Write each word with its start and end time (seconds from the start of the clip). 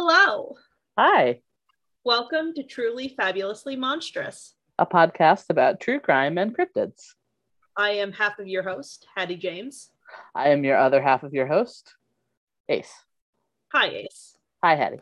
Hello. 0.00 0.54
Hi, 0.96 1.40
Welcome 2.04 2.54
to 2.54 2.62
Truly 2.62 3.16
Fabulously 3.16 3.74
Monstrous. 3.74 4.54
a 4.78 4.86
podcast 4.86 5.46
about 5.50 5.80
true 5.80 5.98
crime 5.98 6.38
and 6.38 6.56
cryptids. 6.56 7.02
I 7.76 7.90
am 7.94 8.12
half 8.12 8.38
of 8.38 8.46
your 8.46 8.62
host, 8.62 9.08
Hattie 9.16 9.34
James. 9.34 9.90
I 10.36 10.50
am 10.50 10.62
your 10.62 10.76
other 10.78 11.02
half 11.02 11.24
of 11.24 11.34
your 11.34 11.48
host, 11.48 11.96
Ace. 12.68 12.92
Hi, 13.72 13.88
Ace. 13.88 14.36
Hi, 14.62 14.76
Hattie. 14.76 15.00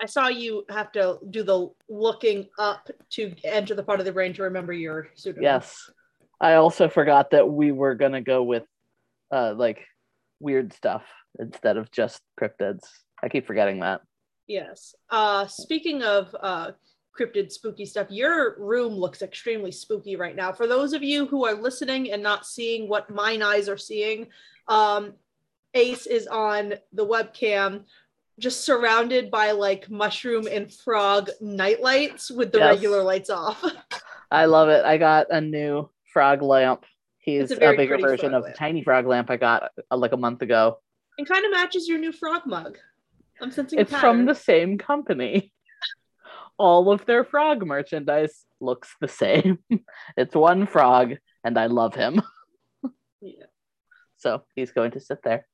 I 0.00 0.06
saw 0.06 0.28
you 0.28 0.64
have 0.70 0.90
to 0.92 1.18
do 1.28 1.42
the 1.42 1.68
looking 1.90 2.48
up 2.58 2.88
to 3.10 3.34
enter 3.44 3.74
the 3.74 3.82
part 3.84 4.00
of 4.00 4.06
the 4.06 4.12
brain 4.12 4.32
to 4.32 4.44
remember 4.44 4.72
your 4.72 5.08
pseudonym. 5.16 5.42
Yes. 5.42 5.90
I 6.40 6.54
also 6.54 6.88
forgot 6.88 7.32
that 7.32 7.46
we 7.46 7.72
were 7.72 7.94
gonna 7.94 8.22
go 8.22 8.42
with 8.42 8.64
uh 9.30 9.52
like 9.54 9.84
weird 10.40 10.72
stuff 10.72 11.02
instead 11.38 11.76
of 11.76 11.90
just 11.90 12.22
cryptids. 12.40 12.84
I 13.22 13.28
keep 13.28 13.46
forgetting 13.46 13.80
that. 13.80 14.00
Yes. 14.46 14.94
Uh, 15.10 15.46
speaking 15.46 16.02
of 16.02 16.34
uh, 16.40 16.72
cryptid 17.18 17.50
spooky 17.50 17.86
stuff, 17.86 18.08
your 18.10 18.56
room 18.58 18.92
looks 18.94 19.22
extremely 19.22 19.72
spooky 19.72 20.16
right 20.16 20.36
now. 20.36 20.52
For 20.52 20.66
those 20.66 20.92
of 20.92 21.02
you 21.02 21.26
who 21.26 21.44
are 21.46 21.54
listening 21.54 22.12
and 22.12 22.22
not 22.22 22.46
seeing 22.46 22.88
what 22.88 23.10
mine 23.10 23.42
eyes 23.42 23.68
are 23.68 23.78
seeing, 23.78 24.28
um, 24.68 25.14
Ace 25.74 26.06
is 26.06 26.26
on 26.26 26.74
the 26.92 27.06
webcam, 27.06 27.84
just 28.38 28.64
surrounded 28.64 29.30
by 29.30 29.52
like 29.52 29.90
mushroom 29.90 30.46
and 30.50 30.72
frog 30.72 31.30
nightlights 31.40 32.30
with 32.30 32.52
the 32.52 32.58
Yes. 32.58 32.74
regular 32.74 33.02
lights 33.02 33.30
off. 33.30 33.64
I 34.30 34.44
love 34.46 34.68
it. 34.68 34.84
I 34.84 34.98
got 34.98 35.28
a 35.30 35.40
new 35.40 35.88
frog 36.12 36.42
lamp. 36.42 36.84
He's 37.18 37.50
a 37.50 37.72
a, 37.72 37.76
bigger 37.76 37.96
version 37.98 38.34
of 38.34 38.42
the 38.42 38.48
lamp. 38.48 38.56
tiny 38.56 38.84
frog 38.84 39.06
lamp 39.06 39.30
I 39.30 39.36
got 39.36 39.70
uh, 39.90 39.96
like 39.96 40.12
a 40.12 40.16
month 40.16 40.42
ago. 40.42 40.78
and 41.18 41.26
kind 41.28 41.44
of 41.44 41.50
matches 41.52 41.88
your 41.88 41.98
new 41.98 42.12
frog 42.12 42.42
mug. 42.44 42.76
I'm 43.40 43.50
sensing 43.50 43.78
It's 43.78 43.94
from 43.94 44.26
the 44.26 44.34
same 44.34 44.78
company. 44.78 45.52
All 46.58 46.92
of 46.92 47.04
their 47.06 47.24
frog 47.24 47.66
merchandise 47.66 48.44
looks 48.60 48.94
the 49.00 49.08
same. 49.08 49.58
it's 50.16 50.34
one 50.34 50.66
frog, 50.66 51.14
and 51.42 51.58
I 51.58 51.66
love 51.66 51.94
him. 51.94 52.22
Yeah. 53.20 53.46
So 54.18 54.42
he's 54.54 54.72
going 54.72 54.90
to 54.90 55.00
sit 55.00 55.22
there. 55.24 55.46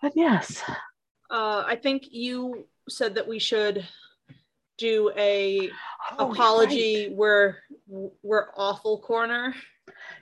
But 0.00 0.12
yes, 0.14 0.62
Uh, 1.28 1.64
I 1.66 1.74
think 1.74 2.04
you 2.12 2.68
said 2.88 3.16
that 3.16 3.26
we 3.26 3.40
should 3.40 3.84
do 4.78 5.10
a 5.16 5.68
Oh, 5.68 6.18
you're 6.18 6.28
right. 6.28 6.32
apology. 6.32 7.08
We're 7.12 7.56
we're 8.22 8.48
awful 8.56 9.00
corner. 9.00 9.52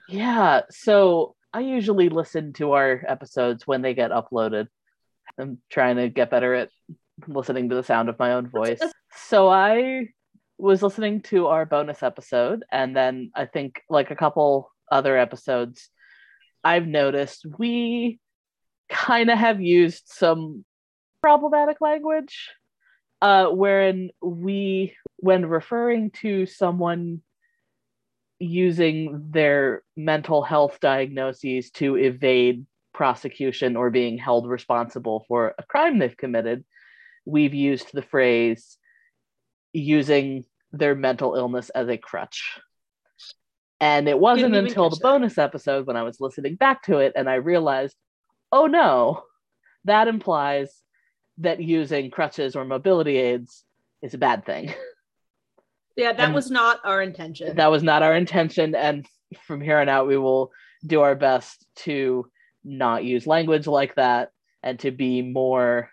Yeah. 0.09 0.62
So 0.70 1.36
I 1.53 1.61
usually 1.61 2.09
listen 2.09 2.55
to 2.55 2.73
our 2.73 3.05
episodes 3.07 3.67
when 3.67 3.83
they 3.83 3.92
get 3.92 4.11
uploaded. 4.11 4.69
I'm 5.41 5.58
trying 5.70 5.96
to 5.96 6.08
get 6.08 6.30
better 6.30 6.55
at 6.55 6.70
listening 7.27 7.69
to 7.70 7.74
the 7.74 7.83
sound 7.83 8.08
of 8.08 8.19
my 8.19 8.33
own 8.33 8.48
voice. 8.48 8.80
So 9.14 9.48
I 9.48 10.08
was 10.58 10.83
listening 10.83 11.22
to 11.22 11.46
our 11.46 11.66
bonus 11.66 12.02
episode, 12.02 12.64
and 12.70 12.94
then 12.94 13.30
I 13.34 13.46
think 13.46 13.83
like 13.88 14.11
a 14.11 14.16
couple 14.16 14.70
other 14.91 15.16
episodes, 15.16 15.88
I've 16.62 16.86
noticed 16.86 17.46
we 17.58 18.20
kind 18.88 19.30
of 19.30 19.38
have 19.38 19.61
used 19.61 20.05
some 20.06 20.64
problematic 21.22 21.80
language, 21.80 22.50
uh, 23.22 23.46
wherein 23.46 24.11
we, 24.22 24.96
when 25.16 25.46
referring 25.46 26.11
to 26.22 26.46
someone 26.46 27.22
using 28.38 29.28
their 29.30 29.83
mental 29.96 30.42
health 30.42 30.78
diagnoses 30.80 31.70
to 31.72 31.96
evade 31.96 32.66
prosecution 33.05 33.77
or 33.77 33.89
being 33.89 34.19
held 34.19 34.47
responsible 34.47 35.25
for 35.27 35.55
a 35.59 35.62
crime 35.62 35.98
they've 35.98 36.19
committed, 36.19 36.62
we've 37.25 37.55
used 37.55 37.89
the 37.95 38.03
phrase 38.03 38.77
using 39.73 40.45
their 40.70 40.95
mental 40.95 41.34
illness 41.34 41.70
as 41.70 41.89
a 41.89 41.97
crutch. 41.97 42.61
And 43.81 44.07
it 44.07 44.19
wasn't 44.19 44.55
until 44.55 44.91
the 44.91 44.97
that. 44.97 45.03
bonus 45.03 45.39
episode 45.39 45.86
when 45.86 45.97
I 45.97 46.02
was 46.02 46.20
listening 46.20 46.57
back 46.57 46.83
to 46.83 46.98
it 46.98 47.14
and 47.17 47.27
I 47.27 47.36
realized, 47.36 47.97
oh 48.52 48.67
no, 48.67 49.23
that 49.86 50.07
implies 50.07 50.69
that 51.39 51.63
using 51.63 52.11
crutches 52.11 52.55
or 52.55 52.67
mobility 52.67 53.17
aids 53.17 53.64
is 54.03 54.13
a 54.13 54.19
bad 54.19 54.45
thing. 54.45 54.74
Yeah, 55.97 56.13
that 56.13 56.20
And- 56.27 56.35
was 56.35 56.51
not 56.51 56.80
our 56.85 57.01
intention. 57.01 57.57
that 57.57 57.70
was 57.70 57.83
not 57.83 58.03
our 58.03 58.14
intention 58.14 58.74
and 58.74 59.07
from 59.47 59.63
here 59.63 59.79
on 59.79 59.89
out 59.89 60.07
we 60.07 60.19
will 60.19 60.53
do 60.86 61.01
our 61.01 61.14
best 61.14 61.67
to 61.77 62.30
not 62.65 63.05
use 63.05 63.27
language 63.27 63.67
like 63.67 63.95
that 63.97 64.31
and 64.63 64.79
to 64.81 64.91
be 64.91 65.23
more 65.23 65.91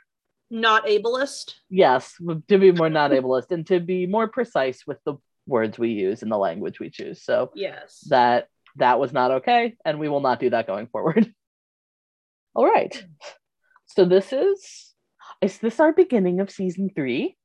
not 0.49 0.85
ableist. 0.87 1.55
yes 1.69 2.13
to 2.47 2.57
be 2.57 2.71
more 2.71 2.89
not 2.89 3.11
ableist 3.11 3.51
and 3.51 3.65
to 3.67 3.79
be 3.79 4.05
more 4.05 4.27
precise 4.27 4.85
with 4.87 4.97
the 5.05 5.15
words 5.45 5.77
we 5.79 5.89
use 5.89 6.23
and 6.23 6.31
the 6.31 6.37
language 6.37 6.79
we 6.79 6.89
choose 6.89 7.21
so 7.21 7.51
Yes. 7.55 8.05
that 8.09 8.47
that 8.77 8.99
was 8.99 9.11
not 9.13 9.31
okay 9.31 9.75
and 9.85 9.99
we 9.99 10.09
will 10.09 10.19
not 10.21 10.39
do 10.39 10.49
that 10.49 10.67
going 10.67 10.87
forward 10.87 11.33
all 12.55 12.65
right 12.65 13.03
so 13.85 14.05
this 14.05 14.31
is 14.33 14.93
is 15.41 15.57
this 15.59 15.79
our 15.79 15.93
beginning 15.93 16.39
of 16.39 16.49
season 16.51 16.89
three 16.95 17.37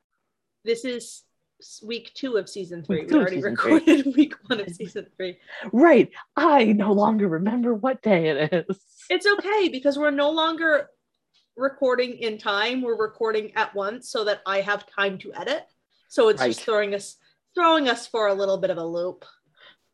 this 0.64 0.84
is 0.84 1.22
week 1.84 2.10
two 2.14 2.36
of 2.38 2.48
season 2.48 2.82
three. 2.84 3.00
Week 3.02 3.10
We 3.10 3.16
already 3.18 3.36
season 3.36 3.56
three. 3.56 3.72
recorded 3.74 4.06
week 4.16 4.34
one 4.46 4.60
of 4.60 4.68
season 4.70 5.06
three. 5.16 5.38
right 5.72 6.10
i 6.36 6.64
no 6.64 6.92
longer 6.92 7.28
remember 7.28 7.72
what 7.74 8.02
day 8.02 8.28
it 8.28 8.64
is 8.68 8.76
It's 9.10 9.26
okay 9.26 9.68
because 9.68 9.98
we're 9.98 10.10
no 10.10 10.30
longer 10.30 10.88
recording 11.56 12.18
in 12.18 12.38
time. 12.38 12.82
We're 12.82 12.96
recording 12.96 13.52
at 13.56 13.74
once 13.74 14.10
so 14.10 14.24
that 14.24 14.40
I 14.46 14.60
have 14.60 14.86
time 14.86 15.18
to 15.18 15.32
edit. 15.34 15.64
So 16.08 16.28
it's 16.28 16.42
just 16.42 16.60
throwing 16.60 16.94
us 16.94 17.16
throwing 17.54 17.88
us 17.88 18.06
for 18.06 18.28
a 18.28 18.34
little 18.34 18.58
bit 18.58 18.70
of 18.70 18.78
a 18.78 18.84
loop. 18.84 19.24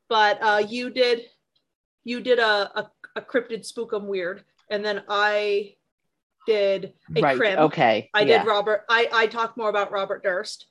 But 0.08 0.38
uh, 0.42 0.62
you 0.66 0.90
did 0.90 1.22
you 2.04 2.20
did 2.20 2.38
a, 2.38 2.70
a, 2.78 2.90
a 3.16 3.20
cryptid 3.20 3.70
spookum 3.70 4.04
weird, 4.06 4.44
and 4.70 4.84
then 4.84 5.02
I 5.08 5.74
did 6.46 6.94
a 7.14 7.20
right 7.20 7.36
crim. 7.36 7.58
okay 7.58 8.08
I 8.14 8.22
yeah. 8.22 8.38
did 8.38 8.48
Robert. 8.48 8.84
I 8.88 9.08
I 9.12 9.26
talked 9.26 9.56
more 9.56 9.68
about 9.68 9.92
Robert 9.92 10.22
Durst. 10.22 10.66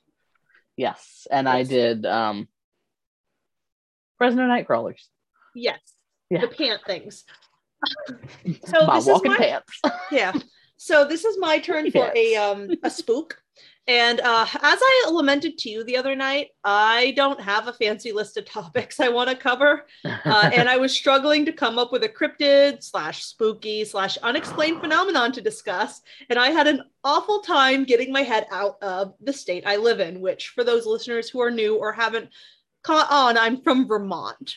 Yes, 0.76 1.26
and 1.30 1.48
I 1.48 1.62
did 1.64 2.04
um 2.06 2.48
Fresno 4.18 4.42
Nightcrawlers. 4.42 5.02
Yes, 5.54 5.78
Yeah. 6.30 6.40
the 6.40 6.48
pant 6.48 6.80
things. 6.86 7.24
So 8.66 8.86
my 8.86 8.96
this 8.96 9.04
is 9.06 9.12
walking 9.12 9.32
my- 9.32 9.38
pants. 9.38 9.80
yeah. 10.12 10.32
So 10.76 11.04
this 11.04 11.24
is 11.24 11.38
my 11.38 11.58
turn 11.58 11.90
for 11.90 12.10
a 12.14 12.36
um 12.36 12.70
a 12.82 12.90
spook. 12.90 13.42
And 13.88 14.20
uh, 14.20 14.44
as 14.44 14.78
I 14.82 15.08
lamented 15.10 15.56
to 15.58 15.70
you 15.70 15.82
the 15.82 15.96
other 15.96 16.14
night, 16.14 16.48
I 16.62 17.14
don't 17.16 17.40
have 17.40 17.68
a 17.68 17.72
fancy 17.72 18.12
list 18.12 18.36
of 18.36 18.44
topics 18.44 19.00
I 19.00 19.08
want 19.08 19.30
to 19.30 19.34
cover, 19.34 19.86
uh, 20.04 20.50
and 20.54 20.68
I 20.68 20.76
was 20.76 20.94
struggling 20.94 21.46
to 21.46 21.52
come 21.54 21.78
up 21.78 21.90
with 21.90 22.04
a 22.04 22.08
cryptid 22.08 22.82
slash 22.82 23.24
spooky 23.24 23.86
slash 23.86 24.18
unexplained 24.18 24.82
phenomenon 24.82 25.32
to 25.32 25.40
discuss. 25.40 26.02
And 26.28 26.38
I 26.38 26.50
had 26.50 26.66
an 26.66 26.82
awful 27.02 27.40
time 27.40 27.84
getting 27.84 28.12
my 28.12 28.22
head 28.22 28.46
out 28.52 28.76
of 28.82 29.14
the 29.22 29.32
state 29.32 29.64
I 29.66 29.76
live 29.76 30.00
in. 30.00 30.20
Which, 30.20 30.48
for 30.50 30.64
those 30.64 30.84
listeners 30.84 31.30
who 31.30 31.40
are 31.40 31.50
new 31.50 31.76
or 31.76 31.92
haven't 31.92 32.28
caught 32.82 33.10
on, 33.10 33.38
I'm 33.38 33.62
from 33.62 33.88
Vermont 33.88 34.54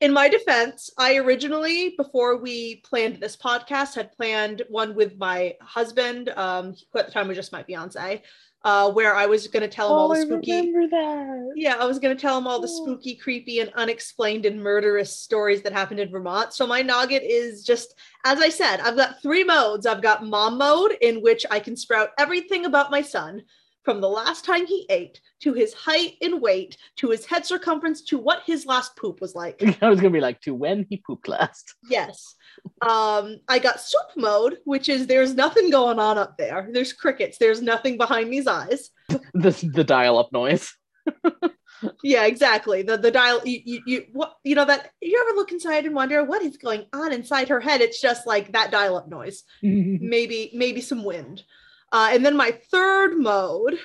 in 0.00 0.12
my 0.12 0.28
defense, 0.28 0.90
I 0.96 1.16
originally, 1.16 1.94
before 1.96 2.36
we 2.36 2.76
planned 2.76 3.16
this 3.20 3.36
podcast, 3.36 3.94
had 3.94 4.12
planned 4.12 4.62
one 4.68 4.94
with 4.94 5.18
my 5.18 5.54
husband, 5.60 6.28
um, 6.30 6.74
who 6.92 6.98
at 7.00 7.06
the 7.06 7.12
time 7.12 7.28
was 7.28 7.36
just 7.36 7.52
my 7.52 7.64
fiance, 7.64 8.22
uh, 8.64 8.90
where 8.92 9.14
I 9.14 9.26
was 9.26 9.48
going 9.48 9.62
to 9.62 9.68
tell 9.68 9.88
him 9.88 9.98
all 9.98 10.10
oh, 10.10 10.14
the 10.14 10.20
I 10.20 10.24
spooky. 10.24 10.52
remember 10.52 10.88
that. 10.88 11.52
Yeah, 11.56 11.76
I 11.80 11.84
was 11.84 11.98
going 11.98 12.16
to 12.16 12.20
tell 12.20 12.38
him 12.38 12.46
all 12.46 12.60
the 12.60 12.68
Oh. 12.68 12.84
spooky, 12.84 13.16
creepy, 13.16 13.58
and 13.60 13.72
unexplained 13.74 14.46
and 14.46 14.62
murderous 14.62 15.16
stories 15.16 15.62
that 15.62 15.72
happened 15.72 16.00
in 16.00 16.10
Vermont. 16.10 16.52
So 16.54 16.66
my 16.66 16.82
noggin 16.82 17.22
is 17.22 17.64
just, 17.64 17.94
as 18.24 18.40
I 18.40 18.50
said, 18.50 18.80
I've 18.80 18.96
got 18.96 19.20
three 19.22 19.42
modes. 19.44 19.86
I've 19.86 20.02
got 20.02 20.24
mom 20.24 20.58
mode, 20.58 20.96
in 21.00 21.22
which 21.22 21.44
I 21.50 21.58
can 21.60 21.76
sprout 21.76 22.10
everything 22.18 22.66
about 22.66 22.90
my 22.92 23.02
son, 23.02 23.42
from 23.84 24.00
the 24.00 24.08
last 24.08 24.44
time 24.44 24.66
he 24.66 24.86
ate 24.90 25.20
to 25.40 25.52
his 25.52 25.72
height 25.72 26.16
and 26.20 26.40
weight 26.40 26.76
to 26.96 27.10
his 27.10 27.24
head 27.24 27.46
circumference 27.46 28.02
to 28.02 28.18
what 28.18 28.42
his 28.46 28.66
last 28.66 28.96
poop 28.96 29.20
was 29.20 29.34
like. 29.34 29.62
I 29.82 29.88
was 29.88 30.00
gonna 30.00 30.10
be 30.10 30.20
like 30.20 30.40
to 30.42 30.54
when 30.54 30.86
he 30.88 30.98
pooped 30.98 31.28
last. 31.28 31.74
Yes. 31.88 32.34
Um, 32.82 33.38
I 33.48 33.58
got 33.58 33.80
soup 33.80 34.16
mode, 34.16 34.58
which 34.64 34.88
is 34.88 35.06
there's 35.06 35.34
nothing 35.34 35.70
going 35.70 35.98
on 35.98 36.18
up 36.18 36.36
there. 36.36 36.68
There's 36.72 36.92
crickets. 36.92 37.38
There's 37.38 37.62
nothing 37.62 37.96
behind 37.96 38.32
these 38.32 38.46
eyes. 38.46 38.90
This 39.34 39.60
the 39.60 39.84
dial-up 39.84 40.32
noise. 40.32 40.74
Yeah, 42.02 42.26
exactly. 42.26 42.82
The 42.82 42.96
the 42.96 43.10
dial. 43.10 43.40
You, 43.44 43.60
you 43.64 43.82
you 43.86 44.04
what 44.12 44.34
you 44.42 44.54
know 44.54 44.64
that 44.64 44.90
you 45.00 45.24
ever 45.26 45.36
look 45.36 45.52
inside 45.52 45.86
and 45.86 45.94
wonder 45.94 46.24
what 46.24 46.42
is 46.42 46.56
going 46.56 46.86
on 46.92 47.12
inside 47.12 47.48
her 47.48 47.60
head? 47.60 47.80
It's 47.80 48.00
just 48.00 48.26
like 48.26 48.52
that 48.52 48.70
dial 48.70 48.96
up 48.96 49.08
noise. 49.08 49.44
Maybe 49.62 50.50
maybe 50.54 50.80
some 50.80 51.04
wind. 51.04 51.44
Uh, 51.92 52.10
and 52.12 52.24
then 52.24 52.36
my 52.36 52.50
third 52.70 53.16
mode 53.16 53.78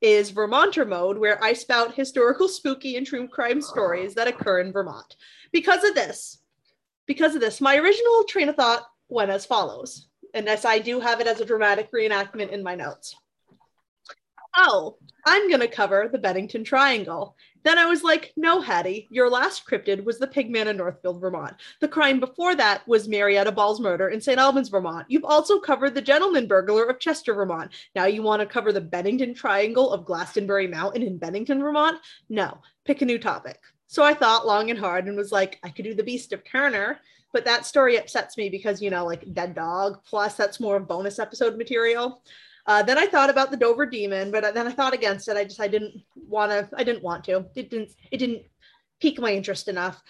is 0.00 0.30
Vermonter 0.30 0.84
mode, 0.84 1.18
where 1.18 1.42
I 1.42 1.52
spout 1.52 1.94
historical, 1.94 2.48
spooky, 2.48 2.96
and 2.96 3.06
true 3.06 3.26
crime 3.26 3.60
stories 3.60 4.14
that 4.14 4.28
occur 4.28 4.60
in 4.60 4.72
Vermont. 4.72 5.16
Because 5.52 5.82
of 5.82 5.94
this, 5.94 6.38
because 7.06 7.34
of 7.34 7.40
this, 7.40 7.60
my 7.60 7.76
original 7.76 8.24
train 8.24 8.48
of 8.48 8.54
thought 8.54 8.86
went 9.08 9.30
as 9.30 9.46
follows, 9.46 10.08
and 10.34 10.46
yes, 10.46 10.64
I 10.64 10.78
do 10.78 11.00
have 11.00 11.20
it 11.20 11.26
as 11.26 11.40
a 11.40 11.44
dramatic 11.44 11.90
reenactment 11.92 12.50
in 12.50 12.62
my 12.62 12.74
notes. 12.74 13.16
oh, 14.56 14.96
I'm 15.26 15.48
going 15.48 15.60
to 15.60 15.68
cover 15.68 16.08
the 16.10 16.18
Bennington 16.18 16.64
Triangle. 16.64 17.36
Then 17.64 17.78
I 17.78 17.86
was 17.86 18.02
like, 18.02 18.32
no, 18.36 18.60
Hattie, 18.60 19.08
your 19.10 19.30
last 19.30 19.66
cryptid 19.66 20.04
was 20.04 20.18
the 20.18 20.26
Pigman 20.26 20.66
in 20.66 20.76
Northfield, 20.76 21.20
Vermont. 21.20 21.54
The 21.80 21.88
crime 21.88 22.20
before 22.20 22.54
that 22.54 22.86
was 22.86 23.08
Marietta 23.08 23.52
Ball's 23.52 23.80
murder 23.80 24.08
in 24.08 24.20
St. 24.20 24.38
Albans, 24.38 24.68
Vermont. 24.68 25.06
You've 25.08 25.24
also 25.24 25.58
covered 25.58 25.94
the 25.94 26.02
gentleman 26.02 26.46
burglar 26.46 26.84
of 26.84 27.00
Chester, 27.00 27.34
Vermont. 27.34 27.72
Now 27.94 28.06
you 28.06 28.22
want 28.22 28.40
to 28.40 28.46
cover 28.46 28.72
the 28.72 28.80
Bennington 28.80 29.34
Triangle 29.34 29.92
of 29.92 30.04
Glastonbury 30.04 30.66
Mountain 30.66 31.02
in 31.02 31.18
Bennington, 31.18 31.60
Vermont? 31.60 31.98
No, 32.28 32.58
pick 32.84 33.02
a 33.02 33.04
new 33.04 33.18
topic. 33.18 33.58
So 33.86 34.04
I 34.04 34.14
thought 34.14 34.46
long 34.46 34.70
and 34.70 34.78
hard 34.78 35.06
and 35.06 35.16
was 35.16 35.32
like, 35.32 35.58
I 35.62 35.70
could 35.70 35.84
do 35.84 35.94
the 35.94 36.02
Beast 36.02 36.32
of 36.32 36.44
Turner, 36.44 37.00
but 37.32 37.44
that 37.46 37.66
story 37.66 37.96
upsets 37.96 38.36
me 38.36 38.50
because, 38.50 38.82
you 38.82 38.90
know, 38.90 39.04
like 39.04 39.32
Dead 39.34 39.54
Dog, 39.54 40.04
plus 40.04 40.34
that's 40.34 40.60
more 40.60 40.76
of 40.76 40.86
bonus 40.86 41.18
episode 41.18 41.56
material. 41.56 42.22
Uh, 42.68 42.82
then 42.82 42.98
I 42.98 43.06
thought 43.06 43.30
about 43.30 43.50
the 43.50 43.56
Dover 43.56 43.86
Demon, 43.86 44.30
but 44.30 44.52
then 44.52 44.68
I 44.68 44.70
thought 44.70 44.92
against 44.92 45.26
it. 45.26 45.38
I 45.38 45.44
just 45.44 45.58
I 45.58 45.68
didn't 45.68 45.94
want 46.14 46.52
to. 46.52 46.68
I 46.76 46.84
didn't 46.84 47.02
want 47.02 47.24
to. 47.24 47.46
It 47.56 47.70
didn't. 47.70 47.90
It 48.12 48.18
didn't 48.18 48.42
pique 49.00 49.18
my 49.18 49.32
interest 49.32 49.68
enough. 49.68 50.02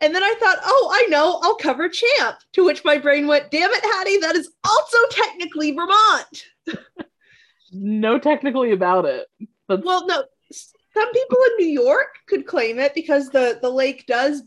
And 0.00 0.14
then 0.14 0.22
I 0.22 0.34
thought, 0.38 0.58
oh, 0.62 0.90
I 0.92 1.08
know, 1.08 1.40
I'll 1.42 1.56
cover 1.56 1.88
Champ. 1.88 2.36
To 2.52 2.64
which 2.64 2.84
my 2.84 2.98
brain 2.98 3.26
went, 3.26 3.50
damn 3.50 3.70
it, 3.72 3.82
Hattie, 3.82 4.18
that 4.18 4.36
is 4.36 4.52
also 4.62 4.98
technically 5.10 5.72
Vermont. 5.72 6.44
no, 7.72 8.18
technically 8.18 8.72
about 8.72 9.06
it. 9.06 9.26
But 9.66 9.84
well, 9.84 10.06
no, 10.06 10.22
some 10.52 11.12
people 11.12 11.38
in 11.48 11.66
New 11.66 11.72
York 11.72 12.08
could 12.28 12.46
claim 12.46 12.78
it 12.78 12.94
because 12.94 13.30
the 13.30 13.58
the 13.60 13.70
lake 13.70 14.04
does 14.06 14.42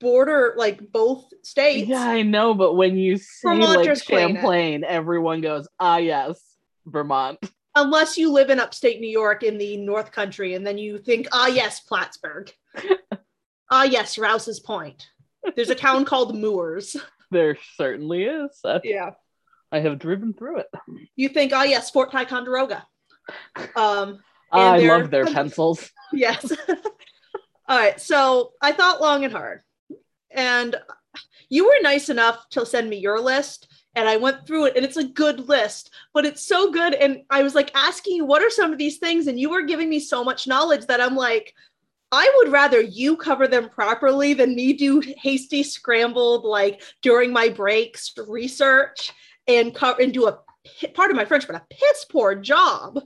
border 0.00 0.54
like 0.56 0.80
both 0.92 1.28
states. 1.42 1.88
Yeah, 1.88 2.08
I 2.08 2.22
know, 2.22 2.54
but 2.54 2.74
when 2.74 2.96
you 2.96 3.18
say 3.18 3.54
like 3.56 4.02
Champlain, 4.02 4.82
everyone 4.84 5.42
goes, 5.42 5.68
ah, 5.78 5.98
yes. 5.98 6.51
Vermont. 6.86 7.38
Unless 7.74 8.18
you 8.18 8.30
live 8.30 8.50
in 8.50 8.60
upstate 8.60 9.00
New 9.00 9.08
York 9.08 9.42
in 9.42 9.56
the 9.56 9.78
North 9.78 10.12
Country, 10.12 10.54
and 10.54 10.66
then 10.66 10.76
you 10.76 10.98
think, 10.98 11.26
ah, 11.32 11.46
yes, 11.46 11.80
Plattsburgh. 11.80 12.52
ah, 13.70 13.84
yes, 13.84 14.18
Rouse's 14.18 14.60
Point. 14.60 15.06
There's 15.56 15.70
a 15.70 15.74
town 15.74 16.04
called 16.04 16.34
Mooers. 16.34 16.96
There 17.30 17.56
certainly 17.76 18.24
is. 18.24 18.60
yeah. 18.84 19.12
I 19.72 19.80
have 19.80 19.98
driven 19.98 20.34
through 20.34 20.58
it. 20.58 20.66
You 21.16 21.30
think, 21.30 21.54
ah, 21.54 21.62
yes, 21.62 21.90
Fort 21.90 22.12
Ticonderoga. 22.12 22.86
Um, 23.74 24.18
I 24.52 24.78
love 24.80 25.10
their 25.10 25.24
pencils. 25.32 25.90
yes. 26.12 26.52
All 27.66 27.78
right. 27.78 27.98
So 27.98 28.52
I 28.60 28.72
thought 28.72 29.00
long 29.00 29.24
and 29.24 29.32
hard. 29.32 29.62
And 30.30 30.76
you 31.48 31.66
were 31.66 31.78
nice 31.80 32.10
enough 32.10 32.46
to 32.50 32.66
send 32.66 32.90
me 32.90 32.98
your 32.98 33.18
list 33.18 33.66
and 33.94 34.08
I 34.08 34.16
went 34.16 34.46
through 34.46 34.66
it 34.66 34.76
and 34.76 34.84
it's 34.84 34.96
a 34.96 35.04
good 35.04 35.48
list, 35.48 35.90
but 36.14 36.24
it's 36.24 36.42
so 36.42 36.70
good. 36.70 36.94
And 36.94 37.22
I 37.30 37.42
was 37.42 37.54
like 37.54 37.70
asking 37.74 38.16
you, 38.16 38.24
what 38.24 38.42
are 38.42 38.50
some 38.50 38.72
of 38.72 38.78
these 38.78 38.98
things? 38.98 39.26
And 39.26 39.38
you 39.38 39.50
were 39.50 39.62
giving 39.62 39.88
me 39.88 40.00
so 40.00 40.24
much 40.24 40.46
knowledge 40.46 40.86
that 40.86 41.00
I'm 41.00 41.16
like, 41.16 41.54
I 42.10 42.30
would 42.36 42.52
rather 42.52 42.80
you 42.80 43.16
cover 43.16 43.48
them 43.48 43.70
properly 43.70 44.34
than 44.34 44.54
me 44.54 44.74
do 44.74 45.00
hasty, 45.00 45.62
scrambled, 45.62 46.44
like 46.44 46.82
during 47.00 47.32
my 47.32 47.48
breaks 47.48 48.12
research 48.26 49.12
and 49.48 49.74
cover 49.74 50.00
and 50.00 50.12
do 50.12 50.28
a 50.28 50.38
part 50.94 51.10
of 51.10 51.16
my 51.16 51.24
French, 51.24 51.46
but 51.46 51.56
a 51.56 51.66
piss 51.70 52.04
poor 52.04 52.34
job. 52.34 53.00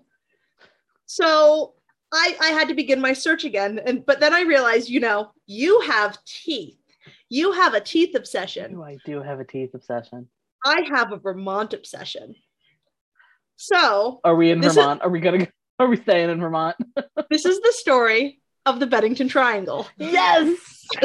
So 1.06 1.74
I, 2.12 2.36
I 2.40 2.48
had 2.48 2.68
to 2.68 2.74
begin 2.74 3.00
my 3.00 3.12
search 3.12 3.44
again. 3.44 3.80
And 3.84 4.04
but 4.04 4.20
then 4.20 4.34
I 4.34 4.42
realized, 4.42 4.88
you 4.88 5.00
know, 5.00 5.30
you 5.46 5.80
have 5.82 6.18
teeth. 6.24 6.78
You 7.28 7.52
have 7.52 7.74
a 7.74 7.80
teeth 7.80 8.14
obsession. 8.14 8.80
I 8.80 8.98
do 9.04 9.22
have 9.22 9.40
a 9.40 9.44
teeth 9.44 9.74
obsession. 9.74 10.28
I 10.66 10.82
have 10.92 11.12
a 11.12 11.16
Vermont 11.16 11.72
obsession. 11.74 12.34
So, 13.54 14.20
are 14.24 14.34
we 14.34 14.50
in 14.50 14.60
Vermont? 14.60 15.00
Is, 15.00 15.06
are 15.06 15.10
we 15.10 15.20
gonna? 15.20 15.48
Are 15.78 15.88
we 15.88 15.98
staying 15.98 16.30
in 16.30 16.40
Vermont? 16.40 16.74
this 17.30 17.44
is 17.44 17.60
the 17.60 17.72
story 17.72 18.40
of 18.64 18.80
the 18.80 18.86
Bennington 18.86 19.28
Triangle. 19.28 19.86
Yes. 19.98 20.86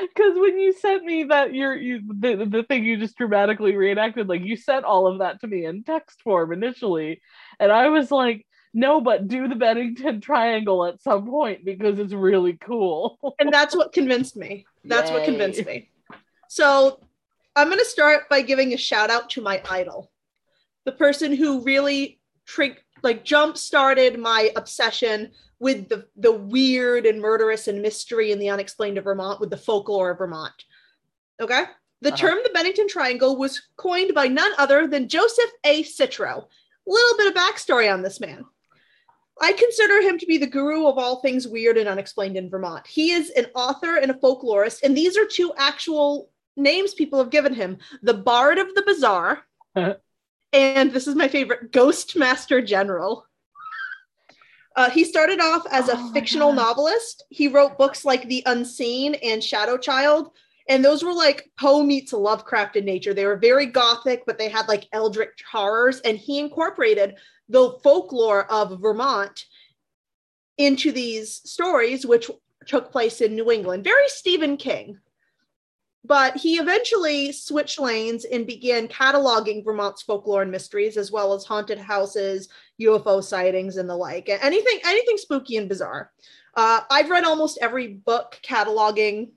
Because 0.00 0.34
when 0.36 0.58
you 0.58 0.72
sent 0.72 1.04
me 1.04 1.24
that 1.24 1.54
you're 1.54 1.76
you 1.76 2.00
the, 2.08 2.46
the 2.46 2.62
thing 2.64 2.84
you 2.84 2.96
just 2.96 3.16
dramatically 3.16 3.76
reenacted, 3.76 4.28
like 4.28 4.42
you 4.42 4.56
sent 4.56 4.84
all 4.84 5.06
of 5.06 5.18
that 5.18 5.40
to 5.40 5.46
me 5.46 5.66
in 5.66 5.84
text 5.84 6.20
form 6.22 6.52
initially, 6.52 7.20
and 7.60 7.70
I 7.70 7.88
was 7.88 8.10
like, 8.10 8.44
no, 8.72 9.00
but 9.00 9.28
do 9.28 9.46
the 9.46 9.54
Bennington 9.54 10.20
Triangle 10.20 10.84
at 10.84 11.00
some 11.00 11.26
point 11.26 11.64
because 11.64 11.98
it's 11.98 12.12
really 12.12 12.54
cool. 12.54 13.18
and 13.38 13.52
that's 13.52 13.76
what 13.76 13.92
convinced 13.92 14.36
me. 14.36 14.66
That's 14.84 15.10
Yay. 15.10 15.16
what 15.16 15.24
convinced 15.26 15.64
me. 15.64 15.90
So 16.48 16.98
I'm 17.56 17.68
going 17.68 17.78
to 17.78 17.84
start 17.84 18.28
by 18.28 18.42
giving 18.42 18.72
a 18.72 18.78
shout 18.78 19.10
out 19.10 19.30
to 19.30 19.42
my 19.42 19.62
idol, 19.70 20.10
the 20.84 20.92
person 20.92 21.34
who 21.34 21.62
really 21.62 22.20
like 23.02 23.24
jump 23.24 23.56
started 23.56 24.18
my 24.18 24.50
obsession 24.56 25.30
with 25.60 25.88
the 25.88 26.06
the 26.16 26.32
weird 26.32 27.06
and 27.06 27.20
murderous 27.20 27.68
and 27.68 27.80
mystery 27.80 28.32
and 28.32 28.42
the 28.42 28.50
unexplained 28.50 28.98
of 28.98 29.04
Vermont 29.04 29.40
with 29.40 29.50
the 29.50 29.56
folklore 29.56 30.10
of 30.10 30.18
Vermont. 30.18 30.64
Okay? 31.40 31.64
The 32.00 32.12
uh-huh. 32.12 32.16
term 32.16 32.38
the 32.42 32.50
Bennington 32.50 32.88
Triangle 32.88 33.36
was 33.36 33.62
coined 33.76 34.14
by 34.14 34.26
none 34.26 34.52
other 34.58 34.86
than 34.86 35.08
Joseph 35.08 35.50
A. 35.64 35.82
Citro. 35.84 36.46
Little 36.86 37.16
bit 37.16 37.28
of 37.28 37.34
backstory 37.34 37.92
on 37.92 38.02
this 38.02 38.20
man. 38.20 38.44
I 39.40 39.52
consider 39.52 40.00
him 40.00 40.18
to 40.18 40.26
be 40.26 40.38
the 40.38 40.46
guru 40.46 40.86
of 40.86 40.98
all 40.98 41.20
things 41.20 41.48
weird 41.48 41.76
and 41.78 41.88
unexplained 41.88 42.36
in 42.36 42.50
Vermont. 42.50 42.86
He 42.86 43.12
is 43.12 43.30
an 43.30 43.46
author 43.54 43.96
and 43.96 44.10
a 44.10 44.14
folklorist, 44.14 44.82
and 44.82 44.96
these 44.96 45.16
are 45.16 45.24
two 45.24 45.52
actual 45.56 46.30
names 46.56 46.94
people 46.94 47.18
have 47.18 47.30
given 47.30 47.54
him 47.54 47.78
the 48.02 48.14
Bard 48.14 48.58
of 48.58 48.74
the 48.74 48.82
Bizarre, 48.82 49.42
and 49.74 50.92
this 50.92 51.06
is 51.06 51.14
my 51.14 51.28
favorite, 51.28 51.72
Ghost 51.72 52.16
Master 52.16 52.60
General. 52.60 53.26
Uh, 54.76 54.90
he 54.90 55.04
started 55.04 55.40
off 55.40 55.64
as 55.70 55.88
a 55.88 55.96
oh 55.96 56.12
fictional 56.12 56.52
novelist. 56.52 57.24
He 57.30 57.46
wrote 57.46 57.78
books 57.78 58.04
like 58.04 58.28
The 58.28 58.42
Unseen 58.46 59.14
and 59.14 59.42
Shadow 59.42 59.78
Child, 59.78 60.30
and 60.68 60.84
those 60.84 61.04
were 61.04 61.12
like 61.12 61.50
Poe 61.58 61.82
meets 61.82 62.12
Lovecraft 62.12 62.76
in 62.76 62.84
nature. 62.84 63.14
They 63.14 63.26
were 63.26 63.36
very 63.36 63.66
gothic, 63.66 64.24
but 64.26 64.38
they 64.38 64.48
had 64.48 64.66
like 64.66 64.88
eldritch 64.92 65.44
horrors, 65.50 66.00
and 66.00 66.18
he 66.18 66.38
incorporated 66.38 67.16
the 67.48 67.78
folklore 67.82 68.50
of 68.50 68.80
Vermont 68.80 69.44
into 70.58 70.92
these 70.92 71.40
stories, 71.44 72.06
which 72.06 72.30
took 72.66 72.90
place 72.90 73.20
in 73.20 73.34
New 73.34 73.50
England. 73.50 73.84
Very 73.84 74.08
Stephen 74.08 74.56
King. 74.56 74.98
But 76.06 76.36
he 76.36 76.56
eventually 76.56 77.32
switched 77.32 77.80
lanes 77.80 78.26
and 78.26 78.46
began 78.46 78.88
cataloging 78.88 79.64
Vermont's 79.64 80.02
folklore 80.02 80.42
and 80.42 80.50
mysteries, 80.50 80.98
as 80.98 81.10
well 81.10 81.32
as 81.32 81.44
haunted 81.44 81.78
houses, 81.78 82.48
UFO 82.80 83.24
sightings, 83.24 83.78
and 83.78 83.88
the 83.88 83.96
like. 83.96 84.28
Anything, 84.28 84.80
anything 84.84 85.16
spooky 85.16 85.56
and 85.56 85.68
bizarre. 85.68 86.12
Uh, 86.54 86.80
I've 86.90 87.10
read 87.10 87.24
almost 87.24 87.58
every 87.62 87.88
book 87.88 88.38
cataloging 88.42 89.30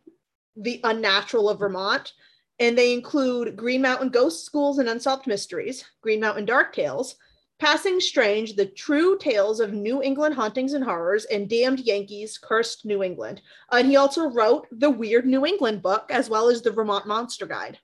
the 0.57 0.81
unnatural 0.83 1.49
of 1.49 1.59
Vermont, 1.59 2.11
and 2.59 2.77
they 2.77 2.93
include 2.93 3.55
Green 3.55 3.81
Mountain 3.81 4.09
Ghosts, 4.09 4.49
Ghouls 4.49 4.79
and 4.79 4.89
Unsolved 4.89 5.27
Mysteries, 5.27 5.85
Green 6.01 6.19
Mountain 6.19 6.45
Dark 6.45 6.73
Tales, 6.73 7.15
Passing 7.59 7.99
Strange, 7.99 8.55
The 8.55 8.67
True 8.67 9.17
Tales 9.17 9.59
of 9.59 9.73
New 9.73 10.03
England 10.03 10.35
Hauntings 10.35 10.73
and 10.73 10.83
Horrors, 10.83 11.25
and 11.25 11.49
Damned 11.49 11.79
Yankees, 11.79 12.37
Cursed 12.37 12.85
New 12.85 13.01
England. 13.01 13.41
And 13.71 13.87
he 13.87 13.95
also 13.95 14.29
wrote 14.29 14.67
the 14.71 14.91
Weird 14.91 15.25
New 15.25 15.45
England 15.45 15.81
book, 15.81 16.05
as 16.11 16.29
well 16.29 16.49
as 16.49 16.61
the 16.61 16.71
Vermont 16.71 17.07
Monster 17.07 17.47
Guide. 17.47 17.79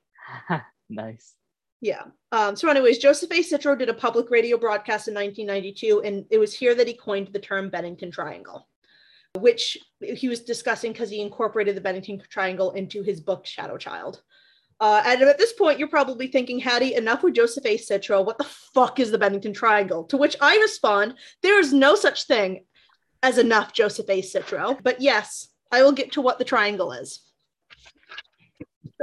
nice. 0.89 1.33
Yeah. 1.81 2.03
Um, 2.31 2.55
so, 2.55 2.69
anyways, 2.69 2.99
Joseph 2.99 3.31
A. 3.31 3.39
Citro 3.39 3.77
did 3.77 3.89
a 3.89 3.93
public 3.93 4.29
radio 4.29 4.57
broadcast 4.57 5.07
in 5.07 5.15
1992, 5.15 6.01
and 6.03 6.25
it 6.29 6.37
was 6.37 6.53
here 6.53 6.75
that 6.75 6.87
he 6.87 6.93
coined 6.93 7.29
the 7.33 7.39
term 7.39 7.69
Bennington 7.69 8.11
Triangle, 8.11 8.67
which 9.39 9.77
he 9.99 10.29
was 10.29 10.41
discussing 10.41 10.91
because 10.93 11.09
he 11.09 11.19
incorporated 11.19 11.75
the 11.75 11.81
Bennington 11.81 12.21
Triangle 12.29 12.71
into 12.71 13.01
his 13.01 13.19
book 13.19 13.45
Shadow 13.45 13.77
Child. 13.77 14.21
Uh, 14.83 15.01
and 15.05 15.21
at 15.21 15.37
this 15.37 15.53
point, 15.53 15.79
you're 15.79 15.87
probably 15.87 16.27
thinking, 16.27 16.59
Hattie, 16.59 16.95
enough 16.95 17.23
with 17.23 17.35
Joseph 17.35 17.65
A. 17.65 17.77
Citro. 17.77 18.25
What 18.25 18.37
the 18.37 18.43
fuck 18.43 18.99
is 18.99 19.11
the 19.11 19.17
Bennington 19.17 19.53
Triangle? 19.53 20.03
To 20.07 20.17
which 20.17 20.35
I 20.41 20.57
respond, 20.57 21.13
there 21.41 21.57
is 21.57 21.71
no 21.71 21.95
such 21.95 22.25
thing 22.25 22.65
as 23.23 23.37
enough 23.37 23.71
Joseph 23.71 24.09
A. 24.09 24.21
Citro. 24.21 24.77
But 24.83 24.99
yes, 24.99 25.47
I 25.71 25.83
will 25.83 25.93
get 25.93 26.11
to 26.11 26.21
what 26.21 26.37
the 26.37 26.43
triangle 26.43 26.91
is. 26.91 27.21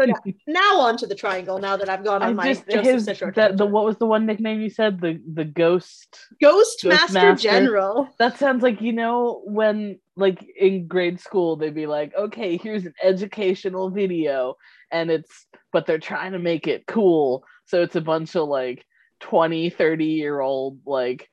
So 0.00 0.06
now, 0.06 0.32
now 0.46 0.80
on 0.80 0.96
to 0.98 1.06
the 1.06 1.14
triangle. 1.14 1.58
Now 1.58 1.76
that 1.76 1.88
I've 1.88 2.04
gone 2.04 2.22
on 2.22 2.36
my 2.36 2.54
just, 2.54 2.70
his, 2.70 3.06
The, 3.06 3.52
the, 3.54 3.66
what 3.66 3.84
was 3.84 3.96
the 3.98 4.06
one 4.06 4.26
nickname 4.26 4.60
you 4.60 4.70
said? 4.70 5.00
The 5.00 5.20
the 5.32 5.44
ghost. 5.44 6.18
Ghost, 6.40 6.82
ghost 6.82 6.84
Master, 6.84 7.12
Master 7.12 7.48
General. 7.48 8.08
That 8.18 8.38
sounds 8.38 8.62
like 8.62 8.80
you 8.80 8.92
know 8.92 9.42
when 9.44 9.98
like 10.16 10.44
in 10.58 10.86
grade 10.86 11.20
school 11.20 11.56
they'd 11.56 11.74
be 11.74 11.86
like, 11.86 12.14
okay, 12.16 12.56
here's 12.56 12.86
an 12.86 12.94
educational 13.02 13.90
video, 13.90 14.56
and 14.90 15.10
it's 15.10 15.46
but 15.72 15.86
they're 15.86 15.98
trying 15.98 16.32
to 16.32 16.38
make 16.38 16.66
it 16.66 16.86
cool 16.86 17.44
so 17.70 17.82
it's 17.82 17.96
a 17.96 18.00
bunch 18.00 18.34
of 18.34 18.48
like 18.48 18.84
20 19.20 19.70
30 19.70 20.04
year 20.04 20.40
old 20.40 20.80
like 20.84 21.29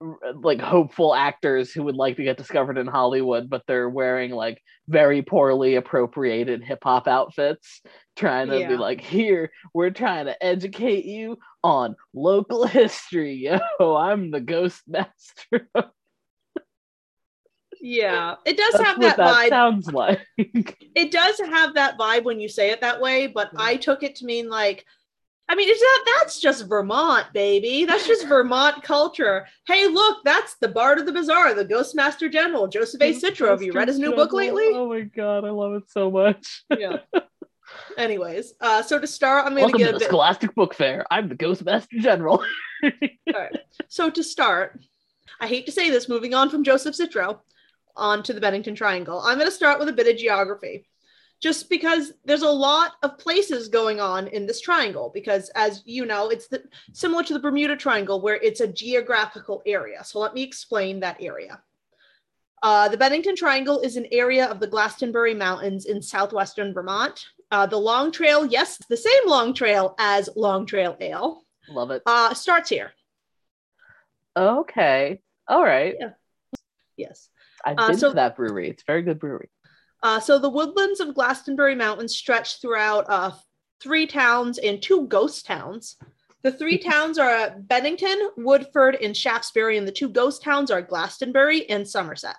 like 0.00 0.60
hopeful 0.60 1.14
actors 1.14 1.72
who 1.72 1.82
would 1.82 1.96
like 1.96 2.16
to 2.16 2.22
get 2.22 2.36
discovered 2.36 2.78
in 2.78 2.86
Hollywood, 2.86 3.50
but 3.50 3.62
they're 3.66 3.88
wearing 3.88 4.30
like 4.30 4.62
very 4.86 5.22
poorly 5.22 5.74
appropriated 5.74 6.62
hip 6.62 6.80
hop 6.82 7.08
outfits, 7.08 7.80
trying 8.16 8.48
to 8.48 8.60
yeah. 8.60 8.68
be 8.68 8.76
like, 8.76 9.00
here, 9.00 9.50
we're 9.74 9.90
trying 9.90 10.26
to 10.26 10.44
educate 10.44 11.04
you 11.04 11.38
on 11.64 11.96
local 12.14 12.66
history. 12.66 13.34
Yo, 13.34 13.96
I'm 13.96 14.30
the 14.30 14.40
ghost 14.40 14.82
master. 14.86 15.68
Yeah, 17.80 18.34
it 18.44 18.56
does 18.56 18.72
That's 18.72 18.84
have 18.84 19.00
that, 19.00 19.16
that 19.18 19.36
vibe. 19.36 19.48
sounds 19.50 19.92
like. 19.92 20.26
It 20.36 21.12
does 21.12 21.38
have 21.38 21.74
that 21.74 21.96
vibe 21.96 22.24
when 22.24 22.40
you 22.40 22.48
say 22.48 22.70
it 22.70 22.80
that 22.80 23.00
way, 23.00 23.28
but 23.28 23.48
mm-hmm. 23.48 23.60
I 23.60 23.76
took 23.76 24.02
it 24.02 24.16
to 24.16 24.24
mean 24.24 24.48
like, 24.48 24.84
I 25.50 25.54
mean, 25.54 25.70
is 25.70 25.80
that 25.80 26.04
that's 26.18 26.40
just 26.40 26.66
Vermont, 26.66 27.26
baby? 27.32 27.86
That's 27.86 28.06
just 28.06 28.26
Vermont 28.28 28.82
culture. 28.82 29.46
Hey, 29.66 29.86
look, 29.86 30.18
that's 30.24 30.56
the 30.60 30.68
Bard 30.68 30.98
of 30.98 31.06
the 31.06 31.12
Bizarre, 31.12 31.54
the 31.54 31.64
Ghostmaster 31.64 32.30
General, 32.30 32.68
Joseph 32.68 33.00
A. 33.00 33.14
Citro. 33.14 33.48
Have 33.48 33.62
you 33.62 33.72
read 33.72 33.88
his 33.88 33.98
new 33.98 34.14
book 34.14 34.32
lately? 34.32 34.70
Oh 34.74 34.88
my 34.88 35.00
god, 35.02 35.44
I 35.44 35.50
love 35.50 35.74
it 35.74 35.90
so 35.90 36.10
much. 36.10 36.64
Yeah. 36.76 36.98
Anyways, 37.98 38.54
uh, 38.60 38.82
so 38.82 38.98
to 38.98 39.06
start, 39.06 39.44
I'm 39.46 39.52
going 39.52 39.62
Welcome 39.64 39.80
to 39.80 39.84
to 39.86 39.90
give 39.92 39.98
the 40.00 40.04
it. 40.06 40.08
Scholastic 40.08 40.54
Book 40.54 40.74
Fair. 40.74 41.04
I'm 41.10 41.28
the 41.28 41.34
Ghostmaster 41.34 41.98
General. 41.98 42.42
All 42.84 42.90
right. 43.28 43.56
So 43.88 44.10
to 44.10 44.22
start, 44.22 44.80
I 45.40 45.46
hate 45.46 45.66
to 45.66 45.72
say 45.72 45.90
this, 45.90 46.08
moving 46.08 46.34
on 46.34 46.50
from 46.50 46.64
Joseph 46.64 46.94
Citro 46.94 47.40
onto 47.96 48.32
the 48.32 48.40
Bennington 48.40 48.74
Triangle, 48.74 49.20
I'm 49.20 49.36
going 49.38 49.48
to 49.50 49.54
start 49.54 49.78
with 49.78 49.88
a 49.88 49.92
bit 49.92 50.08
of 50.08 50.16
geography. 50.16 50.86
Just 51.40 51.70
because 51.70 52.12
there's 52.24 52.42
a 52.42 52.50
lot 52.50 52.92
of 53.04 53.16
places 53.18 53.68
going 53.68 54.00
on 54.00 54.26
in 54.26 54.44
this 54.46 54.60
triangle, 54.60 55.10
because 55.14 55.50
as 55.54 55.82
you 55.86 56.04
know, 56.04 56.30
it's 56.30 56.48
the, 56.48 56.64
similar 56.92 57.22
to 57.22 57.32
the 57.32 57.38
Bermuda 57.38 57.76
Triangle, 57.76 58.20
where 58.20 58.34
it's 58.36 58.60
a 58.60 58.66
geographical 58.66 59.62
area. 59.64 60.02
So 60.02 60.18
let 60.18 60.34
me 60.34 60.42
explain 60.42 60.98
that 61.00 61.16
area. 61.22 61.62
Uh, 62.60 62.88
the 62.88 62.96
Bennington 62.96 63.36
Triangle 63.36 63.78
is 63.80 63.96
an 63.96 64.06
area 64.10 64.46
of 64.46 64.58
the 64.58 64.66
Glastonbury 64.66 65.32
Mountains 65.32 65.84
in 65.86 66.02
southwestern 66.02 66.74
Vermont. 66.74 67.24
Uh, 67.52 67.66
the 67.66 67.76
Long 67.78 68.10
Trail, 68.10 68.44
yes, 68.44 68.76
the 68.88 68.96
same 68.96 69.22
Long 69.26 69.54
Trail 69.54 69.94
as 70.00 70.28
Long 70.34 70.66
Trail 70.66 70.96
Ale, 71.00 71.44
love 71.70 71.92
it. 71.92 72.02
uh, 72.04 72.34
starts 72.34 72.68
here. 72.68 72.92
Okay. 74.36 75.20
All 75.46 75.62
right. 75.64 75.94
yeah. 75.98 76.10
Yes. 76.96 77.28
I've 77.64 77.78
Uh, 77.78 77.88
been 77.88 77.98
so- 77.98 78.08
to 78.08 78.14
that 78.16 78.36
brewery. 78.36 78.70
It's 78.70 78.82
a 78.82 78.86
very 78.86 79.02
good 79.02 79.18
brewery. 79.20 79.50
Uh, 80.02 80.20
so 80.20 80.38
the 80.38 80.50
woodlands 80.50 81.00
of 81.00 81.14
Glastonbury 81.14 81.74
Mountains 81.74 82.16
stretch 82.16 82.60
throughout 82.60 83.04
uh, 83.08 83.32
three 83.80 84.06
towns 84.06 84.58
and 84.58 84.80
two 84.80 85.06
ghost 85.06 85.46
towns. 85.46 85.96
The 86.42 86.52
three 86.52 86.78
towns 86.90 87.18
are 87.18 87.54
Bennington, 87.58 88.30
Woodford, 88.36 88.96
and 88.96 89.16
Shaftesbury, 89.16 89.76
and 89.76 89.86
the 89.86 89.92
two 89.92 90.08
ghost 90.08 90.42
towns 90.42 90.70
are 90.70 90.82
Glastonbury 90.82 91.68
and 91.68 91.86
Somerset. 91.86 92.36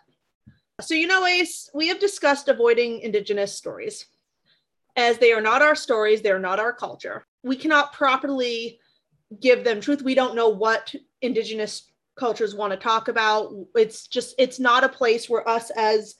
So, 0.82 0.94
you 0.94 1.08
know, 1.08 1.26
Ace, 1.26 1.70
we 1.74 1.90
have 1.90 2.00
discussed 2.00 2.48
avoiding 2.48 3.02
Indigenous 3.02 3.54
stories. 3.54 4.06
As 4.96 5.18
they 5.18 5.34
are 5.34 5.42
not 5.42 5.62
our 5.62 5.76
stories, 5.76 6.22
they 6.22 6.32
are 6.32 6.40
not 6.40 6.60
our 6.60 6.74
culture. 6.74 7.26
We 7.44 7.58
cannot 7.58 7.94
properly 7.94 8.80
give 9.40 9.64
them 9.64 9.82
truth. 9.82 10.02
We 10.02 10.16
don't 10.16 10.36
know 10.36 10.50
what 10.50 10.96
Indigenous 11.22 11.92
cultures 12.18 12.56
want 12.56 12.72
to 12.72 12.78
talk 12.78 13.10
about. 13.10 13.54
It's 13.76 14.08
just, 14.08 14.36
it's 14.38 14.60
not 14.60 14.84
a 14.86 14.90
place 14.90 15.30
where 15.30 15.48
us 15.48 15.70
as 15.72 16.16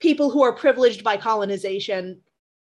people 0.00 0.30
who 0.30 0.42
are 0.42 0.52
privileged 0.52 1.04
by 1.04 1.16
colonization 1.16 2.20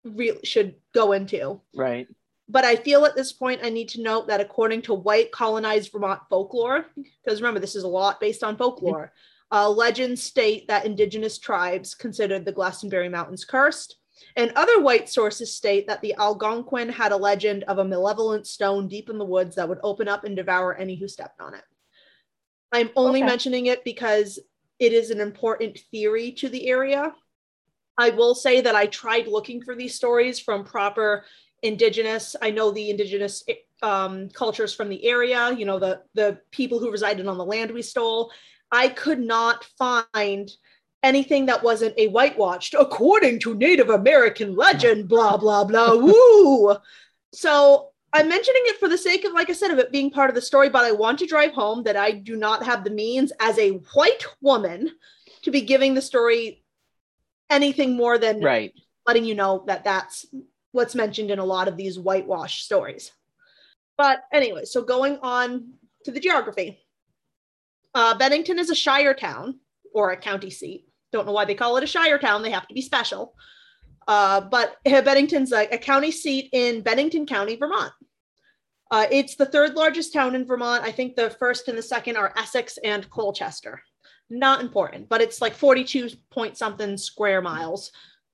really 0.04 0.40
should 0.44 0.74
go 0.94 1.12
into. 1.12 1.60
Right. 1.74 2.06
But 2.48 2.64
I 2.64 2.76
feel 2.76 3.04
at 3.04 3.16
this 3.16 3.32
point 3.32 3.60
I 3.64 3.70
need 3.70 3.88
to 3.90 4.02
note 4.02 4.28
that 4.28 4.40
according 4.40 4.82
to 4.82 4.94
white 4.94 5.32
colonized 5.32 5.90
Vermont 5.92 6.20
folklore, 6.28 6.86
because 7.24 7.40
remember 7.40 7.60
this 7.60 7.74
is 7.74 7.84
a 7.84 7.88
lot 7.88 8.20
based 8.20 8.44
on 8.44 8.56
folklore, 8.56 9.12
uh, 9.50 9.68
legends 9.68 10.22
state 10.22 10.68
that 10.68 10.84
indigenous 10.84 11.38
tribes 11.38 11.94
considered 11.94 12.44
the 12.44 12.52
Glastonbury 12.52 13.08
Mountains 13.08 13.44
cursed, 13.44 13.96
and 14.36 14.52
other 14.56 14.80
white 14.80 15.08
sources 15.08 15.54
state 15.54 15.86
that 15.86 16.02
the 16.02 16.14
Algonquin 16.18 16.88
had 16.88 17.12
a 17.12 17.16
legend 17.16 17.64
of 17.64 17.78
a 17.78 17.84
malevolent 17.84 18.46
stone 18.46 18.88
deep 18.88 19.08
in 19.08 19.18
the 19.18 19.24
woods 19.24 19.56
that 19.56 19.68
would 19.68 19.78
open 19.82 20.06
up 20.08 20.24
and 20.24 20.36
devour 20.36 20.74
any 20.74 20.96
who 20.96 21.08
stepped 21.08 21.40
on 21.40 21.54
it. 21.54 21.64
I'm 22.72 22.90
only 22.96 23.20
Okay. 23.20 23.26
mentioning 23.26 23.66
it 23.66 23.84
because 23.84 24.38
it 24.78 24.92
is 24.92 25.10
an 25.10 25.20
important 25.20 25.78
theory 25.90 26.32
to 26.32 26.48
the 26.48 26.68
area. 26.68 27.14
I 27.96 28.10
will 28.10 28.34
say 28.34 28.60
that 28.60 28.74
I 28.74 28.86
tried 28.86 29.28
looking 29.28 29.62
for 29.62 29.74
these 29.74 29.94
stories 29.94 30.40
from 30.40 30.64
proper 30.64 31.24
indigenous. 31.62 32.36
I 32.40 32.50
know 32.50 32.70
the 32.70 32.90
indigenous 32.90 33.44
um, 33.82 34.28
cultures 34.30 34.74
from 34.74 34.88
the 34.88 35.04
area. 35.04 35.52
You 35.52 35.64
know 35.64 35.78
the 35.78 36.02
the 36.14 36.38
people 36.50 36.78
who 36.78 36.90
resided 36.90 37.26
on 37.26 37.38
the 37.38 37.44
land 37.44 37.70
we 37.70 37.82
stole. 37.82 38.32
I 38.70 38.88
could 38.88 39.20
not 39.20 39.64
find 39.78 40.50
anything 41.02 41.46
that 41.46 41.62
wasn't 41.62 41.94
a 41.98 42.08
whitewashed 42.08 42.74
according 42.78 43.38
to 43.40 43.54
Native 43.54 43.90
American 43.90 44.56
legend. 44.56 45.08
Blah 45.08 45.36
blah 45.36 45.64
blah. 45.64 45.94
Woo. 45.96 46.76
So 47.32 47.90
I'm 48.12 48.28
mentioning 48.28 48.62
it 48.66 48.78
for 48.78 48.88
the 48.88 48.96
sake 48.96 49.24
of, 49.24 49.32
like 49.32 49.50
I 49.50 49.54
said, 49.54 49.72
of 49.72 49.78
it 49.78 49.90
being 49.90 50.08
part 50.08 50.30
of 50.30 50.36
the 50.36 50.40
story, 50.40 50.68
but 50.68 50.84
I 50.84 50.92
want 50.92 51.18
to 51.18 51.26
drive 51.26 51.52
home 51.52 51.82
that 51.82 51.96
I 51.96 52.12
do 52.12 52.36
not 52.36 52.62
have 52.62 52.84
the 52.84 52.90
means 52.90 53.32
as 53.40 53.58
a 53.58 53.80
white 53.94 54.24
woman 54.40 54.92
to 55.42 55.50
be 55.50 55.60
giving 55.60 55.94
the 55.94 56.02
story 56.02 56.63
anything 57.50 57.96
more 57.96 58.18
than 58.18 58.40
Right. 58.40 58.72
letting 59.06 59.24
you 59.24 59.34
know 59.34 59.64
that 59.66 59.84
that's 59.84 60.26
what's 60.72 60.94
mentioned 60.94 61.30
in 61.30 61.38
a 61.38 61.44
lot 61.44 61.68
of 61.68 61.76
these 61.76 61.98
whitewash 61.98 62.62
stories. 62.62 63.12
But 63.96 64.22
anyway, 64.32 64.64
so 64.64 64.82
going 64.82 65.18
on 65.22 65.74
to 66.04 66.10
the 66.10 66.20
geography. 66.20 66.80
Uh, 67.94 68.16
Bennington 68.18 68.58
is 68.58 68.70
a 68.70 68.74
shire 68.74 69.14
town 69.14 69.60
or 69.94 70.10
a 70.10 70.16
county 70.16 70.50
seat. 70.50 70.88
Don't 71.12 71.26
know 71.26 71.32
why 71.32 71.44
they 71.44 71.54
call 71.54 71.76
it 71.76 71.84
a 71.84 71.86
shire 71.86 72.18
town. 72.18 72.42
They 72.42 72.50
have 72.50 72.66
to 72.66 72.74
be 72.74 72.82
special. 72.82 73.34
Uh, 74.08 74.40
but 74.40 74.76
Bennington's 74.84 75.52
a, 75.52 75.66
a 75.72 75.78
county 75.78 76.10
seat 76.10 76.50
in 76.52 76.80
Bennington 76.82 77.24
County, 77.24 77.56
Vermont. 77.56 77.92
Uh, 78.90 79.06
it's 79.10 79.36
the 79.36 79.46
third 79.46 79.74
largest 79.74 80.12
town 80.12 80.34
in 80.34 80.44
Vermont. 80.44 80.82
I 80.84 80.90
think 80.92 81.14
the 81.16 81.30
first 81.30 81.68
and 81.68 81.78
the 81.78 81.82
second 81.82 82.16
are 82.16 82.32
Essex 82.36 82.78
and 82.84 83.08
Colchester. 83.10 83.80
Not 84.30 84.60
important, 84.60 85.08
but 85.08 85.20
it's 85.20 85.40
like 85.40 85.54
42 85.54 86.10
point 86.30 86.56
something 86.56 86.96
square 86.96 87.42
miles. 87.42 87.92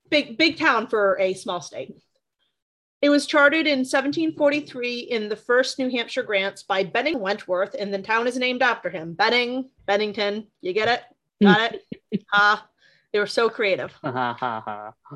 Big, 0.09 0.39
big 0.39 0.59
town 0.59 0.87
for 0.87 1.19
a 1.21 1.35
small 1.35 1.61
state. 1.61 1.95
It 3.03 3.09
was 3.09 3.27
chartered 3.27 3.67
in 3.67 3.79
1743 3.79 4.99
in 4.99 5.29
the 5.29 5.37
first 5.37 5.79
New 5.79 5.89
Hampshire 5.91 6.23
grants 6.23 6.63
by 6.63 6.85
Benning 6.85 7.19
Wentworth, 7.19 7.75
and 7.79 7.93
the 7.93 8.03
town 8.03 8.27
is 8.27 8.37
named 8.37 8.61
after 8.63 8.91
him. 8.91 9.15
Benning, 9.15 9.71
Bennington, 9.87 10.47
you 10.61 10.75
get 10.75 10.89
it? 10.89 11.03
Got 11.43 11.75
it? 11.75 11.83
Ah, 12.33 12.69
they 13.13 13.19
were 13.19 13.27
so 13.27 13.49
creative. 13.49 13.93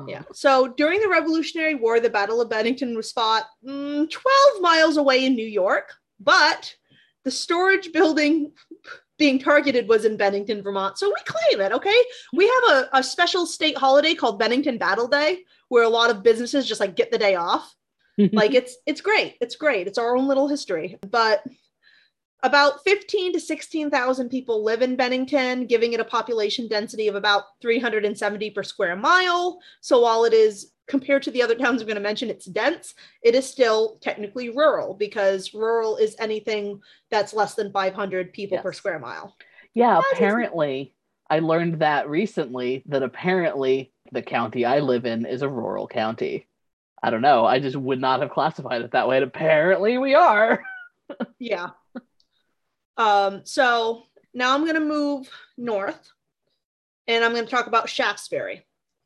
Yeah. 0.07 0.23
So 0.33 0.67
during 0.67 0.99
the 0.99 1.07
Revolutionary 1.07 1.75
War, 1.75 1.99
the 1.99 2.09
Battle 2.09 2.41
of 2.41 2.49
Bennington 2.49 2.95
was 2.95 3.11
fought 3.11 3.45
mm, 3.65 4.09
12 4.09 4.61
miles 4.61 4.97
away 4.97 5.25
in 5.25 5.35
New 5.35 5.45
York, 5.45 5.93
but 6.19 6.75
the 7.23 7.31
storage 7.31 7.93
building 7.93 8.51
being 9.17 9.39
targeted 9.39 9.87
was 9.87 10.05
in 10.05 10.17
Bennington, 10.17 10.61
Vermont. 10.61 10.97
So 10.97 11.07
we 11.07 11.15
claim 11.25 11.61
it, 11.61 11.71
okay? 11.71 11.97
We 12.33 12.47
have 12.47 12.77
a, 12.77 12.97
a 12.97 13.03
special 13.03 13.45
state 13.45 13.77
holiday 13.77 14.13
called 14.13 14.39
Bennington 14.39 14.77
Battle 14.77 15.07
Day, 15.07 15.43
where 15.69 15.83
a 15.83 15.89
lot 15.89 16.09
of 16.09 16.23
businesses 16.23 16.67
just 16.67 16.81
like 16.81 16.95
get 16.95 17.11
the 17.11 17.17
day 17.17 17.35
off. 17.35 17.73
like 18.31 18.53
it's 18.53 18.77
it's 18.85 19.01
great. 19.01 19.35
It's 19.41 19.55
great. 19.55 19.87
It's 19.87 19.97
our 19.97 20.15
own 20.15 20.27
little 20.27 20.47
history. 20.47 20.97
But 21.09 21.43
about 22.43 22.83
15 22.83 23.33
to 23.33 23.39
16,000 23.39 24.29
people 24.29 24.63
live 24.63 24.81
in 24.81 24.95
Bennington, 24.95 25.65
giving 25.65 25.93
it 25.93 25.99
a 25.99 26.05
population 26.05 26.67
density 26.67 27.07
of 27.07 27.15
about 27.15 27.43
370 27.61 28.51
per 28.51 28.63
square 28.63 28.95
mile. 28.95 29.59
So 29.81 30.01
while 30.01 30.25
it 30.25 30.33
is 30.33 30.71
compared 30.87 31.23
to 31.23 31.31
the 31.31 31.41
other 31.41 31.55
towns 31.55 31.81
I'm 31.81 31.87
going 31.87 31.95
to 31.95 32.01
mention, 32.01 32.29
it's 32.29 32.45
dense, 32.45 32.93
it 33.21 33.35
is 33.35 33.49
still 33.49 33.97
technically 34.01 34.49
rural 34.49 34.93
because 34.93 35.53
rural 35.53 35.97
is 35.97 36.15
anything 36.19 36.81
that's 37.09 37.33
less 37.33 37.55
than 37.55 37.71
500 37.71 38.33
people 38.33 38.59
per 38.59 38.73
square 38.73 38.99
mile. 38.99 39.35
Yeah, 39.73 39.99
is 39.99 40.05
apparently, 40.13 40.93
I 41.29 41.39
learned 41.39 41.79
that 41.79 42.09
recently 42.09 42.83
that 42.87 43.03
apparently 43.03 43.91
the 44.11 44.21
county 44.21 44.65
I 44.65 44.79
live 44.79 45.05
in 45.05 45.25
is 45.25 45.41
a 45.41 45.49
rural 45.49 45.87
county. 45.87 46.47
I 47.01 47.09
don't 47.09 47.21
know. 47.21 47.45
I 47.45 47.59
just 47.59 47.75
would 47.75 47.99
not 47.99 48.21
have 48.21 48.31
classified 48.31 48.81
it 48.81 48.91
that 48.91 49.07
way. 49.07 49.17
And 49.17 49.25
apparently, 49.25 49.97
we 49.97 50.15
are. 50.15 50.63
Yeah. 51.37 51.69
Um, 52.97 53.41
so 53.43 54.03
now 54.33 54.55
I'm 54.55 54.61
going 54.61 54.73
to 54.73 54.79
move 54.79 55.29
north 55.55 56.09
and 57.07 57.23
I'm 57.23 57.33
going 57.33 57.45
to 57.45 57.51
talk 57.51 57.67
about 57.67 57.89
Shaftesbury. 57.89 58.65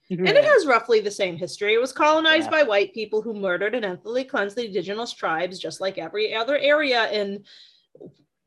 And 0.10 0.28
it 0.28 0.44
has 0.44 0.66
roughly 0.66 1.00
the 1.02 1.12
same 1.12 1.38
history. 1.38 1.74
It 1.76 1.82
was 1.82 1.92
colonized 1.92 2.46
Yeah. 2.46 2.52
by 2.52 2.64
white 2.64 2.94
people 2.94 3.22
who 3.22 3.34
murdered 3.34 3.76
and 3.76 3.86
ethnically 3.86 4.24
cleansed 4.24 4.56
the 4.56 4.66
indigenous 4.66 5.14
tribes, 5.14 5.60
just 5.60 5.80
like 5.82 5.98
every 6.00 6.34
other 6.34 6.58
area 6.58 7.12
in 7.12 7.44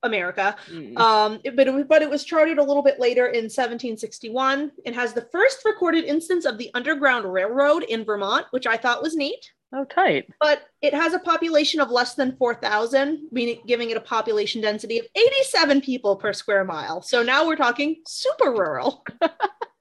America. 0.02 0.57
Mm. 0.69 0.99
Um, 0.99 1.40
it- 1.45 1.54
but, 1.54 1.69
it, 1.69 1.75
was- 1.75 1.85
but 1.88 2.02
it 2.02 2.11
was 2.11 2.25
charted 2.25 2.59
a 2.59 2.62
little 2.64 2.83
bit 2.83 2.99
later 2.99 3.26
in 3.28 3.45
1761 3.49 4.73
and 4.85 4.95
has 4.97 5.12
the 5.12 5.28
first 5.31 5.64
recorded 5.64 6.04
instance 6.04 6.45
of 6.45 6.59
the 6.59 6.71
Underground 6.75 7.33
Railroad 7.33 7.85
in 7.85 8.04
Vermont, 8.04 8.47
which 8.50 8.66
I 8.66 8.76
thought 8.76 9.00
was 9.02 9.14
neat. 9.14 9.52
oh, 9.75 9.85
tight. 9.85 10.28
But 10.40 10.62
it 10.83 10.92
has 10.92 11.14
a 11.14 11.19
population 11.21 11.81
of 11.81 11.90
less 11.90 12.14
than 12.14 12.37
4,000, 12.37 13.28
meaning 13.31 13.62
giving 13.66 13.90
it 13.90 13.97
a 13.97 14.00
population 14.00 14.61
density 14.61 14.99
of 14.99 15.07
87 15.14 15.81
people 15.81 16.16
per 16.16 16.33
square 16.33 16.64
mile. 16.64 17.00
So 17.02 17.23
now 17.23 17.47
we're 17.47 17.57
talking 17.57 18.02
super 18.07 18.50
rural. 18.50 19.04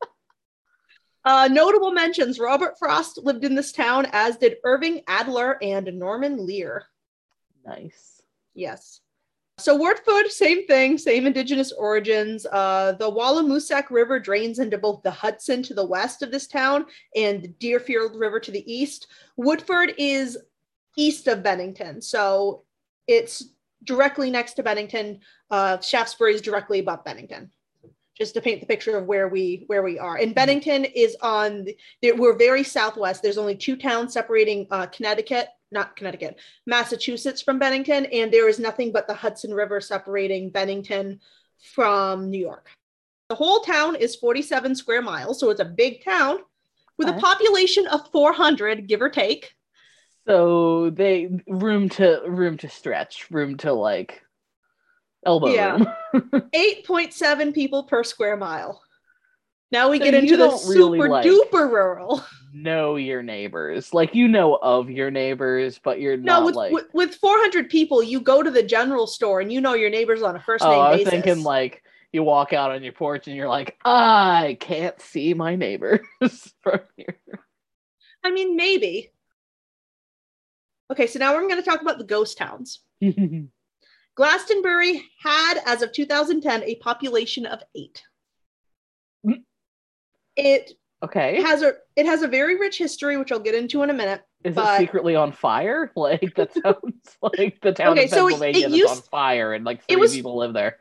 uh, 1.25 1.47
notable 1.51 1.91
mentions 1.91 2.39
Robert 2.39 2.77
Frost 2.79 3.19
lived 3.19 3.43
in 3.43 3.55
this 3.55 3.71
town, 3.71 4.07
as 4.11 4.37
did 4.37 4.57
Irving 4.63 5.01
Adler 5.07 5.57
and 5.61 5.85
Norman 5.93 6.45
Lear. 6.45 6.85
Nice. 7.65 8.21
Yes. 8.53 9.01
So 9.57 9.75
Woodford, 9.75 10.31
same 10.31 10.65
thing, 10.65 10.97
same 10.97 11.27
indigenous 11.27 11.71
origins. 11.71 12.47
Uh, 12.51 12.93
the 12.93 13.11
Walloomsac 13.11 13.91
River 13.91 14.19
drains 14.19 14.57
into 14.57 14.79
both 14.79 15.03
the 15.03 15.11
Hudson 15.11 15.61
to 15.63 15.75
the 15.75 15.85
west 15.85 16.23
of 16.23 16.31
this 16.31 16.47
town 16.47 16.85
and 17.15 17.43
the 17.43 17.47
Deerfield 17.49 18.15
River 18.15 18.39
to 18.39 18.51
the 18.51 18.71
east. 18.71 19.07
Woodford 19.37 19.93
is 19.99 20.37
east 20.97 21.27
of 21.27 21.43
Bennington, 21.43 22.01
so 22.01 22.63
it's 23.07 23.49
directly 23.83 24.31
next 24.31 24.53
to 24.53 24.63
Bennington. 24.63 25.19
Uh, 25.51 25.79
Shaftesbury 25.79 26.33
is 26.33 26.41
directly 26.41 26.79
above 26.79 27.03
Bennington. 27.03 27.51
Just 28.21 28.35
to 28.35 28.41
paint 28.41 28.59
the 28.59 28.67
picture 28.67 28.95
of 28.95 29.07
where 29.07 29.27
we 29.27 29.63
where 29.65 29.81
we 29.81 29.97
are, 29.97 30.15
and 30.15 30.35
Bennington 30.35 30.85
is 30.85 31.17
on. 31.23 31.65
We're 32.03 32.37
very 32.37 32.63
southwest. 32.63 33.23
There's 33.23 33.39
only 33.39 33.55
two 33.55 33.75
towns 33.75 34.13
separating 34.13 34.67
uh, 34.69 34.85
Connecticut 34.85 35.47
not 35.71 35.95
Connecticut, 35.95 36.37
Massachusetts 36.67 37.41
from 37.41 37.57
Bennington, 37.57 38.05
and 38.05 38.31
there 38.31 38.47
is 38.47 38.59
nothing 38.59 38.91
but 38.91 39.07
the 39.07 39.13
Hudson 39.13 39.53
River 39.53 39.81
separating 39.81 40.51
Bennington 40.51 41.19
from 41.73 42.29
New 42.29 42.39
York. 42.39 42.69
The 43.29 43.35
whole 43.35 43.61
town 43.61 43.95
is 43.95 44.15
47 44.17 44.75
square 44.75 45.01
miles, 45.01 45.39
so 45.39 45.49
it's 45.49 45.61
a 45.61 45.65
big 45.65 46.03
town 46.03 46.39
with 46.97 47.07
a 47.07 47.13
population 47.13 47.87
of 47.87 48.11
400, 48.11 48.87
give 48.87 49.01
or 49.01 49.09
take. 49.09 49.55
So 50.27 50.91
they 50.91 51.29
room 51.47 51.89
to 51.89 52.21
room 52.27 52.57
to 52.57 52.69
stretch, 52.69 53.31
room 53.31 53.57
to 53.57 53.73
like 53.73 54.21
elbow 55.25 55.47
yeah. 55.47 55.73
room. 55.73 55.87
8.7 56.53 57.53
people 57.53 57.83
per 57.83 58.03
square 58.03 58.37
mile. 58.37 58.81
Now 59.71 59.89
we 59.89 59.99
so 59.99 60.05
get 60.05 60.13
into 60.13 60.35
the 60.35 60.57
super 60.57 60.79
really, 60.79 61.09
like, 61.09 61.25
duper 61.25 61.71
rural. 61.71 62.23
Know 62.53 62.97
your 62.97 63.23
neighbors, 63.23 63.93
like 63.93 64.13
you 64.13 64.27
know 64.27 64.55
of 64.61 64.89
your 64.89 65.09
neighbors, 65.09 65.79
but 65.81 66.01
you're 66.01 66.17
no, 66.17 66.39
not 66.39 66.45
with, 66.45 66.55
like 66.55 66.73
with, 66.73 66.87
with 66.93 67.15
400 67.15 67.69
people. 67.69 68.03
You 68.03 68.19
go 68.19 68.43
to 68.43 68.51
the 68.51 68.63
general 68.63 69.07
store 69.07 69.39
and 69.39 69.51
you 69.51 69.61
know 69.61 69.73
your 69.73 69.89
neighbors 69.89 70.21
on 70.21 70.35
a 70.35 70.41
first 70.41 70.65
name 70.65 70.73
oh, 70.73 70.79
I 70.79 70.91
was 70.91 70.97
basis. 71.05 71.11
thinking 71.11 71.43
like 71.43 71.83
you 72.11 72.23
walk 72.23 72.51
out 72.51 72.71
on 72.71 72.83
your 72.83 72.91
porch 72.91 73.27
and 73.27 73.35
you're 73.37 73.47
like, 73.47 73.77
I 73.85 74.57
can't 74.59 74.99
see 74.99 75.33
my 75.33 75.55
neighbors 75.55 76.01
from 76.61 76.81
here. 76.97 77.17
I 78.23 78.31
mean, 78.31 78.57
maybe. 78.57 79.11
Okay, 80.91 81.07
so 81.07 81.19
now 81.19 81.33
we're 81.33 81.47
going 81.47 81.55
to 81.55 81.61
talk 81.61 81.81
about 81.81 81.97
the 81.97 82.03
ghost 82.03 82.37
towns. 82.37 82.81
Glastonbury 84.15 85.03
had, 85.21 85.61
as 85.65 85.81
of 85.81 85.91
2010, 85.91 86.63
a 86.63 86.75
population 86.75 87.45
of 87.45 87.61
eight. 87.75 88.03
It 90.37 90.71
okay 91.03 91.41
has 91.41 91.61
a 91.61 91.73
it 91.95 92.05
has 92.05 92.21
a 92.21 92.27
very 92.27 92.57
rich 92.57 92.77
history, 92.77 93.17
which 93.17 93.31
I'll 93.31 93.39
get 93.39 93.55
into 93.55 93.83
in 93.83 93.89
a 93.89 93.93
minute. 93.93 94.23
Is 94.43 94.55
but... 94.55 94.81
it 94.81 94.85
secretly 94.85 95.15
on 95.15 95.31
fire? 95.31 95.91
Like 96.01 96.33
that 96.35 96.53
sounds 96.63 97.17
like 97.21 97.59
the 97.61 97.73
town 97.73 97.93
okay, 97.93 98.05
of 98.05 98.11
Pennsylvania 98.11 98.61
so 98.61 98.67
it, 98.67 98.71
it 98.71 98.75
used, 98.75 98.91
on 98.91 99.01
fire 99.03 99.53
and 99.53 99.65
like 99.65 99.83
three 99.87 99.97
was, 99.97 100.13
people 100.13 100.37
live 100.37 100.53
there. 100.53 100.77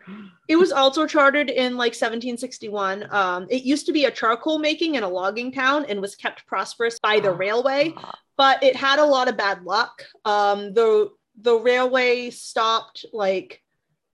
It 0.49 0.57
was 0.57 0.73
also 0.73 1.07
chartered 1.07 1.51
in 1.51 1.77
like 1.77 1.93
1761. 1.93 3.07
Um, 3.11 3.47
it 3.51 3.65
used 3.65 3.87
to 3.87 3.93
be 3.93 4.05
a 4.05 4.11
charcoal 4.11 4.59
making 4.59 4.97
and 4.97 5.05
a 5.05 5.09
logging 5.09 5.53
town 5.53 5.85
and 5.89 6.01
was 6.01 6.15
kept 6.15 6.47
prosperous 6.47 6.99
by 7.01 7.21
the 7.21 7.33
railway, 7.33 7.93
ah. 7.97 8.15
but 8.37 8.63
it 8.63 8.77
had 8.77 8.99
a 8.99 9.05
lot 9.05 9.29
of 9.29 9.37
bad 9.37 9.65
luck. 9.65 10.05
Um, 10.25 10.73
the 10.73 11.11
the 11.43 11.57
railway 11.57 12.31
stopped 12.31 13.05
like 13.13 13.63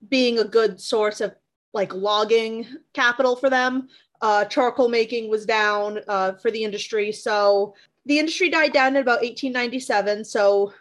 being 0.10 0.40
a 0.40 0.44
good 0.44 0.80
source 0.80 1.22
of 1.22 1.36
like 1.74 1.94
logging 1.94 2.66
capital 2.94 3.36
for 3.36 3.50
them 3.50 3.88
uh, 4.22 4.46
charcoal 4.46 4.88
making 4.88 5.30
was 5.30 5.46
down 5.46 6.00
uh, 6.08 6.34
for 6.34 6.52
the 6.52 6.64
industry. 6.64 7.12
So 7.12 7.74
the 8.06 8.20
industry 8.20 8.50
died 8.50 8.74
down 8.74 8.96
in 8.96 9.02
about 9.02 9.22
1897. 9.22 10.24
So 10.26 10.74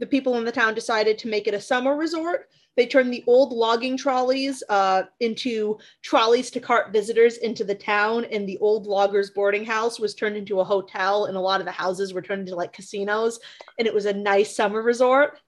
the 0.00 0.06
people 0.06 0.36
in 0.36 0.44
the 0.44 0.52
town 0.52 0.74
decided 0.74 1.16
to 1.18 1.28
make 1.28 1.46
it 1.46 1.54
a 1.54 1.60
summer 1.60 1.96
resort. 1.96 2.48
They 2.74 2.86
turned 2.86 3.12
the 3.12 3.22
old 3.26 3.52
logging 3.52 3.98
trolleys 3.98 4.62
uh, 4.68 5.02
into 5.20 5.78
trolleys 6.00 6.50
to 6.52 6.60
cart 6.60 6.90
visitors 6.90 7.36
into 7.36 7.64
the 7.64 7.74
town, 7.74 8.24
and 8.32 8.48
the 8.48 8.56
old 8.58 8.86
loggers' 8.86 9.30
boarding 9.30 9.64
house 9.64 10.00
was 10.00 10.14
turned 10.14 10.38
into 10.38 10.58
a 10.58 10.64
hotel, 10.64 11.26
and 11.26 11.36
a 11.36 11.40
lot 11.40 11.60
of 11.60 11.66
the 11.66 11.72
houses 11.72 12.14
were 12.14 12.22
turned 12.22 12.40
into 12.40 12.56
like 12.56 12.72
casinos, 12.72 13.38
and 13.78 13.86
it 13.86 13.92
was 13.92 14.06
a 14.06 14.14
nice 14.14 14.56
summer 14.56 14.80
resort. 14.80 15.38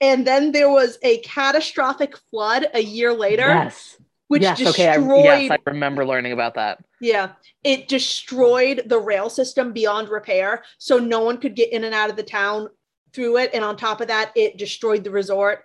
And 0.00 0.26
then 0.26 0.52
there 0.52 0.70
was 0.70 0.98
a 1.02 1.18
catastrophic 1.18 2.16
flood 2.30 2.66
a 2.74 2.82
year 2.82 3.12
later. 3.12 3.48
Yes 3.48 3.96
which 4.28 4.42
yes, 4.42 4.58
destroyed. 4.58 4.98
Okay, 4.98 5.28
I, 5.28 5.38
yes, 5.38 5.50
I 5.52 5.70
remember 5.70 6.04
learning 6.04 6.32
about 6.32 6.54
that. 6.54 6.82
Yeah, 7.00 7.32
it 7.62 7.88
destroyed 7.88 8.82
the 8.86 8.98
rail 8.98 9.30
system 9.30 9.72
beyond 9.72 10.08
repair, 10.08 10.64
so 10.78 10.98
no 10.98 11.20
one 11.20 11.38
could 11.38 11.54
get 11.54 11.72
in 11.72 11.84
and 11.84 11.94
out 11.94 12.10
of 12.10 12.16
the 12.16 12.22
town 12.22 12.68
through 13.12 13.38
it. 13.38 13.50
And 13.54 13.64
on 13.64 13.76
top 13.76 14.00
of 14.00 14.08
that, 14.08 14.32
it 14.34 14.56
destroyed 14.56 15.04
the 15.04 15.10
resort. 15.10 15.64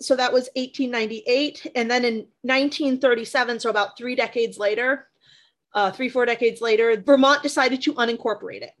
So 0.00 0.14
that 0.16 0.32
was 0.32 0.48
1898, 0.56 1.72
and 1.74 1.90
then 1.90 2.04
in 2.04 2.14
1937, 2.42 3.60
so 3.60 3.70
about 3.70 3.96
three 3.96 4.14
decades 4.14 4.58
later, 4.58 5.08
uh, 5.74 5.90
three 5.90 6.10
four 6.10 6.26
decades 6.26 6.60
later, 6.60 7.02
Vermont 7.04 7.42
decided 7.42 7.82
to 7.82 7.94
unincorporate 7.94 8.62
it. 8.62 8.72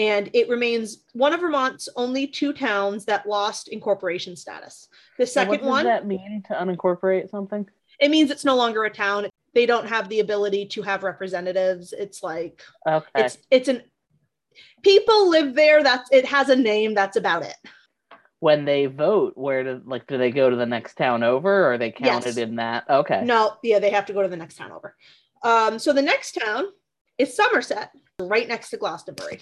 And 0.00 0.30
it 0.32 0.48
remains 0.48 1.04
one 1.12 1.34
of 1.34 1.40
Vermont's 1.40 1.88
only 1.94 2.26
two 2.26 2.54
towns 2.54 3.04
that 3.04 3.28
lost 3.28 3.68
incorporation 3.68 4.34
status. 4.34 4.88
The 5.18 5.26
second 5.26 5.60
one. 5.60 5.60
what 5.60 5.66
does 5.66 5.70
one. 5.70 5.84
that 5.84 6.06
mean 6.06 6.42
to 6.48 6.54
unincorporate 6.54 7.30
something? 7.30 7.68
it 8.00 8.10
means 8.10 8.30
it's 8.30 8.44
no 8.44 8.56
longer 8.56 8.84
a 8.84 8.90
town. 8.90 9.28
They 9.54 9.66
don't 9.66 9.86
have 9.86 10.08
the 10.08 10.20
ability 10.20 10.66
to 10.66 10.82
have 10.82 11.02
representatives. 11.02 11.92
It's 11.92 12.22
like 12.22 12.62
okay. 12.86 13.06
it's 13.14 13.38
it's 13.50 13.68
an 13.68 13.82
people 14.82 15.28
live 15.28 15.54
there. 15.54 15.82
That's 15.82 16.10
it 16.10 16.24
has 16.24 16.48
a 16.48 16.56
name. 16.56 16.94
That's 16.94 17.16
about 17.16 17.42
it. 17.42 17.56
When 18.38 18.64
they 18.64 18.86
vote, 18.86 19.34
where 19.36 19.62
do 19.62 19.82
like 19.84 20.06
do 20.06 20.16
they 20.16 20.30
go 20.30 20.48
to 20.48 20.56
the 20.56 20.66
next 20.66 20.94
town 20.94 21.22
over, 21.22 21.66
or 21.66 21.72
are 21.74 21.78
they 21.78 21.90
counted 21.90 22.36
yes. 22.36 22.38
in 22.38 22.56
that? 22.56 22.88
Okay. 22.88 23.22
No, 23.24 23.56
yeah, 23.62 23.78
they 23.78 23.90
have 23.90 24.06
to 24.06 24.12
go 24.12 24.22
to 24.22 24.28
the 24.28 24.36
next 24.36 24.56
town 24.56 24.72
over. 24.72 24.96
Um, 25.42 25.78
so 25.78 25.92
the 25.92 26.02
next 26.02 26.32
town 26.32 26.66
is 27.18 27.34
Somerset, 27.34 27.90
right 28.20 28.48
next 28.48 28.70
to 28.70 28.76
Glastonbury. 28.78 29.40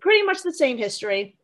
Pretty 0.00 0.22
much 0.22 0.42
the 0.42 0.52
same 0.52 0.78
history. 0.78 1.36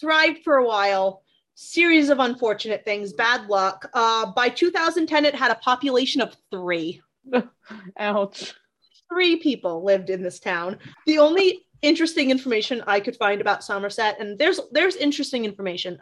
Thrived 0.00 0.42
for 0.44 0.56
a 0.56 0.66
while 0.66 1.22
series 1.54 2.08
of 2.08 2.20
unfortunate 2.20 2.84
things, 2.86 3.12
bad 3.12 3.46
luck. 3.48 3.88
Uh, 3.92 4.32
by 4.32 4.48
2010, 4.48 5.26
it 5.26 5.34
had 5.34 5.50
a 5.50 5.56
population 5.56 6.22
of 6.22 6.34
three. 6.50 7.02
Ouch. 7.98 8.54
Three 9.12 9.36
people 9.36 9.84
lived 9.84 10.08
in 10.08 10.22
this 10.22 10.40
town. 10.40 10.78
The 11.06 11.18
only 11.18 11.66
interesting 11.82 12.30
information 12.30 12.82
I 12.86 13.00
could 13.00 13.16
find 13.16 13.40
about 13.40 13.62
Somerset, 13.64 14.18
and 14.20 14.38
there's 14.38 14.60
there's 14.72 14.96
interesting 14.96 15.44
information. 15.44 16.00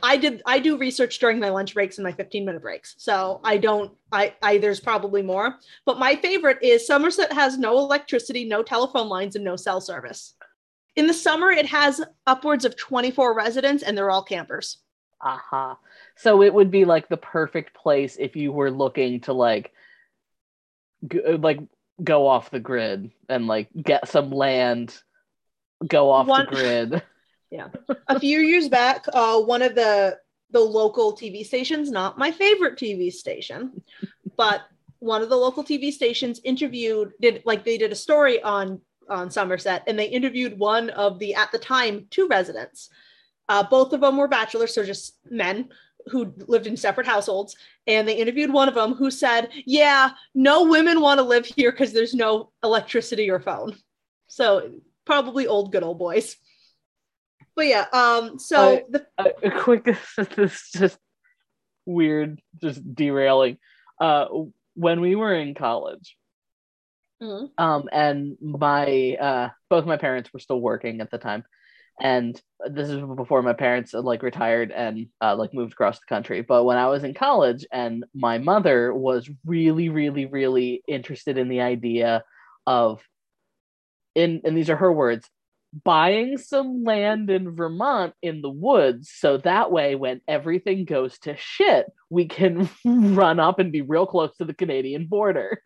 I 0.00 0.16
did 0.16 0.42
I 0.46 0.60
do 0.60 0.76
research 0.76 1.18
during 1.18 1.40
my 1.40 1.48
lunch 1.48 1.74
breaks 1.74 1.98
and 1.98 2.04
my 2.04 2.12
15 2.12 2.44
minute 2.44 2.62
breaks. 2.62 2.94
So 2.98 3.40
I 3.42 3.56
don't 3.56 3.92
I 4.12 4.34
I 4.42 4.58
there's 4.58 4.78
probably 4.80 5.22
more. 5.22 5.56
But 5.86 5.98
my 5.98 6.14
favorite 6.16 6.58
is 6.62 6.86
Somerset 6.86 7.32
has 7.32 7.58
no 7.58 7.78
electricity, 7.78 8.44
no 8.44 8.62
telephone 8.62 9.08
lines, 9.08 9.34
and 9.34 9.44
no 9.44 9.56
cell 9.56 9.80
service. 9.80 10.34
In 10.98 11.06
the 11.06 11.14
summer, 11.14 11.52
it 11.52 11.66
has 11.66 12.00
upwards 12.26 12.64
of 12.64 12.76
24 12.76 13.32
residents, 13.32 13.84
and 13.84 13.96
they're 13.96 14.10
all 14.10 14.24
campers. 14.24 14.78
Aha. 15.22 15.70
Uh-huh. 15.70 15.74
So 16.16 16.42
it 16.42 16.52
would 16.52 16.72
be 16.72 16.84
like 16.84 17.08
the 17.08 17.16
perfect 17.16 17.72
place 17.72 18.16
if 18.18 18.34
you 18.34 18.50
were 18.50 18.72
looking 18.72 19.20
to 19.20 19.32
like, 19.32 19.72
g- 21.06 21.22
like 21.22 21.60
go 22.02 22.26
off 22.26 22.50
the 22.50 22.58
grid 22.58 23.12
and 23.28 23.46
like 23.46 23.68
get 23.80 24.08
some 24.08 24.30
land, 24.32 25.00
go 25.86 26.10
off 26.10 26.26
one, 26.26 26.46
the 26.46 26.50
grid. 26.56 27.02
Yeah. 27.48 27.68
A 28.08 28.18
few 28.18 28.40
years 28.40 28.68
back, 28.68 29.04
uh, 29.12 29.40
one 29.40 29.62
of 29.62 29.76
the 29.76 30.18
the 30.50 30.58
local 30.58 31.14
TV 31.14 31.46
stations, 31.46 31.92
not 31.92 32.18
my 32.18 32.32
favorite 32.32 32.76
TV 32.76 33.12
station, 33.12 33.82
but 34.36 34.62
one 34.98 35.22
of 35.22 35.28
the 35.28 35.36
local 35.36 35.62
TV 35.62 35.92
stations 35.92 36.40
interviewed 36.42 37.12
did 37.20 37.42
like 37.44 37.64
they 37.64 37.78
did 37.78 37.92
a 37.92 37.94
story 37.96 38.42
on 38.42 38.80
on 39.08 39.30
Somerset, 39.30 39.82
and 39.86 39.98
they 39.98 40.06
interviewed 40.06 40.58
one 40.58 40.90
of 40.90 41.18
the 41.18 41.34
at 41.34 41.52
the 41.52 41.58
time 41.58 42.06
two 42.10 42.28
residents. 42.28 42.90
Uh, 43.48 43.62
both 43.62 43.92
of 43.92 44.00
them 44.00 44.16
were 44.16 44.28
bachelors, 44.28 44.74
so 44.74 44.84
just 44.84 45.16
men 45.30 45.68
who 46.10 46.34
lived 46.46 46.66
in 46.66 46.76
separate 46.76 47.06
households. 47.06 47.56
And 47.86 48.06
they 48.06 48.16
interviewed 48.16 48.52
one 48.52 48.68
of 48.68 48.74
them 48.74 48.94
who 48.94 49.10
said, 49.10 49.50
"Yeah, 49.64 50.10
no 50.34 50.64
women 50.64 51.00
want 51.00 51.18
to 51.18 51.24
live 51.24 51.46
here 51.46 51.70
because 51.70 51.92
there's 51.92 52.14
no 52.14 52.50
electricity 52.62 53.30
or 53.30 53.40
phone." 53.40 53.76
So 54.26 54.72
probably 55.06 55.46
old 55.46 55.72
good 55.72 55.82
old 55.82 55.98
boys. 55.98 56.36
But 57.56 57.66
yeah, 57.66 57.86
um, 57.92 58.38
so 58.38 58.76
uh, 58.76 58.80
the 58.90 59.34
a 59.42 59.50
quick 59.50 59.84
this 60.36 60.70
just 60.70 60.98
weird, 61.86 62.40
just 62.60 62.94
derailing. 62.94 63.58
Uh, 63.98 64.26
when 64.74 65.00
we 65.00 65.16
were 65.16 65.34
in 65.34 65.54
college, 65.54 66.16
Mm-hmm. 67.22 67.62
Um, 67.62 67.88
and 67.90 68.36
my 68.40 69.16
uh, 69.20 69.48
both 69.68 69.86
my 69.86 69.96
parents 69.96 70.32
were 70.32 70.38
still 70.38 70.60
working 70.60 71.00
at 71.00 71.10
the 71.10 71.18
time, 71.18 71.44
and 72.00 72.40
this 72.66 72.88
is 72.88 73.02
before 73.16 73.42
my 73.42 73.54
parents 73.54 73.92
had, 73.92 74.04
like 74.04 74.22
retired 74.22 74.70
and 74.70 75.08
uh, 75.20 75.34
like 75.36 75.52
moved 75.52 75.72
across 75.72 75.98
the 75.98 76.06
country. 76.08 76.42
But 76.42 76.64
when 76.64 76.78
I 76.78 76.86
was 76.86 77.02
in 77.04 77.14
college, 77.14 77.66
and 77.72 78.04
my 78.14 78.38
mother 78.38 78.94
was 78.94 79.28
really, 79.44 79.88
really, 79.88 80.26
really 80.26 80.82
interested 80.86 81.38
in 81.38 81.48
the 81.48 81.60
idea 81.60 82.22
of, 82.66 83.02
in 84.14 84.42
and 84.44 84.56
these 84.56 84.70
are 84.70 84.76
her 84.76 84.92
words, 84.92 85.28
buying 85.84 86.38
some 86.38 86.84
land 86.84 87.30
in 87.30 87.54
Vermont 87.54 88.14
in 88.22 88.42
the 88.42 88.50
woods 88.50 89.10
so 89.14 89.38
that 89.38 89.70
way 89.70 89.94
when 89.94 90.20
everything 90.26 90.84
goes 90.84 91.18
to 91.20 91.36
shit, 91.36 91.86
we 92.10 92.26
can 92.26 92.68
run 92.84 93.38
up 93.40 93.58
and 93.58 93.72
be 93.72 93.82
real 93.82 94.06
close 94.06 94.36
to 94.36 94.44
the 94.44 94.54
Canadian 94.54 95.06
border. 95.06 95.62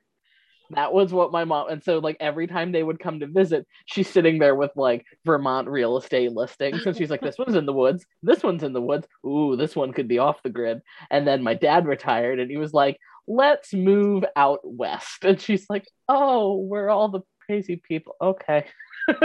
That 0.74 0.92
was 0.92 1.12
what 1.12 1.32
my 1.32 1.44
mom 1.44 1.68
and 1.70 1.82
so 1.82 1.98
like 1.98 2.16
every 2.20 2.46
time 2.46 2.72
they 2.72 2.82
would 2.82 2.98
come 2.98 3.20
to 3.20 3.26
visit, 3.26 3.66
she's 3.86 4.08
sitting 4.08 4.38
there 4.38 4.54
with 4.54 4.70
like 4.76 5.04
Vermont 5.24 5.68
real 5.68 5.96
estate 5.96 6.32
listings. 6.32 6.84
And 6.86 6.96
she's 6.96 7.10
like, 7.10 7.20
This 7.20 7.38
one's 7.38 7.56
in 7.56 7.66
the 7.66 7.72
woods, 7.72 8.04
this 8.22 8.42
one's 8.42 8.62
in 8.62 8.72
the 8.72 8.80
woods. 8.80 9.06
Ooh, 9.26 9.56
this 9.56 9.76
one 9.76 9.92
could 9.92 10.08
be 10.08 10.18
off 10.18 10.42
the 10.42 10.50
grid. 10.50 10.80
And 11.10 11.26
then 11.26 11.42
my 11.42 11.54
dad 11.54 11.86
retired 11.86 12.40
and 12.40 12.50
he 12.50 12.56
was 12.56 12.72
like, 12.72 12.98
Let's 13.26 13.72
move 13.72 14.24
out 14.36 14.60
west. 14.64 15.24
And 15.24 15.40
she's 15.40 15.66
like, 15.68 15.86
Oh, 16.08 16.56
we're 16.56 16.88
all 16.88 17.08
the 17.08 17.20
crazy 17.46 17.76
people. 17.76 18.16
Okay. 18.20 18.66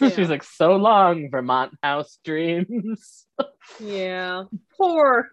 yeah. 0.00 0.08
She's 0.08 0.30
like, 0.30 0.42
so 0.42 0.76
long, 0.76 1.28
Vermont 1.30 1.74
house 1.82 2.18
dreams. 2.24 3.26
yeah. 3.78 4.44
Poor. 4.76 5.30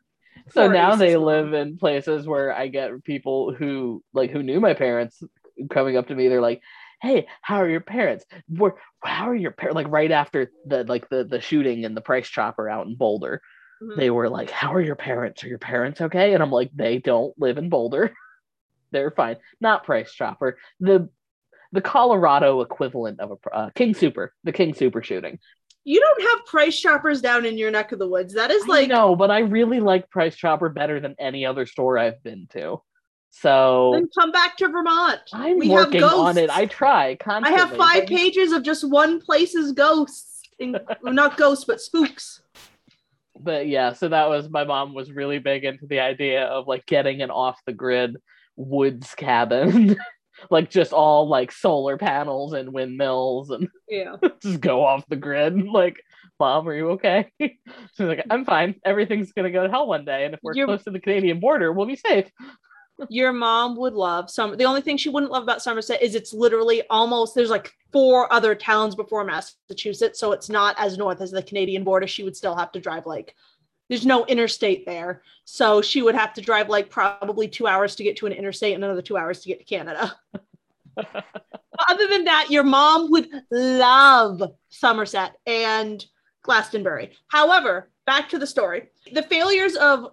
So 0.54 0.68
now 0.68 0.96
they 0.96 1.18
live 1.18 1.54
in 1.54 1.78
places 1.78 2.28
where 2.28 2.54
I 2.54 2.68
get 2.68 3.04
people 3.04 3.54
who 3.54 4.04
like 4.14 4.32
who 4.32 4.44
knew 4.44 4.60
my 4.60 4.74
parents 4.74 5.22
coming 5.70 5.98
up 5.98 6.08
to 6.08 6.16
me. 6.16 6.28
They're 6.28 6.42
like, 6.42 6.62
"Hey, 7.02 7.28
how 7.42 7.58
are 7.58 7.70
your 7.70 7.82
parents? 7.82 8.26
Where, 8.48 8.76
how 9.04 9.30
are 9.30 9.36
your 9.36 9.52
parents?" 9.52 9.76
Like 9.76 9.90
right 9.90 10.12
after 10.12 10.52
the 10.66 10.84
like 10.84 11.10
the 11.10 11.24
the 11.24 11.42
shooting 11.42 11.86
and 11.86 11.98
the 11.98 12.02
price 12.02 12.28
chopper 12.28 12.70
out 12.70 12.88
in 12.88 12.96
Boulder, 12.96 13.42
mm-hmm. 13.82 14.00
they 14.00 14.10
were 14.10 14.30
like, 14.30 14.50
"How 14.50 14.74
are 14.74 14.82
your 14.82 14.96
parents? 14.96 15.44
Are 15.44 15.48
your 15.50 15.58
parents 15.58 16.02
okay?" 16.02 16.34
And 16.34 16.42
I'm 16.42 16.52
like, 16.52 16.72
"They 16.74 17.00
don't 17.00 17.34
live 17.38 17.58
in 17.58 17.70
Boulder." 17.70 18.14
They're 18.92 19.12
fine. 19.12 19.38
Not 19.60 19.84
Price 19.84 20.14
Chopper. 20.14 20.58
The 20.80 21.10
the 21.72 21.82
Colorado 21.82 22.62
equivalent 22.62 23.20
of 23.20 23.32
a 23.32 23.56
uh, 23.56 23.70
King 23.72 23.94
Sooper, 23.94 24.34
the 24.44 24.54
King 24.54 24.74
Sooper 24.74 25.04
shooting. 25.04 25.40
You 25.88 26.02
don't 26.02 26.22
have 26.30 26.46
Price 26.48 26.78
Choppers 26.78 27.22
down 27.22 27.46
in 27.46 27.58
your 27.58 27.72
neck 27.72 27.94
of 27.94 28.00
the 28.00 28.10
woods. 28.10 28.34
That 28.34 28.52
is 28.52 28.68
like 28.68 28.90
no, 28.90 29.16
but 29.16 29.32
I 29.32 29.40
really 29.40 29.80
like 29.80 30.10
Price 30.10 30.36
Chopper 30.36 30.68
better 30.68 31.00
than 31.00 31.16
any 31.18 31.46
other 31.46 31.66
store 31.66 31.98
I've 31.98 32.22
been 32.24 32.46
to. 32.52 32.82
So 33.30 33.92
then 33.94 34.10
come 34.20 34.34
back 34.34 34.58
to 34.58 34.68
Vermont. 34.68 35.22
I'm 35.32 35.58
we 35.58 35.70
working 35.70 36.04
on 36.04 36.38
it. 36.38 36.50
I 36.50 36.66
try 36.66 37.16
constantly. 37.16 37.58
I 37.58 37.66
have 37.66 37.78
five 37.78 38.06
pages 38.06 38.52
of 38.52 38.64
just 38.64 38.84
one 38.84 39.22
place's 39.22 39.72
ghosts, 39.72 40.42
in, 40.60 40.78
not 41.04 41.38
ghosts 41.38 41.64
but 41.64 41.80
spooks. 41.80 42.42
But 43.40 43.68
yeah, 43.68 43.94
so 43.94 44.10
that 44.10 44.28
was 44.28 44.50
my 44.50 44.66
mom 44.66 44.94
was 44.94 45.10
really 45.14 45.40
big 45.40 45.64
into 45.64 45.88
the 45.88 46.02
idea 46.02 46.48
of 46.48 46.68
like 46.68 46.86
getting 46.86 47.22
an 47.22 47.32
off 47.32 47.62
the 47.66 47.72
grid 47.72 48.18
woods 48.58 49.16
cabin 49.16 49.96
like 50.50 50.70
just 50.70 50.94
all 50.94 51.28
like 51.28 51.52
solar 51.52 51.98
panels 51.98 52.54
and 52.54 52.74
windmills 52.74 53.50
and 53.50 53.70
yeah. 53.90 54.16
just 54.42 54.62
go 54.62 54.86
off 54.86 55.08
the 55.10 55.16
grid. 55.16 55.66
Like 55.78 56.02
mom 56.40 56.68
are 56.68 56.74
you 56.74 56.92
okay? 56.92 57.32
She's 57.40 57.60
like 58.00 58.26
i'm 58.30 58.46
fine. 58.46 58.76
Everything's 58.86 59.32
gonna 59.32 59.52
go 59.52 59.64
to 59.64 59.70
hell 59.70 59.88
one 59.88 60.06
day 60.06 60.26
and 60.26 60.34
if 60.34 60.40
we're 60.42 60.54
You're... 60.56 60.68
close 60.68 60.84
to 60.86 60.92
the 60.92 61.00
canadian 61.00 61.40
border 61.40 61.72
we'll 61.72 61.88
be 61.88 61.96
safe. 61.96 62.30
Your 63.10 63.32
mom 63.32 63.76
would 63.78 63.94
love 63.94 64.30
some 64.30 64.58
the 64.58 64.66
only 64.66 64.82
thing 64.82 64.98
she 64.98 65.10
wouldn't 65.10 65.32
love 65.32 65.44
about 65.44 65.62
somerset 65.62 66.02
is 66.02 66.16
it's 66.16 66.34
literally 66.34 66.84
almost 66.90 67.36
there's 67.36 67.50
like 67.50 67.72
four 67.92 68.32
other 68.34 68.56
towns 68.56 68.96
before 68.96 69.24
massachusetts 69.24 70.20
so 70.20 70.32
it's 70.32 70.50
not 70.50 70.76
as 70.80 70.98
north 70.98 71.22
as 71.22 71.32
the 71.32 71.44
canadian 71.44 71.84
border. 71.84 72.08
She 72.08 72.24
would 72.24 72.36
still 72.36 72.56
have 72.56 72.72
to 72.72 72.80
drive 72.80 73.06
like 73.06 73.36
there's 73.90 74.06
no 74.06 74.26
interstate 74.26 74.86
there. 74.86 75.22
So 75.46 75.82
she 75.82 76.02
would 76.02 76.16
have 76.16 76.34
to 76.34 76.42
drive 76.42 76.70
like 76.70 76.90
probably 76.90 77.48
two 77.48 77.68
hours 77.68 77.96
to 77.96 78.04
get 78.04 78.18
to 78.18 78.26
an 78.26 78.34
interstate 78.34 78.76
and 78.76 78.84
another 78.84 79.02
two 79.02 79.18
hours 79.18 79.42
to 79.42 79.48
get 79.48 79.60
to 79.60 79.66
Canada. 79.66 80.16
Other 80.98 82.08
than 82.08 82.26
that, 82.26 82.48
your 82.50 82.64
mom 82.64 83.12
would 83.12 83.30
love 83.52 84.42
Somerset 84.70 85.36
and 85.46 86.04
Glastonbury. 86.42 87.12
However, 87.28 87.90
back 88.06 88.30
to 88.30 88.40
the 88.40 88.48
story. 88.48 88.90
The 89.14 89.24
failures 89.24 89.76
of 89.76 90.12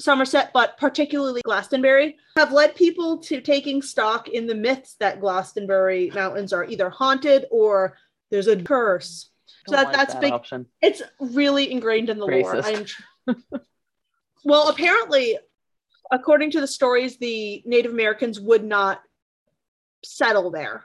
Somerset, 0.00 0.50
but 0.52 0.76
particularly 0.78 1.42
Glastonbury, 1.44 2.16
have 2.36 2.52
led 2.52 2.74
people 2.74 3.18
to 3.18 3.40
taking 3.40 3.80
stock 3.82 4.28
in 4.28 4.46
the 4.46 4.54
myths 4.54 4.96
that 4.98 5.20
Glastonbury 5.20 6.10
mountains 6.14 6.52
are 6.52 6.64
either 6.64 6.90
haunted 6.90 7.46
or 7.50 7.96
there's 8.30 8.48
a 8.48 8.60
curse 8.60 9.30
so 9.66 9.76
that, 9.76 9.86
like 9.86 9.96
that's 9.96 10.14
that 10.14 10.20
big. 10.20 10.32
Option. 10.32 10.66
It's 10.82 11.02
really 11.20 11.70
ingrained 11.70 12.10
in 12.10 12.18
the 12.18 12.26
Racist. 12.26 12.86
lore. 13.26 13.36
I'm... 13.52 13.60
well, 14.44 14.68
apparently, 14.68 15.38
according 16.10 16.50
to 16.52 16.60
the 16.60 16.66
stories, 16.66 17.16
the 17.16 17.62
Native 17.64 17.92
Americans 17.92 18.40
would 18.40 18.64
not 18.64 19.00
settle 20.04 20.50
there. 20.50 20.84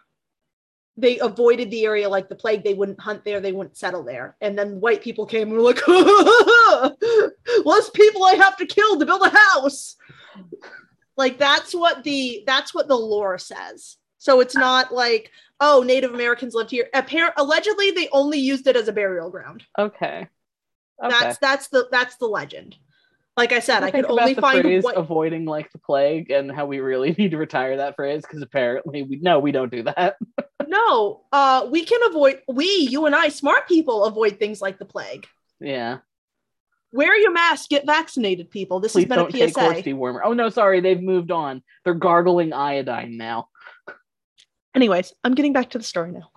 They 0.97 1.19
avoided 1.19 1.71
the 1.71 1.85
area 1.85 2.09
like 2.09 2.27
the 2.27 2.35
plague. 2.35 2.63
They 2.63 2.73
wouldn't 2.73 2.99
hunt 2.99 3.23
there. 3.23 3.39
They 3.39 3.53
wouldn't 3.53 3.77
settle 3.77 4.03
there. 4.03 4.35
And 4.41 4.57
then 4.57 4.81
white 4.81 5.01
people 5.01 5.25
came 5.25 5.49
and 5.49 5.57
were 5.57 5.63
like, 5.63 5.87
"Less 7.65 7.89
people 7.91 8.23
I 8.23 8.33
have 8.35 8.57
to 8.57 8.65
kill 8.65 8.99
to 8.99 9.05
build 9.05 9.21
a 9.21 9.29
house." 9.29 9.95
Like 11.15 11.37
that's 11.37 11.73
what 11.73 12.03
the 12.03 12.43
that's 12.45 12.73
what 12.73 12.87
the 12.87 12.97
lore 12.97 13.37
says. 13.37 13.97
So 14.19 14.41
it's 14.41 14.55
not 14.55 14.93
like, 14.93 15.31
oh, 15.59 15.81
Native 15.81 16.13
Americans 16.13 16.53
lived 16.53 16.71
here. 16.71 16.89
Appar- 16.93 17.33
allegedly, 17.37 17.91
they 17.91 18.09
only 18.11 18.37
used 18.37 18.67
it 18.67 18.75
as 18.75 18.87
a 18.87 18.93
burial 18.93 19.29
ground. 19.29 19.63
Okay. 19.77 20.27
okay. 21.03 21.09
That's 21.19 21.37
that's 21.39 21.67
the 21.69 21.87
that's 21.91 22.17
the 22.17 22.27
legend. 22.27 22.77
Like 23.37 23.53
I 23.53 23.59
said, 23.59 23.83
I, 23.83 23.87
I 23.87 23.91
could 23.91 24.05
only 24.05 24.33
find 24.33 24.83
what... 24.83 24.97
avoiding 24.97 25.45
like 25.45 25.71
the 25.71 25.77
plague 25.77 26.29
and 26.29 26.51
how 26.51 26.65
we 26.65 26.81
really 26.81 27.11
need 27.17 27.31
to 27.31 27.37
retire 27.37 27.77
that 27.77 27.95
phrase 27.95 28.21
because 28.23 28.41
apparently 28.41 29.03
we 29.03 29.15
no, 29.21 29.39
we 29.39 29.53
don't 29.53 29.71
do 29.71 29.83
that. 29.83 30.17
no, 30.67 31.21
uh, 31.31 31.67
we 31.71 31.85
can 31.85 32.01
avoid 32.09 32.41
we, 32.49 32.65
you 32.65 33.05
and 33.05 33.15
I, 33.15 33.29
smart 33.29 33.67
people, 33.67 34.03
avoid 34.03 34.37
things 34.37 34.61
like 34.61 34.77
the 34.77 34.85
plague. 34.85 35.25
Yeah. 35.61 35.99
Wear 36.91 37.15
your 37.15 37.31
mask. 37.31 37.69
Get 37.69 37.85
vaccinated, 37.85 38.49
people. 38.49 38.79
This 38.79 38.93
Please 38.93 39.03
has 39.03 39.09
been 39.09 39.17
don't 39.19 39.33
a 39.33 39.37
PSA. 39.37 39.45
Take 39.45 39.57
horse 39.57 39.81
dewormer. 39.81 40.21
Oh 40.25 40.33
no, 40.33 40.49
sorry, 40.49 40.81
they've 40.81 41.01
moved 41.01 41.31
on. 41.31 41.63
They're 41.85 41.93
gargling 41.93 42.51
iodine 42.51 43.15
now. 43.15 43.48
Anyways, 44.75 45.13
I'm 45.23 45.35
getting 45.35 45.53
back 45.53 45.69
to 45.71 45.77
the 45.77 45.83
story 45.83 46.11
now. 46.11 46.29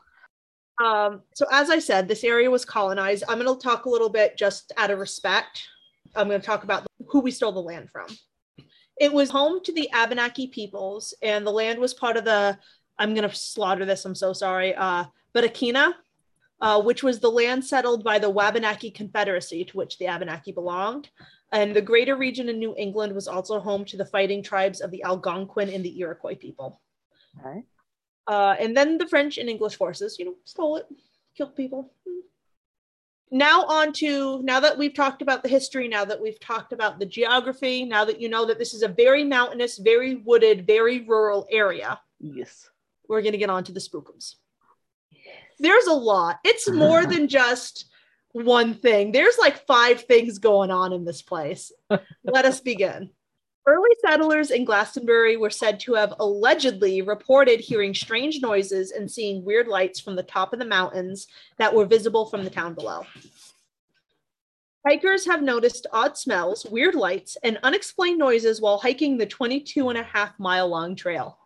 Um, 0.84 1.22
so 1.34 1.46
as 1.52 1.70
I 1.70 1.78
said, 1.78 2.08
this 2.08 2.24
area 2.24 2.50
was 2.50 2.64
colonized. 2.64 3.24
I'm 3.28 3.38
going 3.38 3.54
to 3.54 3.62
talk 3.62 3.84
a 3.84 3.90
little 3.90 4.08
bit 4.08 4.36
just 4.36 4.72
out 4.76 4.90
of 4.90 4.98
respect. 4.98 5.62
I'm 6.16 6.28
going 6.28 6.40
to 6.40 6.46
talk 6.46 6.64
about 6.64 6.86
who 7.08 7.20
we 7.20 7.30
stole 7.30 7.52
the 7.52 7.60
land 7.60 7.90
from. 7.90 8.06
It 8.98 9.12
was 9.12 9.30
home 9.30 9.62
to 9.64 9.72
the 9.72 9.88
Abenaki 9.92 10.48
peoples, 10.48 11.14
and 11.22 11.46
the 11.46 11.50
land 11.50 11.78
was 11.78 11.94
part 11.94 12.16
of 12.16 12.24
the. 12.24 12.58
I'm 12.98 13.14
going 13.14 13.28
to 13.28 13.34
slaughter 13.34 13.84
this. 13.84 14.04
I'm 14.04 14.14
so 14.14 14.32
sorry. 14.32 14.74
Uh, 14.74 15.04
Badakina, 15.34 15.94
uh, 16.60 16.80
which 16.82 17.02
was 17.02 17.18
the 17.18 17.30
land 17.30 17.64
settled 17.64 18.04
by 18.04 18.18
the 18.18 18.30
Wabanaki 18.30 18.90
Confederacy, 18.90 19.64
to 19.64 19.76
which 19.76 19.98
the 19.98 20.06
Abenaki 20.06 20.52
belonged. 20.52 21.10
And 21.52 21.74
the 21.74 21.82
greater 21.82 22.16
region 22.16 22.48
in 22.48 22.58
New 22.58 22.74
England 22.76 23.14
was 23.14 23.28
also 23.28 23.60
home 23.60 23.84
to 23.86 23.96
the 23.96 24.06
fighting 24.06 24.42
tribes 24.42 24.80
of 24.80 24.90
the 24.90 25.02
Algonquin 25.04 25.70
and 25.70 25.84
the 25.84 25.98
Iroquois 25.98 26.36
people. 26.36 26.80
Okay. 27.40 27.64
Uh, 28.26 28.54
and 28.58 28.76
then 28.76 28.98
the 28.98 29.06
French 29.06 29.38
and 29.38 29.48
English 29.48 29.76
forces, 29.76 30.18
you 30.18 30.24
know, 30.24 30.34
stole 30.44 30.76
it, 30.76 30.86
killed 31.36 31.56
people. 31.56 31.92
Now 33.30 33.64
on 33.64 33.94
to 33.94 34.42
now 34.42 34.60
that 34.60 34.76
we've 34.76 34.92
talked 34.92 35.22
about 35.22 35.42
the 35.42 35.48
history, 35.48 35.88
now 35.88 36.04
that 36.04 36.20
we've 36.20 36.38
talked 36.38 36.72
about 36.72 36.98
the 36.98 37.06
geography, 37.06 37.84
now 37.84 38.04
that 38.04 38.20
you 38.20 38.28
know 38.28 38.44
that 38.46 38.58
this 38.58 38.74
is 38.74 38.82
a 38.82 38.88
very 38.88 39.24
mountainous, 39.24 39.78
very 39.78 40.16
wooded, 40.16 40.66
very 40.66 41.00
rural 41.00 41.46
area. 41.50 41.98
Yes. 42.20 42.68
We're 43.08 43.22
gonna 43.22 43.38
get 43.38 43.48
on 43.50 43.64
to 43.64 43.72
the 43.72 43.80
spookums. 43.80 44.34
Yes. 45.10 45.34
There's 45.58 45.86
a 45.86 45.94
lot. 45.94 46.40
It's 46.44 46.68
more 46.70 47.06
than 47.06 47.26
just 47.26 47.86
one 48.32 48.74
thing. 48.74 49.12
There's 49.12 49.38
like 49.38 49.66
five 49.66 50.02
things 50.02 50.38
going 50.38 50.70
on 50.70 50.92
in 50.92 51.06
this 51.06 51.22
place. 51.22 51.72
Let 51.88 52.44
us 52.44 52.60
begin. 52.60 53.10
Early 53.64 53.90
settlers 54.00 54.50
in 54.50 54.64
Glastonbury 54.64 55.36
were 55.36 55.50
said 55.50 55.78
to 55.80 55.94
have 55.94 56.14
allegedly 56.18 57.00
reported 57.00 57.60
hearing 57.60 57.94
strange 57.94 58.40
noises 58.40 58.90
and 58.90 59.08
seeing 59.08 59.44
weird 59.44 59.68
lights 59.68 60.00
from 60.00 60.16
the 60.16 60.24
top 60.24 60.52
of 60.52 60.58
the 60.58 60.64
mountains 60.64 61.28
that 61.58 61.72
were 61.72 61.86
visible 61.86 62.26
from 62.26 62.42
the 62.42 62.50
town 62.50 62.74
below. 62.74 63.06
Hikers 64.84 65.24
have 65.26 65.42
noticed 65.42 65.86
odd 65.92 66.18
smells, 66.18 66.66
weird 66.66 66.96
lights, 66.96 67.36
and 67.44 67.56
unexplained 67.62 68.18
noises 68.18 68.60
while 68.60 68.78
hiking 68.78 69.16
the 69.16 69.26
22 69.26 69.90
and 69.90 69.98
a 69.98 70.02
half 70.02 70.36
mile 70.40 70.66
long 70.66 70.96
trail. 70.96 71.38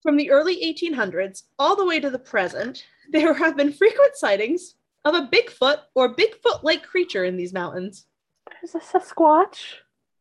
From 0.00 0.16
the 0.16 0.30
early 0.30 0.64
1800s 0.64 1.42
all 1.58 1.74
the 1.74 1.84
way 1.84 1.98
to 1.98 2.08
the 2.08 2.20
present, 2.20 2.84
there 3.10 3.34
have 3.34 3.56
been 3.56 3.72
frequent 3.72 4.14
sightings 4.14 4.76
of 5.04 5.14
a 5.14 5.26
Bigfoot 5.26 5.78
or 5.96 6.14
Bigfoot 6.14 6.62
like 6.62 6.84
creature 6.84 7.24
in 7.24 7.36
these 7.36 7.52
mountains. 7.52 8.06
Is 8.62 8.72
this 8.72 8.94
a 8.94 8.98
Sasquatch? 9.00 9.78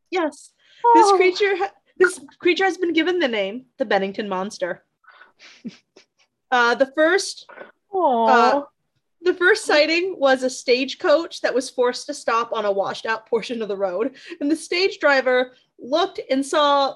Yes, 0.10 0.52
this 0.94 1.08
oh. 1.08 1.18
creature, 1.18 1.56
this 1.98 2.20
creature 2.40 2.66
has 2.66 2.78
been 2.78 2.94
given 2.94 3.20
the 3.20 3.28
name 3.28 3.66
the 3.78 3.86
Bennington 3.86 4.30
Monster. 4.30 4.84
Uh, 6.52 6.76
the 6.76 6.92
first, 6.96 7.50
uh, 7.94 8.62
the 9.22 9.34
first 9.34 9.66
sighting 9.66 10.16
was 10.18 10.44
a 10.44 10.50
stagecoach 10.50 11.42
that 11.42 11.54
was 11.54 11.70
forced 11.70 12.06
to 12.08 12.13
stop 12.13 12.54
on 12.54 12.66
a 12.66 12.72
washed 12.72 13.06
out 13.06 13.28
portion 13.28 13.62
of 13.62 13.68
the 13.68 13.76
road, 13.76 14.16
and 14.40 14.50
the 14.50 14.56
stage 14.56 15.00
driver 15.00 15.54
looked 15.80 16.20
and 16.30 16.46
saw 16.46 16.96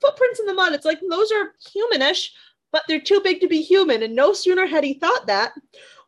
footprints 0.00 0.40
in 0.40 0.46
the 0.46 0.54
mud. 0.54 0.72
It's 0.72 0.84
like 0.84 1.00
those 1.08 1.32
are 1.32 1.54
humanish, 1.66 2.30
but 2.70 2.82
they're 2.88 3.00
too 3.00 3.20
big 3.22 3.40
to 3.40 3.48
be 3.48 3.60
human. 3.60 4.02
And 4.02 4.14
no 4.14 4.32
sooner 4.32 4.66
had 4.66 4.84
he 4.84 4.94
thought 4.94 5.26
that, 5.26 5.52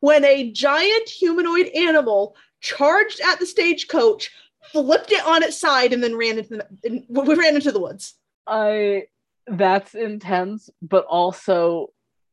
when 0.01 0.25
a 0.25 0.51
giant 0.53 1.09
humanoid 1.09 1.67
animal 1.69 2.37
charged 2.61 3.21
at 3.21 3.39
the 3.39 3.47
stagecoach, 3.47 4.31
flipped 4.73 5.13
it 5.13 5.25
on 5.27 5.43
its 5.43 5.59
side, 5.59 5.93
and 5.93 6.03
then 6.03 6.17
ran 6.17 6.39
into 6.39 6.57
the, 6.83 7.05
we 7.09 7.35
ran 7.35 7.55
into 7.55 7.73
the 7.73 7.81
woods. 7.81 8.15
I 8.47 9.05
that's 9.47 9.95
intense, 9.95 10.71
but 10.83 11.05
also 11.05 11.91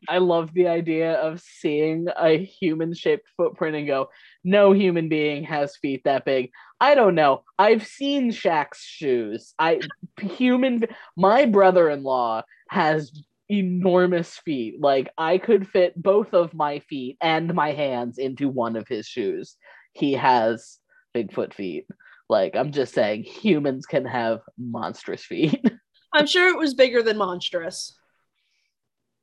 I 0.10 0.17
love 0.17 0.54
the 0.54 0.67
idea 0.67 1.13
of 1.13 1.41
seeing 1.41 2.08
a 2.17 2.38
human 2.44 2.94
shaped 2.94 3.28
footprint 3.38 3.76
and 3.76 3.88
go, 3.88 4.10
no 4.44 4.72
human 4.72 5.10
being 5.10 5.44
has 5.44 5.76
feet 5.78 6.04
that 6.06 6.26
big. 6.26 6.52
I 6.80 6.96
don't 6.96 7.13
know. 7.13 7.44
I've 7.60 7.86
seen 7.86 8.32
Shaq's 8.32 8.82
shoes. 8.82 9.54
I 9.60 9.82
human 10.20 10.86
my 11.15 11.46
brother-in-law 11.46 12.44
has 12.70 13.12
enormous 13.50 14.38
feet. 14.38 14.82
Like 14.82 15.12
I 15.17 15.38
could 15.38 15.67
fit 15.67 16.02
both 16.02 16.34
of 16.34 16.54
my 16.54 16.80
feet 16.80 17.17
and 17.22 17.54
my 17.54 17.74
hands 17.74 18.17
into 18.17 18.50
one 18.50 18.76
of 18.76 18.88
his 18.88 19.06
shoes. 19.06 19.58
He 19.94 20.13
has 20.13 20.80
Bigfoot 21.13 21.54
feet. 21.54 21.86
Like 22.32 22.56
I'm 22.56 22.72
just 22.72 22.94
saying 22.94 23.24
humans 23.24 23.86
can 23.86 24.06
have 24.06 24.39
monstrous 24.58 25.22
feet. 25.22 25.62
I'm 26.13 26.26
sure 26.26 26.48
it 26.48 26.58
was 26.58 26.74
bigger 26.74 27.04
than 27.04 27.17
monstrous. 27.17 27.94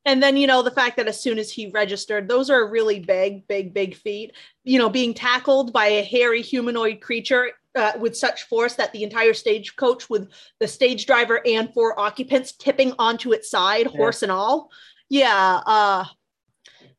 And 0.04 0.22
then, 0.22 0.36
you 0.36 0.46
know, 0.46 0.60
the 0.60 0.70
fact 0.70 0.98
that 0.98 1.08
as 1.08 1.18
soon 1.18 1.38
as 1.38 1.50
he 1.50 1.70
registered, 1.70 2.28
those 2.28 2.50
are 2.50 2.70
really 2.70 3.00
big, 3.00 3.48
big, 3.48 3.72
big 3.72 3.96
feet. 3.96 4.32
You 4.64 4.78
know, 4.78 4.90
being 4.90 5.14
tackled 5.14 5.72
by 5.72 5.86
a 5.86 6.04
hairy 6.04 6.42
humanoid 6.42 7.00
creature 7.00 7.52
uh, 7.74 7.92
with 7.98 8.14
such 8.14 8.42
force 8.42 8.74
that 8.74 8.92
the 8.92 9.04
entire 9.04 9.32
stagecoach, 9.32 10.10
with 10.10 10.30
the 10.60 10.68
stage 10.68 11.06
driver 11.06 11.40
and 11.46 11.72
four 11.72 11.98
occupants 11.98 12.52
tipping 12.52 12.92
onto 12.98 13.32
its 13.32 13.50
side, 13.50 13.88
yeah. 13.90 13.96
horse 13.96 14.22
and 14.22 14.30
all. 14.30 14.68
Yeah, 15.08 15.62
uh, 15.64 16.04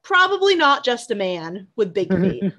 probably 0.04 0.56
not 0.56 0.84
just 0.84 1.12
a 1.12 1.16
man 1.16 1.68
with 1.76 1.94
big 1.94 2.12
feet. 2.22 2.52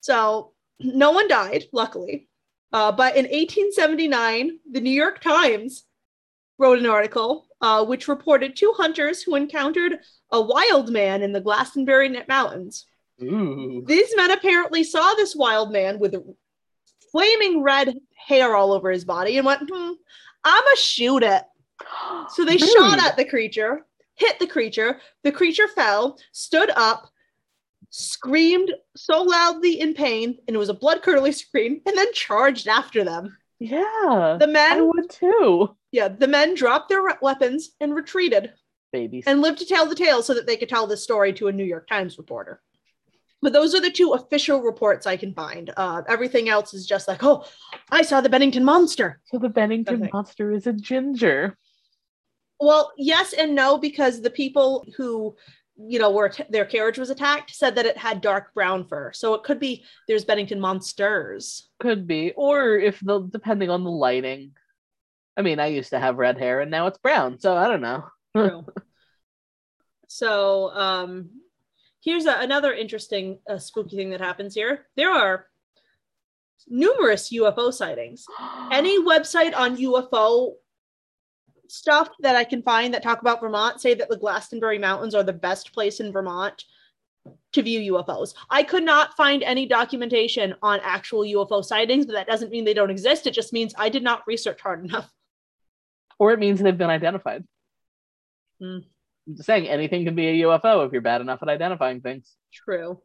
so, 0.00 0.52
no 0.82 1.10
one 1.12 1.28
died, 1.28 1.64
luckily. 1.72 2.28
Uh, 2.72 2.90
but 2.92 3.16
in 3.16 3.24
1879, 3.24 4.58
the 4.70 4.80
New 4.80 4.90
York 4.90 5.20
Times 5.20 5.84
wrote 6.58 6.78
an 6.78 6.86
article 6.86 7.46
uh, 7.60 7.84
which 7.84 8.08
reported 8.08 8.56
two 8.56 8.72
hunters 8.76 9.22
who 9.22 9.36
encountered 9.36 9.98
a 10.32 10.40
wild 10.40 10.90
man 10.90 11.22
in 11.22 11.32
the 11.32 11.40
Glastonbury 11.40 12.08
Mountains. 12.28 12.86
Ooh. 13.22 13.84
These 13.86 14.14
men 14.16 14.32
apparently 14.32 14.82
saw 14.82 15.14
this 15.14 15.36
wild 15.36 15.70
man 15.70 15.98
with 15.98 16.16
flaming 17.12 17.62
red 17.62 17.94
hair 18.26 18.56
all 18.56 18.72
over 18.72 18.90
his 18.90 19.04
body 19.04 19.36
and 19.36 19.46
went, 19.46 19.68
hmm, 19.70 19.92
I'm 20.44 20.64
a 20.64 20.76
shoot 20.76 21.22
it. 21.22 21.42
So 22.30 22.44
they 22.44 22.56
shot 22.58 22.98
at 22.98 23.16
the 23.16 23.24
creature, 23.24 23.86
hit 24.16 24.38
the 24.38 24.46
creature. 24.46 25.00
The 25.22 25.32
creature 25.32 25.68
fell, 25.68 26.18
stood 26.32 26.70
up, 26.74 27.08
screamed 27.92 28.72
so 28.96 29.22
loudly 29.22 29.78
in 29.80 29.94
pain, 29.94 30.38
and 30.48 30.56
it 30.56 30.58
was 30.58 30.70
a 30.70 30.74
blood 30.74 31.02
curdling 31.02 31.32
scream, 31.32 31.80
and 31.86 31.96
then 31.96 32.12
charged 32.12 32.66
after 32.66 33.04
them. 33.04 33.36
Yeah. 33.60 34.38
The 34.40 34.48
men 34.48 34.78
I 34.78 34.80
would 34.80 35.08
too. 35.08 35.76
Yeah, 35.92 36.08
the 36.08 36.26
men 36.26 36.56
dropped 36.56 36.88
their 36.88 37.02
weapons 37.20 37.70
and 37.80 37.94
retreated. 37.94 38.52
Babies. 38.92 39.24
And 39.26 39.40
lived 39.40 39.58
to 39.58 39.66
tell 39.66 39.86
the 39.86 39.94
tale 39.94 40.22
so 40.22 40.34
that 40.34 40.46
they 40.46 40.56
could 40.56 40.68
tell 40.68 40.86
this 40.86 41.04
story 41.04 41.32
to 41.34 41.48
a 41.48 41.52
New 41.52 41.64
York 41.64 41.88
Times 41.88 42.18
reporter. 42.18 42.60
But 43.40 43.52
those 43.52 43.74
are 43.74 43.80
the 43.80 43.90
two 43.90 44.12
official 44.12 44.60
reports 44.62 45.06
I 45.06 45.16
can 45.16 45.34
find. 45.34 45.72
Uh, 45.76 46.02
everything 46.08 46.48
else 46.48 46.74
is 46.74 46.86
just 46.86 47.08
like, 47.08 47.24
oh, 47.24 47.44
I 47.90 48.02
saw 48.02 48.20
the 48.20 48.28
Bennington 48.28 48.64
monster. 48.64 49.20
So 49.26 49.38
the 49.38 49.48
Bennington 49.48 50.08
monster 50.12 50.52
is 50.52 50.66
a 50.66 50.72
ginger. 50.72 51.56
Well, 52.60 52.92
yes 52.96 53.32
and 53.32 53.54
no, 53.54 53.78
because 53.78 54.20
the 54.20 54.30
people 54.30 54.86
who 54.96 55.34
you 55.76 55.98
know 55.98 56.10
where 56.10 56.28
t- 56.28 56.44
their 56.50 56.64
carriage 56.64 56.98
was 56.98 57.10
attacked 57.10 57.54
said 57.54 57.76
that 57.76 57.86
it 57.86 57.96
had 57.96 58.20
dark 58.20 58.52
brown 58.54 58.86
fur. 58.86 59.12
So 59.12 59.34
it 59.34 59.42
could 59.42 59.58
be 59.58 59.84
there's 60.06 60.24
bennington 60.24 60.60
monsters. 60.60 61.68
Could 61.80 62.06
be. 62.06 62.32
Or 62.36 62.76
if 62.76 63.00
the 63.00 63.20
depending 63.20 63.70
on 63.70 63.84
the 63.84 63.90
lighting. 63.90 64.52
I 65.36 65.42
mean 65.42 65.58
i 65.60 65.66
used 65.66 65.90
to 65.90 65.98
have 65.98 66.16
red 66.16 66.38
hair 66.38 66.60
and 66.60 66.70
now 66.70 66.86
it's 66.88 66.98
brown 66.98 67.40
so 67.40 67.56
i 67.56 67.68
don't 67.68 67.80
know. 67.80 68.04
True. 68.36 68.66
so 70.08 70.70
um 70.74 71.30
here's 72.02 72.26
a, 72.26 72.34
another 72.38 72.72
interesting 72.72 73.38
uh, 73.48 73.58
spooky 73.58 73.96
thing 73.96 74.10
that 74.10 74.20
happens 74.20 74.54
here. 74.54 74.86
There 74.96 75.10
are 75.10 75.46
numerous 76.68 77.32
ufo 77.32 77.72
sightings. 77.72 78.24
Any 78.70 79.02
website 79.02 79.56
on 79.56 79.76
ufo 79.76 80.54
stuff 81.72 82.10
that 82.20 82.36
I 82.36 82.44
can 82.44 82.62
find 82.62 82.92
that 82.92 83.02
talk 83.02 83.22
about 83.22 83.40
Vermont 83.40 83.80
say 83.80 83.94
that 83.94 84.10
the 84.10 84.18
Glastonbury 84.18 84.78
Mountains 84.78 85.14
are 85.14 85.22
the 85.22 85.32
best 85.32 85.72
place 85.72 86.00
in 86.00 86.12
Vermont 86.12 86.64
to 87.52 87.62
view 87.62 87.94
UFOs. 87.94 88.34
I 88.50 88.62
could 88.62 88.82
not 88.82 89.16
find 89.16 89.42
any 89.42 89.64
documentation 89.66 90.54
on 90.62 90.80
actual 90.82 91.22
UFO 91.22 91.64
sightings, 91.64 92.04
but 92.04 92.12
that 92.12 92.26
doesn't 92.26 92.50
mean 92.50 92.66
they 92.66 92.74
don't 92.74 92.90
exist. 92.90 93.26
It 93.26 93.32
just 93.32 93.54
means 93.54 93.74
I 93.78 93.88
did 93.88 94.02
not 94.02 94.26
research 94.26 94.60
hard 94.60 94.84
enough. 94.84 95.10
Or 96.18 96.32
it 96.32 96.38
means 96.38 96.60
they've 96.60 96.76
been 96.76 96.90
identified. 96.90 97.42
Mm. 98.62 98.84
I'm 99.26 99.36
just 99.36 99.46
saying 99.46 99.66
anything 99.66 100.04
can 100.04 100.14
be 100.14 100.28
a 100.28 100.46
UFO 100.46 100.86
if 100.86 100.92
you're 100.92 101.00
bad 101.00 101.22
enough 101.22 101.42
at 101.42 101.48
identifying 101.48 102.02
things. 102.02 102.36
True. 102.52 103.00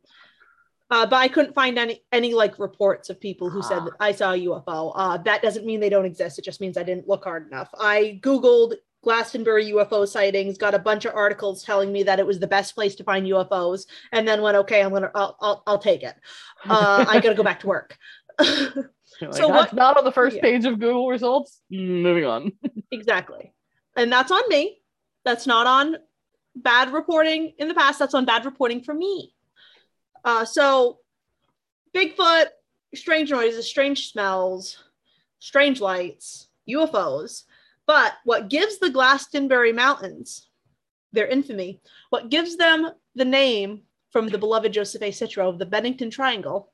Uh, 0.89 1.05
but 1.05 1.17
I 1.17 1.27
couldn't 1.27 1.53
find 1.53 1.77
any 1.77 2.01
any 2.11 2.33
like 2.33 2.59
reports 2.59 3.09
of 3.09 3.19
people 3.19 3.49
who 3.49 3.61
said 3.61 3.81
I 3.99 4.13
saw 4.13 4.31
a 4.33 4.45
UFO. 4.45 4.93
Uh, 4.95 5.17
that 5.17 5.41
doesn't 5.41 5.65
mean 5.65 5.79
they 5.79 5.89
don't 5.89 6.05
exist. 6.05 6.39
It 6.39 6.45
just 6.45 6.61
means 6.61 6.77
I 6.77 6.83
didn't 6.83 7.07
look 7.07 7.25
hard 7.25 7.47
enough. 7.47 7.69
I 7.77 8.19
googled 8.23 8.75
Glastonbury 9.03 9.71
UFO 9.71 10.07
sightings, 10.07 10.57
got 10.57 10.73
a 10.73 10.79
bunch 10.79 11.05
of 11.05 11.15
articles 11.15 11.63
telling 11.63 11.91
me 11.91 12.03
that 12.03 12.19
it 12.19 12.25
was 12.25 12.39
the 12.39 12.47
best 12.47 12.75
place 12.75 12.95
to 12.95 13.03
find 13.03 13.25
UFOs, 13.27 13.85
and 14.11 14.27
then 14.27 14.41
went, 14.41 14.57
okay, 14.57 14.81
I'm 14.81 14.91
gonna, 14.91 15.11
I'll, 15.13 15.37
I'll, 15.39 15.63
I'll 15.67 15.79
take 15.79 16.03
it. 16.03 16.15
Uh, 16.65 17.05
I 17.07 17.19
gotta 17.19 17.35
go 17.35 17.43
back 17.43 17.61
to 17.61 17.67
work. 17.67 17.97
like, 18.39 18.85
so 19.31 19.47
what? 19.47 19.73
Not 19.73 19.97
on 19.97 20.03
the 20.03 20.11
first 20.11 20.37
yeah. 20.37 20.41
page 20.41 20.65
of 20.65 20.79
Google 20.79 21.07
results. 21.07 21.61
Moving 21.69 22.25
on. 22.25 22.51
exactly, 22.91 23.53
and 23.95 24.11
that's 24.11 24.31
on 24.31 24.43
me. 24.49 24.79
That's 25.23 25.47
not 25.47 25.67
on 25.67 25.97
bad 26.55 26.91
reporting 26.91 27.53
in 27.57 27.67
the 27.67 27.75
past. 27.75 27.99
That's 27.99 28.13
on 28.13 28.25
bad 28.25 28.45
reporting 28.45 28.81
for 28.81 28.93
me. 28.93 29.33
Uh, 30.27 30.43
so, 30.43 30.99
Bigfoot, 31.95 32.47
strange 32.93 33.31
noises, 33.31 33.65
strange 33.65 34.11
smells, 34.11 34.83
strange 35.39 35.79
lights, 35.79 36.49
UFOs. 36.69 37.43
But 37.85 38.15
what 38.25 38.49
gives 38.49 38.77
the 38.77 38.89
Glastonbury 38.89 39.71
Mountains 39.71 40.49
their 41.13 41.27
infamy, 41.27 41.79
what 42.09 42.27
gives 42.29 42.57
them 42.57 42.91
the 43.15 43.23
name 43.23 43.83
from 44.11 44.27
the 44.27 44.37
beloved 44.37 44.73
Joseph 44.73 45.01
A. 45.01 45.11
Citro 45.11 45.47
of 45.47 45.59
the 45.59 45.65
Bennington 45.65 46.09
Triangle, 46.09 46.73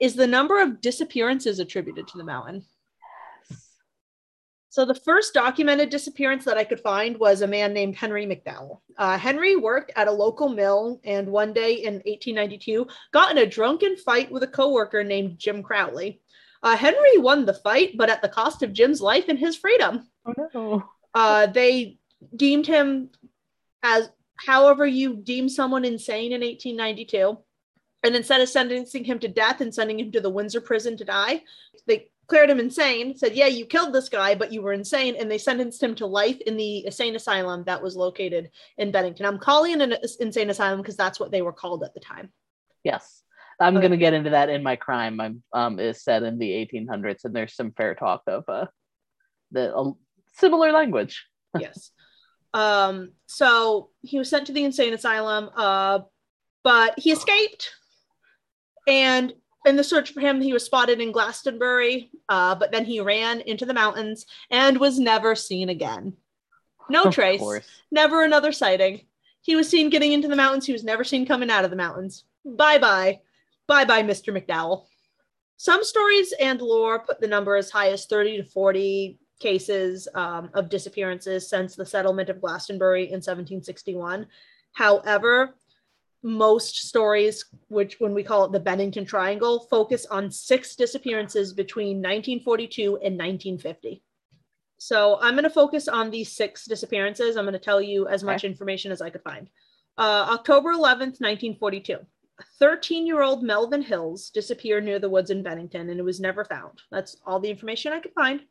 is 0.00 0.16
the 0.16 0.26
number 0.26 0.60
of 0.60 0.80
disappearances 0.80 1.60
attributed 1.60 2.08
to 2.08 2.18
the 2.18 2.24
mountain. 2.24 2.64
So 4.70 4.84
the 4.84 4.94
first 4.94 5.32
documented 5.32 5.88
disappearance 5.88 6.44
that 6.44 6.58
I 6.58 6.64
could 6.64 6.80
find 6.80 7.18
was 7.18 7.40
a 7.40 7.46
man 7.46 7.72
named 7.72 7.96
Henry 7.96 8.26
McDowell. 8.26 8.80
Uh, 8.98 9.16
Henry 9.16 9.56
worked 9.56 9.92
at 9.96 10.08
a 10.08 10.12
local 10.12 10.48
mill 10.48 11.00
and 11.04 11.26
one 11.26 11.54
day 11.54 11.74
in 11.74 11.94
1892 11.94 12.86
got 13.12 13.30
in 13.30 13.38
a 13.38 13.46
drunken 13.46 13.96
fight 13.96 14.30
with 14.30 14.42
a 14.42 14.48
coworker 14.48 15.02
named 15.02 15.38
Jim 15.38 15.62
Crowley. 15.62 16.20
Uh, 16.62 16.76
Henry 16.76 17.16
won 17.16 17.46
the 17.46 17.54
fight, 17.54 17.96
but 17.96 18.10
at 18.10 18.20
the 18.20 18.28
cost 18.28 18.62
of 18.62 18.72
Jim's 18.72 19.00
life 19.00 19.26
and 19.28 19.38
his 19.38 19.56
freedom. 19.56 20.08
Oh 20.26 20.34
no. 20.54 20.84
Uh, 21.14 21.46
they 21.46 21.98
deemed 22.36 22.66
him 22.66 23.10
as 23.82 24.10
however 24.36 24.86
you 24.86 25.16
deem 25.16 25.48
someone 25.48 25.84
insane 25.84 26.32
in 26.32 26.42
1892. 26.42 27.38
And 28.04 28.14
instead 28.14 28.40
of 28.40 28.48
sentencing 28.48 29.04
him 29.04 29.18
to 29.20 29.28
death 29.28 29.60
and 29.60 29.74
sending 29.74 29.98
him 29.98 30.12
to 30.12 30.20
the 30.20 30.30
Windsor 30.30 30.60
prison 30.60 30.96
to 30.98 31.04
die, 31.04 31.42
they 31.86 32.10
declared 32.28 32.50
him 32.50 32.60
insane, 32.60 33.16
said, 33.16 33.34
Yeah, 33.34 33.46
you 33.46 33.64
killed 33.64 33.94
this 33.94 34.08
guy, 34.08 34.34
but 34.34 34.52
you 34.52 34.60
were 34.60 34.72
insane. 34.72 35.16
And 35.18 35.30
they 35.30 35.38
sentenced 35.38 35.82
him 35.82 35.94
to 35.96 36.06
life 36.06 36.38
in 36.42 36.56
the 36.56 36.84
insane 36.84 37.16
asylum 37.16 37.64
that 37.64 37.82
was 37.82 37.96
located 37.96 38.50
in 38.76 38.92
Bennington. 38.92 39.24
I'm 39.24 39.38
calling 39.38 39.80
it 39.80 39.80
an 39.80 39.96
insane 40.20 40.50
asylum 40.50 40.80
because 40.80 40.96
that's 40.96 41.18
what 41.18 41.30
they 41.30 41.42
were 41.42 41.52
called 41.52 41.82
at 41.84 41.94
the 41.94 42.00
time. 42.00 42.30
Yes. 42.84 43.22
I'm 43.60 43.76
okay. 43.76 43.88
going 43.88 43.92
to 43.92 43.96
get 43.96 44.12
into 44.12 44.30
that 44.30 44.50
in 44.50 44.62
my 44.62 44.76
crime. 44.76 45.20
I'm 45.20 45.42
um, 45.52 45.80
is 45.80 46.04
set 46.04 46.22
in 46.22 46.38
the 46.38 46.50
1800s, 46.50 47.24
and 47.24 47.34
there's 47.34 47.56
some 47.56 47.72
fair 47.72 47.94
talk 47.94 48.22
of 48.28 48.44
uh, 48.46 48.66
the 49.50 49.74
uh, 49.74 49.90
similar 50.34 50.70
language. 50.70 51.26
yes. 51.58 51.90
Um, 52.54 53.12
so 53.26 53.90
he 54.02 54.18
was 54.18 54.30
sent 54.30 54.46
to 54.46 54.52
the 54.52 54.64
insane 54.64 54.94
asylum, 54.94 55.50
uh, 55.56 56.00
but 56.62 56.98
he 56.98 57.10
escaped. 57.10 57.72
And 58.86 59.34
in 59.68 59.76
the 59.76 59.84
search 59.84 60.12
for 60.12 60.20
him, 60.20 60.40
he 60.40 60.52
was 60.52 60.64
spotted 60.64 61.00
in 61.00 61.12
Glastonbury, 61.12 62.10
uh, 62.28 62.54
but 62.54 62.72
then 62.72 62.84
he 62.84 63.00
ran 63.00 63.40
into 63.42 63.66
the 63.66 63.74
mountains 63.74 64.26
and 64.50 64.78
was 64.78 64.98
never 64.98 65.34
seen 65.34 65.68
again. 65.68 66.14
No 66.90 67.04
of 67.04 67.14
trace, 67.14 67.38
course. 67.38 67.68
never 67.90 68.24
another 68.24 68.50
sighting. 68.50 69.02
He 69.42 69.56
was 69.56 69.68
seen 69.68 69.90
getting 69.90 70.12
into 70.12 70.28
the 70.28 70.36
mountains. 70.36 70.66
He 70.66 70.72
was 70.72 70.84
never 70.84 71.04
seen 71.04 71.26
coming 71.26 71.50
out 71.50 71.64
of 71.64 71.70
the 71.70 71.76
mountains. 71.76 72.24
Bye 72.44 72.78
bye. 72.78 73.20
Bye 73.66 73.84
bye, 73.84 74.02
Mr. 74.02 74.34
McDowell. 74.34 74.86
Some 75.58 75.84
stories 75.84 76.32
and 76.40 76.60
lore 76.60 77.00
put 77.00 77.20
the 77.20 77.28
number 77.28 77.56
as 77.56 77.70
high 77.70 77.90
as 77.90 78.06
30 78.06 78.38
to 78.38 78.44
40 78.44 79.18
cases 79.38 80.08
um, 80.14 80.50
of 80.54 80.68
disappearances 80.68 81.48
since 81.48 81.76
the 81.76 81.86
settlement 81.86 82.28
of 82.28 82.40
Glastonbury 82.40 83.04
in 83.04 83.16
1761. 83.16 84.26
However, 84.72 85.54
most 86.22 86.88
stories, 86.88 87.44
which 87.68 88.00
when 88.00 88.12
we 88.12 88.22
call 88.22 88.44
it 88.44 88.52
the 88.52 88.60
Bennington 88.60 89.04
Triangle, 89.04 89.66
focus 89.70 90.06
on 90.06 90.30
six 90.30 90.74
disappearances 90.74 91.52
between 91.52 91.98
1942 91.98 92.96
and 92.96 93.16
1950. 93.16 94.02
So 94.78 95.18
I'm 95.20 95.34
going 95.34 95.44
to 95.44 95.50
focus 95.50 95.88
on 95.88 96.10
these 96.10 96.32
six 96.32 96.64
disappearances. 96.64 97.36
I'm 97.36 97.44
going 97.44 97.52
to 97.52 97.58
tell 97.58 97.82
you 97.82 98.08
as 98.08 98.22
much 98.22 98.40
okay. 98.40 98.48
information 98.48 98.92
as 98.92 99.02
I 99.02 99.10
could 99.10 99.22
find. 99.22 99.48
Uh, 99.96 100.28
October 100.30 100.70
11th, 100.70 101.20
1942. 101.20 101.98
13 102.60 103.06
year 103.06 103.22
old 103.22 103.42
Melvin 103.42 103.82
Hills 103.82 104.30
disappeared 104.30 104.84
near 104.84 105.00
the 105.00 105.10
woods 105.10 105.30
in 105.30 105.42
Bennington 105.42 105.90
and 105.90 105.98
it 105.98 106.04
was 106.04 106.20
never 106.20 106.44
found. 106.44 106.80
That's 106.90 107.16
all 107.26 107.40
the 107.40 107.50
information 107.50 107.92
I 107.92 107.98
could 107.98 108.12
find. 108.12 108.42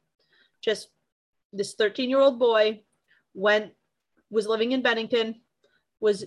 Just 0.62 0.90
this 1.54 1.74
13 1.76 2.10
year 2.10 2.20
old 2.20 2.38
boy 2.38 2.82
went, 3.34 3.72
was 4.30 4.46
living 4.46 4.74
in 4.74 4.82
Bennington, 4.82 5.36
was 6.02 6.26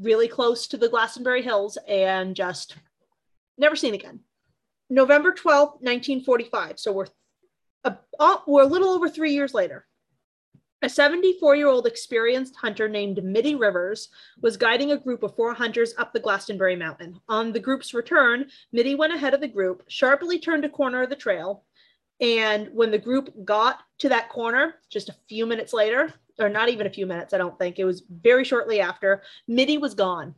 really 0.00 0.28
close 0.28 0.66
to 0.68 0.76
the 0.76 0.88
Glastonbury 0.88 1.42
Hills, 1.42 1.78
and 1.88 2.34
just 2.34 2.76
never 3.58 3.76
seen 3.76 3.94
again. 3.94 4.20
November 4.88 5.32
12th, 5.32 5.80
1945. 5.82 6.78
So 6.78 6.92
we're 6.92 7.06
a, 7.84 7.96
we're 8.46 8.62
a 8.62 8.66
little 8.66 8.90
over 8.90 9.08
three 9.08 9.32
years 9.32 9.54
later. 9.54 9.86
A 10.82 10.88
74 10.88 11.56
year 11.56 11.68
old 11.68 11.86
experienced 11.86 12.54
hunter 12.56 12.88
named 12.88 13.24
Middie 13.24 13.54
Rivers 13.54 14.08
was 14.42 14.56
guiding 14.56 14.92
a 14.92 14.98
group 14.98 15.22
of 15.22 15.34
four 15.34 15.54
hunters 15.54 15.94
up 15.98 16.12
the 16.12 16.20
Glastonbury 16.20 16.76
Mountain. 16.76 17.18
On 17.28 17.52
the 17.52 17.60
group's 17.60 17.94
return, 17.94 18.50
Middie 18.72 18.94
went 18.94 19.14
ahead 19.14 19.34
of 19.34 19.40
the 19.40 19.48
group, 19.48 19.82
sharply 19.88 20.38
turned 20.38 20.64
a 20.64 20.68
corner 20.68 21.02
of 21.02 21.10
the 21.10 21.16
trail, 21.16 21.64
and 22.20 22.68
when 22.72 22.90
the 22.90 22.98
group 22.98 23.32
got 23.44 23.80
to 23.98 24.08
that 24.10 24.28
corner, 24.28 24.76
just 24.90 25.08
a 25.08 25.16
few 25.28 25.46
minutes 25.46 25.72
later, 25.72 26.12
or 26.38 26.48
not 26.48 26.68
even 26.68 26.86
a 26.86 26.90
few 26.90 27.06
minutes, 27.06 27.32
I 27.32 27.38
don't 27.38 27.58
think, 27.58 27.78
it 27.78 27.84
was 27.84 28.02
very 28.08 28.44
shortly 28.44 28.80
after, 28.80 29.22
Middie 29.48 29.78
was 29.78 29.94
gone. 29.94 30.34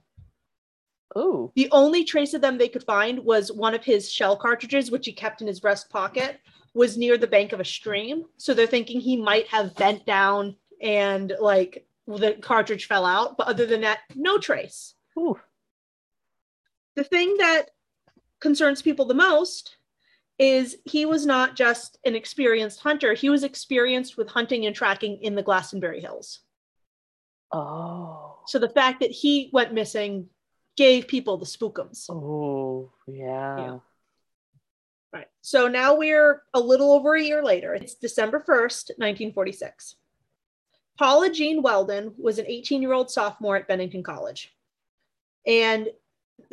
Oh. 1.17 1.51
The 1.57 1.69
only 1.73 2.05
trace 2.05 2.35
of 2.35 2.41
them 2.41 2.59
they 2.59 2.69
could 2.69 2.85
find 2.85 3.19
was 3.25 3.51
one 3.51 3.75
of 3.75 3.85
his 3.85 4.11
shell 4.11 4.37
cartridges, 4.37 4.91
which 4.91 5.07
he 5.07 5.13
kept 5.13 5.41
in 5.41 5.47
his 5.47 5.61
breast 5.61 5.89
pocket, 5.91 6.39
was 6.75 6.99
near 6.99 7.17
the 7.17 7.27
bank 7.27 7.53
of 7.53 7.61
a 7.61 7.65
stream. 7.65 8.27
So 8.37 8.55
they're 8.55 8.67
thinking 8.67 9.01
he 9.01 9.17
might 9.17 9.49
have 9.49 9.75
bent 9.75 10.05
down 10.07 10.55
and 10.81 11.33
like 11.41 11.87
the 12.07 12.35
cartridge 12.41 12.87
fell 12.87 13.05
out. 13.05 13.37
But 13.37 13.49
other 13.49 13.67
than 13.67 13.81
that, 13.81 14.01
no 14.15 14.39
trace. 14.39 14.95
Ooh. 15.19 15.39
The 16.95 17.05
thing 17.05 17.37
that 17.39 17.71
concerns 18.41 18.83
people 18.83 19.07
the 19.07 19.15
most 19.15 19.78
is 20.39 20.77
he 20.85 21.05
was 21.05 21.27
not 21.27 21.57
just 21.57 21.99
an 22.05 22.15
experienced 22.15 22.81
hunter, 22.81 23.15
he 23.15 23.29
was 23.29 23.43
experienced 23.43 24.17
with 24.17 24.29
hunting 24.29 24.67
and 24.67 24.75
tracking 24.75 25.19
in 25.23 25.35
the 25.35 25.43
Glastonbury 25.43 26.01
Hills. 26.01 26.41
Oh. 27.53 28.41
So 28.47 28.59
the 28.59 28.69
fact 28.69 29.01
that 29.01 29.11
he 29.11 29.51
went 29.53 29.75
missing 29.75 30.29
gave 30.77 31.09
people 31.09 31.39
the 31.39 31.47
spookums. 31.47 32.09
Oh, 32.09 32.93
yeah. 33.07 33.59
yeah. 33.59 33.79
Right. 35.13 35.27
So 35.41 35.67
now 35.69 35.97
we're 35.97 36.43
a 36.55 36.61
little 36.61 36.93
over 36.93 37.15
a 37.15 37.23
year 37.23 37.43
later. 37.43 37.75
It's 37.75 37.95
December 37.95 38.39
1st, 38.39 38.99
1946. 38.99 39.97
Paula 40.99 41.31
Jean 41.31 41.63
Welden 41.63 42.13
was 42.19 42.39
an 42.39 42.47
18 42.47 42.83
year 42.83 42.93
old 42.93 43.11
sophomore 43.11 43.57
at 43.57 43.67
Bennington 43.67 44.03
College. 44.03 44.55
And 45.47 45.89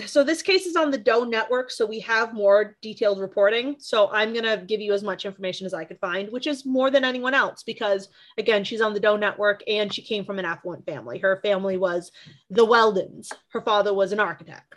so 0.06 0.24
this 0.24 0.42
case 0.42 0.66
is 0.66 0.76
on 0.76 0.92
the 0.92 0.98
Doe 0.98 1.24
network, 1.24 1.72
so 1.72 1.86
we 1.86 2.00
have 2.02 2.34
more 2.34 2.76
detailed 2.82 3.20
reporting. 3.20 3.76
So 3.80 4.10
I'm 4.12 4.34
going 4.34 4.46
to 4.46 4.64
give 4.66 4.82
you 4.82 4.94
as 4.94 5.04
much 5.04 5.26
information 5.26 5.66
as 5.66 5.74
I 5.74 5.86
could 5.86 6.00
find, 6.00 6.30
which 6.32 6.48
is 6.48 6.66
more 6.66 6.92
than 6.92 7.04
anyone 7.04 7.34
else 7.34 7.64
because, 7.64 8.10
again, 8.38 8.64
she's 8.64 8.82
on 8.82 8.94
the 8.94 9.00
Doe 9.00 9.16
network 9.16 9.64
and 9.68 9.94
she 9.94 10.02
came 10.02 10.26
from 10.26 10.40
an 10.40 10.46
affluent 10.46 10.86
family. 10.86 11.20
Her 11.20 11.40
family 11.42 11.78
was 11.78 12.12
the 12.50 12.66
Weldens, 12.66 13.32
her 13.50 13.62
father 13.62 13.94
was 13.94 14.12
an 14.12 14.20
architect. 14.20 14.74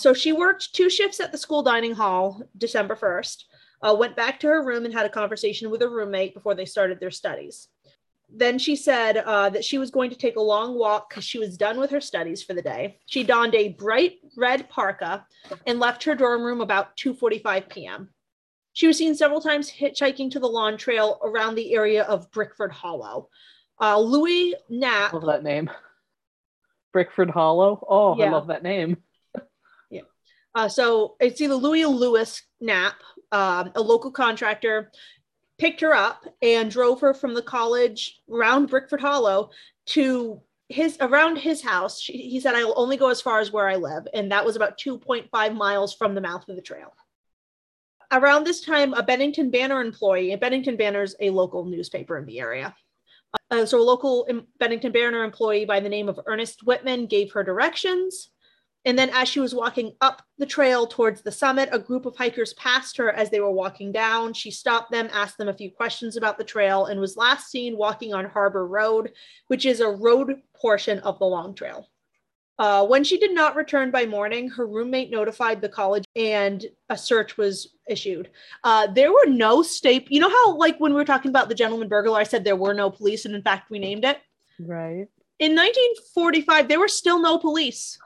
So 0.00 0.12
she 0.12 0.32
worked 0.32 0.74
two 0.74 0.90
shifts 0.90 1.20
at 1.20 1.30
the 1.30 1.38
school 1.38 1.62
dining 1.62 1.94
hall 1.94 2.42
December 2.58 2.96
1st, 2.96 3.44
uh, 3.82 3.94
went 3.94 4.16
back 4.16 4.40
to 4.40 4.48
her 4.48 4.64
room 4.64 4.84
and 4.84 4.92
had 4.92 5.06
a 5.06 5.10
conversation 5.10 5.70
with 5.70 5.80
her 5.80 5.88
roommate 5.88 6.34
before 6.34 6.56
they 6.56 6.64
started 6.64 6.98
their 6.98 7.10
studies. 7.10 7.68
Then 8.34 8.58
she 8.58 8.76
said 8.76 9.18
uh, 9.18 9.50
that 9.50 9.64
she 9.64 9.76
was 9.78 9.90
going 9.90 10.10
to 10.10 10.16
take 10.16 10.36
a 10.36 10.40
long 10.40 10.78
walk 10.78 11.10
because 11.10 11.24
she 11.24 11.38
was 11.38 11.56
done 11.56 11.78
with 11.78 11.90
her 11.90 12.00
studies 12.00 12.42
for 12.42 12.54
the 12.54 12.62
day. 12.62 12.98
She 13.06 13.24
donned 13.24 13.54
a 13.54 13.70
bright 13.70 14.20
red 14.36 14.68
parka 14.70 15.26
and 15.66 15.78
left 15.78 16.04
her 16.04 16.14
dorm 16.14 16.42
room 16.42 16.62
about 16.62 16.96
2:45 16.96 17.68
p.m. 17.68 18.08
She 18.72 18.86
was 18.86 18.96
seen 18.96 19.14
several 19.14 19.40
times 19.40 19.70
hitchhiking 19.70 20.30
to 20.30 20.40
the 20.40 20.48
Long 20.48 20.78
Trail 20.78 21.20
around 21.22 21.56
the 21.56 21.74
area 21.74 22.04
of 22.04 22.30
Brickford 22.30 22.72
Hollow. 22.72 23.28
Uh, 23.78 23.98
Louis 23.98 24.54
Knapp. 24.70 25.12
Love 25.12 25.26
that 25.26 25.42
name. 25.42 25.70
Brickford 26.92 27.30
Hollow. 27.30 27.84
Oh, 27.88 28.16
yeah. 28.16 28.26
I 28.26 28.30
love 28.30 28.48
that 28.48 28.62
name. 28.62 28.98
Yeah. 29.90 30.02
Uh, 30.54 30.68
so 30.68 31.16
it's 31.20 31.38
either 31.42 31.54
Louis 31.54 31.84
Lewis 31.84 32.42
Knapp, 32.60 32.94
um, 33.30 33.72
a 33.74 33.82
local 33.82 34.10
contractor, 34.10 34.90
picked 35.58 35.80
her 35.80 35.94
up 35.94 36.24
and 36.40 36.70
drove 36.70 37.00
her 37.00 37.14
from 37.14 37.34
the 37.34 37.42
college 37.42 38.20
around 38.30 38.66
Brickford 38.66 39.00
Hollow 39.00 39.50
to 39.86 40.40
his 40.68 40.96
around 41.00 41.36
his 41.36 41.62
house. 41.62 42.00
She, 42.00 42.12
he 42.14 42.40
said, 42.40 42.54
"I'll 42.54 42.74
only 42.76 42.96
go 42.96 43.08
as 43.08 43.20
far 43.20 43.40
as 43.40 43.52
where 43.52 43.68
I 43.68 43.76
live," 43.76 44.06
and 44.14 44.32
that 44.32 44.44
was 44.44 44.56
about 44.56 44.78
2.5 44.78 45.54
miles 45.54 45.94
from 45.94 46.14
the 46.14 46.20
mouth 46.20 46.48
of 46.48 46.56
the 46.56 46.62
trail. 46.62 46.94
Around 48.10 48.44
this 48.44 48.60
time, 48.60 48.92
a 48.92 49.02
Bennington 49.02 49.50
Banner 49.50 49.80
employee, 49.80 50.36
Bennington 50.36 50.76
Banner 50.76 51.02
is 51.02 51.16
a 51.20 51.30
local 51.30 51.64
newspaper 51.64 52.18
in 52.18 52.26
the 52.26 52.40
area. 52.40 52.74
Uh, 53.50 53.64
so, 53.64 53.80
a 53.80 53.82
local 53.82 54.26
Bennington 54.58 54.92
Banner 54.92 55.24
employee 55.24 55.64
by 55.64 55.80
the 55.80 55.88
name 55.88 56.08
of 56.08 56.20
Ernest 56.26 56.62
Whitman 56.64 57.06
gave 57.06 57.32
her 57.32 57.42
directions. 57.42 58.31
And 58.84 58.98
then 58.98 59.10
as 59.10 59.28
she 59.28 59.40
was 59.40 59.54
walking 59.54 59.92
up 60.00 60.22
the 60.38 60.46
trail 60.46 60.86
towards 60.86 61.22
the 61.22 61.30
summit, 61.30 61.68
a 61.72 61.78
group 61.78 62.04
of 62.04 62.16
hikers 62.16 62.52
passed 62.54 62.96
her 62.96 63.10
as 63.12 63.30
they 63.30 63.40
were 63.40 63.52
walking 63.52 63.92
down. 63.92 64.32
She 64.32 64.50
stopped 64.50 64.90
them, 64.90 65.08
asked 65.12 65.38
them 65.38 65.48
a 65.48 65.54
few 65.54 65.70
questions 65.70 66.16
about 66.16 66.36
the 66.36 66.44
trail, 66.44 66.86
and 66.86 67.00
was 67.00 67.16
last 67.16 67.50
seen 67.50 67.76
walking 67.76 68.12
on 68.12 68.24
Harbor 68.24 68.66
Road, 68.66 69.12
which 69.46 69.66
is 69.66 69.80
a 69.80 69.88
road 69.88 70.42
portion 70.56 70.98
of 71.00 71.18
the 71.18 71.24
Long 71.24 71.54
Trail. 71.54 71.88
Uh, 72.58 72.86
when 72.86 73.02
she 73.02 73.18
did 73.18 73.32
not 73.32 73.56
return 73.56 73.90
by 73.90 74.04
morning, 74.04 74.48
her 74.48 74.66
roommate 74.66 75.10
notified 75.10 75.60
the 75.60 75.68
college 75.68 76.04
and 76.14 76.66
a 76.90 76.96
search 76.98 77.36
was 77.36 77.74
issued. 77.88 78.30
Uh, 78.62 78.86
there 78.88 79.10
were 79.10 79.26
no 79.26 79.62
state, 79.62 80.06
you 80.10 80.20
know 80.20 80.28
how, 80.28 80.56
like, 80.56 80.78
when 80.78 80.92
we 80.92 81.00
were 81.00 81.04
talking 81.04 81.30
about 81.30 81.48
the 81.48 81.54
gentleman 81.54 81.88
burglar, 81.88 82.18
I 82.18 82.24
said 82.24 82.44
there 82.44 82.56
were 82.56 82.74
no 82.74 82.90
police, 82.90 83.24
and 83.24 83.34
in 83.34 83.42
fact, 83.42 83.70
we 83.70 83.78
named 83.78 84.04
it? 84.04 84.18
Right. 84.60 85.08
In 85.38 85.56
1945, 85.56 86.68
there 86.68 86.78
were 86.78 86.88
still 86.88 87.20
no 87.20 87.38
police. 87.38 87.98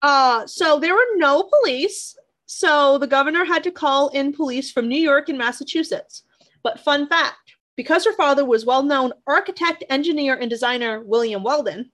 Uh, 0.00 0.46
so 0.46 0.78
there 0.78 0.94
were 0.94 1.16
no 1.16 1.42
police. 1.42 2.16
So 2.46 2.98
the 2.98 3.06
governor 3.06 3.44
had 3.44 3.64
to 3.64 3.72
call 3.72 4.08
in 4.10 4.32
police 4.32 4.70
from 4.70 4.88
New 4.88 5.00
York 5.00 5.28
and 5.28 5.36
Massachusetts. 5.36 6.22
But 6.62 6.80
fun 6.80 7.08
fact 7.08 7.56
because 7.76 8.04
her 8.04 8.12
father 8.14 8.44
was 8.44 8.66
well 8.66 8.82
known 8.82 9.12
architect, 9.26 9.84
engineer, 9.88 10.34
and 10.34 10.50
designer 10.50 11.00
William 11.00 11.44
Welden, 11.44 11.90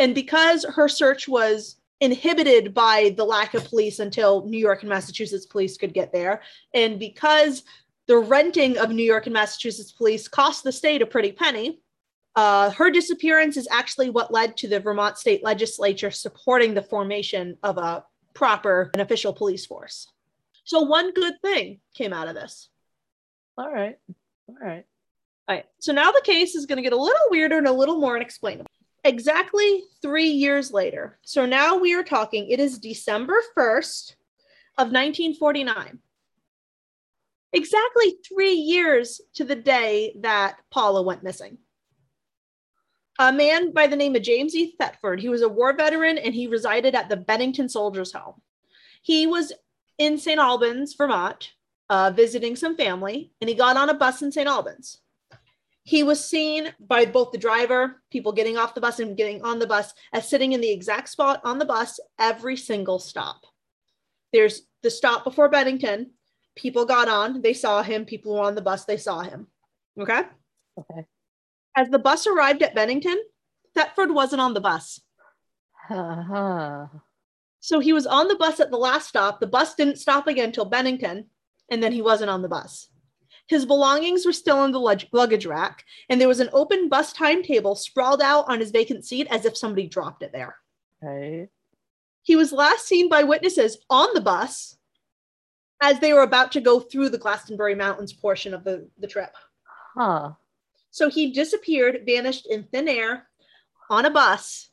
and 0.00 0.14
because 0.14 0.64
her 0.64 0.88
search 0.88 1.28
was 1.28 1.76
inhibited 2.00 2.74
by 2.74 3.14
the 3.16 3.24
lack 3.24 3.54
of 3.54 3.64
police 3.64 4.00
until 4.00 4.44
New 4.46 4.58
York 4.58 4.82
and 4.82 4.88
Massachusetts 4.88 5.46
police 5.46 5.76
could 5.76 5.94
get 5.94 6.12
there, 6.12 6.42
and 6.74 6.98
because 6.98 7.62
the 8.08 8.18
renting 8.18 8.76
of 8.76 8.90
New 8.90 9.04
York 9.04 9.26
and 9.26 9.32
Massachusetts 9.32 9.92
police 9.92 10.26
cost 10.26 10.64
the 10.64 10.72
state 10.72 11.02
a 11.02 11.06
pretty 11.06 11.30
penny, 11.30 11.80
uh, 12.36 12.70
her 12.70 12.90
disappearance 12.90 13.56
is 13.56 13.68
actually 13.70 14.10
what 14.10 14.32
led 14.32 14.56
to 14.58 14.68
the 14.68 14.80
Vermont 14.80 15.18
state 15.18 15.44
legislature 15.44 16.10
supporting 16.10 16.74
the 16.74 16.82
formation 16.82 17.56
of 17.62 17.78
a 17.78 18.04
proper 18.34 18.90
and 18.94 19.02
official 19.02 19.32
police 19.32 19.66
force. 19.66 20.08
So, 20.64 20.80
one 20.80 21.12
good 21.12 21.34
thing 21.42 21.80
came 21.94 22.12
out 22.12 22.28
of 22.28 22.34
this. 22.34 22.68
All 23.56 23.70
right. 23.70 23.96
All 24.48 24.56
right. 24.60 24.84
All 25.48 25.54
right. 25.54 25.64
So, 25.78 25.92
now 25.92 26.10
the 26.10 26.22
case 26.24 26.54
is 26.54 26.66
going 26.66 26.78
to 26.78 26.82
get 26.82 26.92
a 26.92 27.00
little 27.00 27.26
weirder 27.30 27.58
and 27.58 27.68
a 27.68 27.72
little 27.72 28.00
more 28.00 28.16
unexplainable. 28.16 28.66
Exactly 29.04 29.84
three 30.02 30.30
years 30.30 30.72
later. 30.72 31.18
So, 31.22 31.46
now 31.46 31.76
we 31.76 31.94
are 31.94 32.02
talking, 32.02 32.48
it 32.50 32.58
is 32.58 32.78
December 32.78 33.40
1st 33.56 34.16
of 34.76 34.88
1949 34.88 36.00
exactly 37.52 38.16
three 38.28 38.54
years 38.54 39.20
to 39.34 39.44
the 39.44 39.54
day 39.54 40.16
that 40.20 40.56
Paula 40.72 41.02
went 41.02 41.22
missing 41.22 41.56
a 43.18 43.32
man 43.32 43.72
by 43.72 43.86
the 43.86 43.96
name 43.96 44.16
of 44.16 44.22
James 44.22 44.54
E. 44.54 44.74
Thetford. 44.78 45.20
He 45.20 45.28
was 45.28 45.42
a 45.42 45.48
war 45.48 45.72
veteran 45.72 46.18
and 46.18 46.34
he 46.34 46.46
resided 46.46 46.94
at 46.94 47.08
the 47.08 47.16
Bennington 47.16 47.68
Soldiers 47.68 48.12
Home. 48.12 48.40
He 49.02 49.26
was 49.26 49.52
in 49.98 50.18
St. 50.18 50.40
Albans, 50.40 50.94
Vermont, 50.94 51.52
uh, 51.90 52.10
visiting 52.14 52.56
some 52.56 52.76
family, 52.76 53.32
and 53.40 53.48
he 53.48 53.54
got 53.54 53.76
on 53.76 53.90
a 53.90 53.94
bus 53.94 54.22
in 54.22 54.32
St. 54.32 54.48
Albans. 54.48 55.00
He 55.84 56.02
was 56.02 56.24
seen 56.24 56.72
by 56.80 57.04
both 57.04 57.30
the 57.30 57.38
driver, 57.38 58.02
people 58.10 58.32
getting 58.32 58.56
off 58.56 58.74
the 58.74 58.80
bus 58.80 59.00
and 59.00 59.16
getting 59.16 59.42
on 59.42 59.58
the 59.58 59.66
bus, 59.66 59.92
as 60.12 60.28
sitting 60.28 60.52
in 60.52 60.62
the 60.62 60.70
exact 60.70 61.10
spot 61.10 61.42
on 61.44 61.58
the 61.58 61.66
bus 61.66 62.00
every 62.18 62.56
single 62.56 62.98
stop. 62.98 63.42
There's 64.32 64.62
the 64.82 64.90
stop 64.90 65.24
before 65.24 65.50
Bennington. 65.50 66.12
People 66.56 66.86
got 66.86 67.08
on, 67.08 67.42
they 67.42 67.52
saw 67.52 67.82
him. 67.82 68.06
People 68.06 68.34
were 68.34 68.40
on 68.40 68.54
the 68.54 68.62
bus, 68.62 68.86
they 68.86 68.96
saw 68.96 69.20
him. 69.20 69.46
Okay. 70.00 70.22
Okay. 70.78 71.06
As 71.76 71.88
the 71.90 71.98
bus 71.98 72.26
arrived 72.26 72.62
at 72.62 72.74
Bennington, 72.74 73.20
Thetford 73.74 74.12
wasn't 74.12 74.40
on 74.40 74.54
the 74.54 74.60
bus. 74.60 75.00
Uh-huh. 75.90 76.86
So 77.60 77.80
he 77.80 77.92
was 77.92 78.06
on 78.06 78.28
the 78.28 78.36
bus 78.36 78.60
at 78.60 78.70
the 78.70 78.76
last 78.76 79.08
stop. 79.08 79.40
The 79.40 79.46
bus 79.46 79.74
didn't 79.74 79.98
stop 79.98 80.26
again 80.26 80.46
until 80.46 80.64
Bennington, 80.64 81.26
and 81.70 81.82
then 81.82 81.92
he 81.92 82.02
wasn't 82.02 82.30
on 82.30 82.42
the 82.42 82.48
bus. 82.48 82.88
His 83.46 83.66
belongings 83.66 84.24
were 84.24 84.32
still 84.32 84.58
on 84.58 84.72
the 84.72 84.80
lug- 84.80 85.04
luggage 85.12 85.46
rack, 85.46 85.84
and 86.08 86.20
there 86.20 86.28
was 86.28 86.40
an 86.40 86.50
open 86.52 86.88
bus 86.88 87.12
timetable 87.12 87.74
sprawled 87.74 88.22
out 88.22 88.46
on 88.48 88.60
his 88.60 88.70
vacant 88.70 89.04
seat 89.04 89.26
as 89.30 89.44
if 89.44 89.56
somebody 89.56 89.86
dropped 89.86 90.22
it 90.22 90.32
there. 90.32 90.56
Right. 91.02 91.48
He 92.22 92.36
was 92.36 92.52
last 92.52 92.86
seen 92.86 93.10
by 93.10 93.22
witnesses 93.22 93.78
on 93.90 94.08
the 94.14 94.20
bus 94.20 94.78
as 95.82 96.00
they 96.00 96.14
were 96.14 96.22
about 96.22 96.52
to 96.52 96.60
go 96.60 96.80
through 96.80 97.10
the 97.10 97.18
Glastonbury 97.18 97.74
Mountains 97.74 98.14
portion 98.14 98.54
of 98.54 98.64
the, 98.64 98.88
the 98.98 99.06
trip. 99.06 99.34
Huh. 99.94 100.32
So 100.94 101.10
he 101.10 101.32
disappeared, 101.32 102.04
vanished 102.06 102.46
in 102.46 102.62
thin 102.62 102.86
air 102.86 103.26
on 103.90 104.04
a 104.06 104.10
bus, 104.10 104.70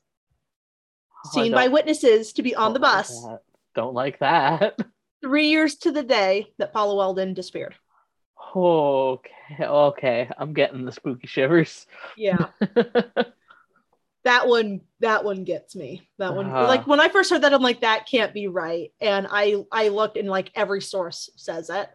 Oh, 1.26 1.30
seen 1.34 1.52
by 1.52 1.68
witnesses 1.68 2.34
to 2.34 2.44
be 2.44 2.54
on 2.54 2.74
the 2.74 2.80
don't 2.80 2.88
like 2.92 2.98
bus. 3.08 3.26
Don't 3.74 3.94
like 3.96 4.20
that. 4.20 4.78
three 5.24 5.48
years 5.48 5.78
to 5.78 5.92
the 5.92 6.04
day 6.04 6.54
that 6.60 6.74
Paula 6.74 6.94
Welden 6.94 7.34
disappeared. 7.34 7.74
Okay. 8.56 9.34
Okay. 9.60 10.30
I'm 10.38 10.54
getting 10.54 10.86
the 10.86 10.92
spooky 10.92 11.26
shivers. 11.26 11.88
Yeah. 12.16 12.50
that 14.24 14.48
one 14.48 14.82
that 15.00 15.24
one 15.24 15.44
gets 15.44 15.76
me 15.76 16.08
that 16.20 16.36
one 16.36 16.46
Uh-huh. 16.46 16.68
like 16.68 16.86
when 16.86 17.00
i 17.00 17.10
first 17.10 17.32
heard 17.32 17.42
that 17.42 17.56
i'm 17.56 17.62
like 17.64 17.82
that 17.82 18.06
can't 18.08 18.36
be 18.36 18.46
right 18.46 18.94
and 19.02 19.26
i 19.32 19.56
i 19.72 19.88
looked 19.88 20.16
and 20.16 20.30
like 20.30 20.52
every 20.54 20.80
source 20.80 21.32
says 21.38 21.72
it 21.72 21.90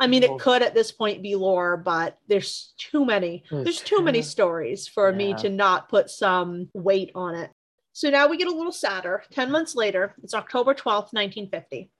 i 0.00 0.06
mean 0.06 0.22
it 0.22 0.38
could 0.38 0.62
at 0.62 0.74
this 0.74 0.90
point 0.90 1.22
be 1.22 1.34
lore 1.34 1.76
but 1.76 2.18
there's 2.26 2.74
too 2.78 3.04
many 3.04 3.44
There's 3.50 3.80
too 3.80 4.02
many 4.02 4.22
stories 4.22 4.88
for 4.88 5.12
me 5.12 5.34
to 5.34 5.48
not 5.48 5.88
put 5.88 6.10
some 6.10 6.68
weight 6.74 7.12
on 7.14 7.34
it. 7.34 7.50
So 7.92 8.08
now 8.08 8.28
we 8.28 8.36
get 8.36 8.48
a 8.48 8.54
little 8.54 8.72
sadder. 8.72 9.22
10 9.30 9.50
months 9.50 9.74
later 9.74 10.14
it's 10.22 10.34
october 10.34 10.74
12th 10.74 11.12
1950 11.12 11.90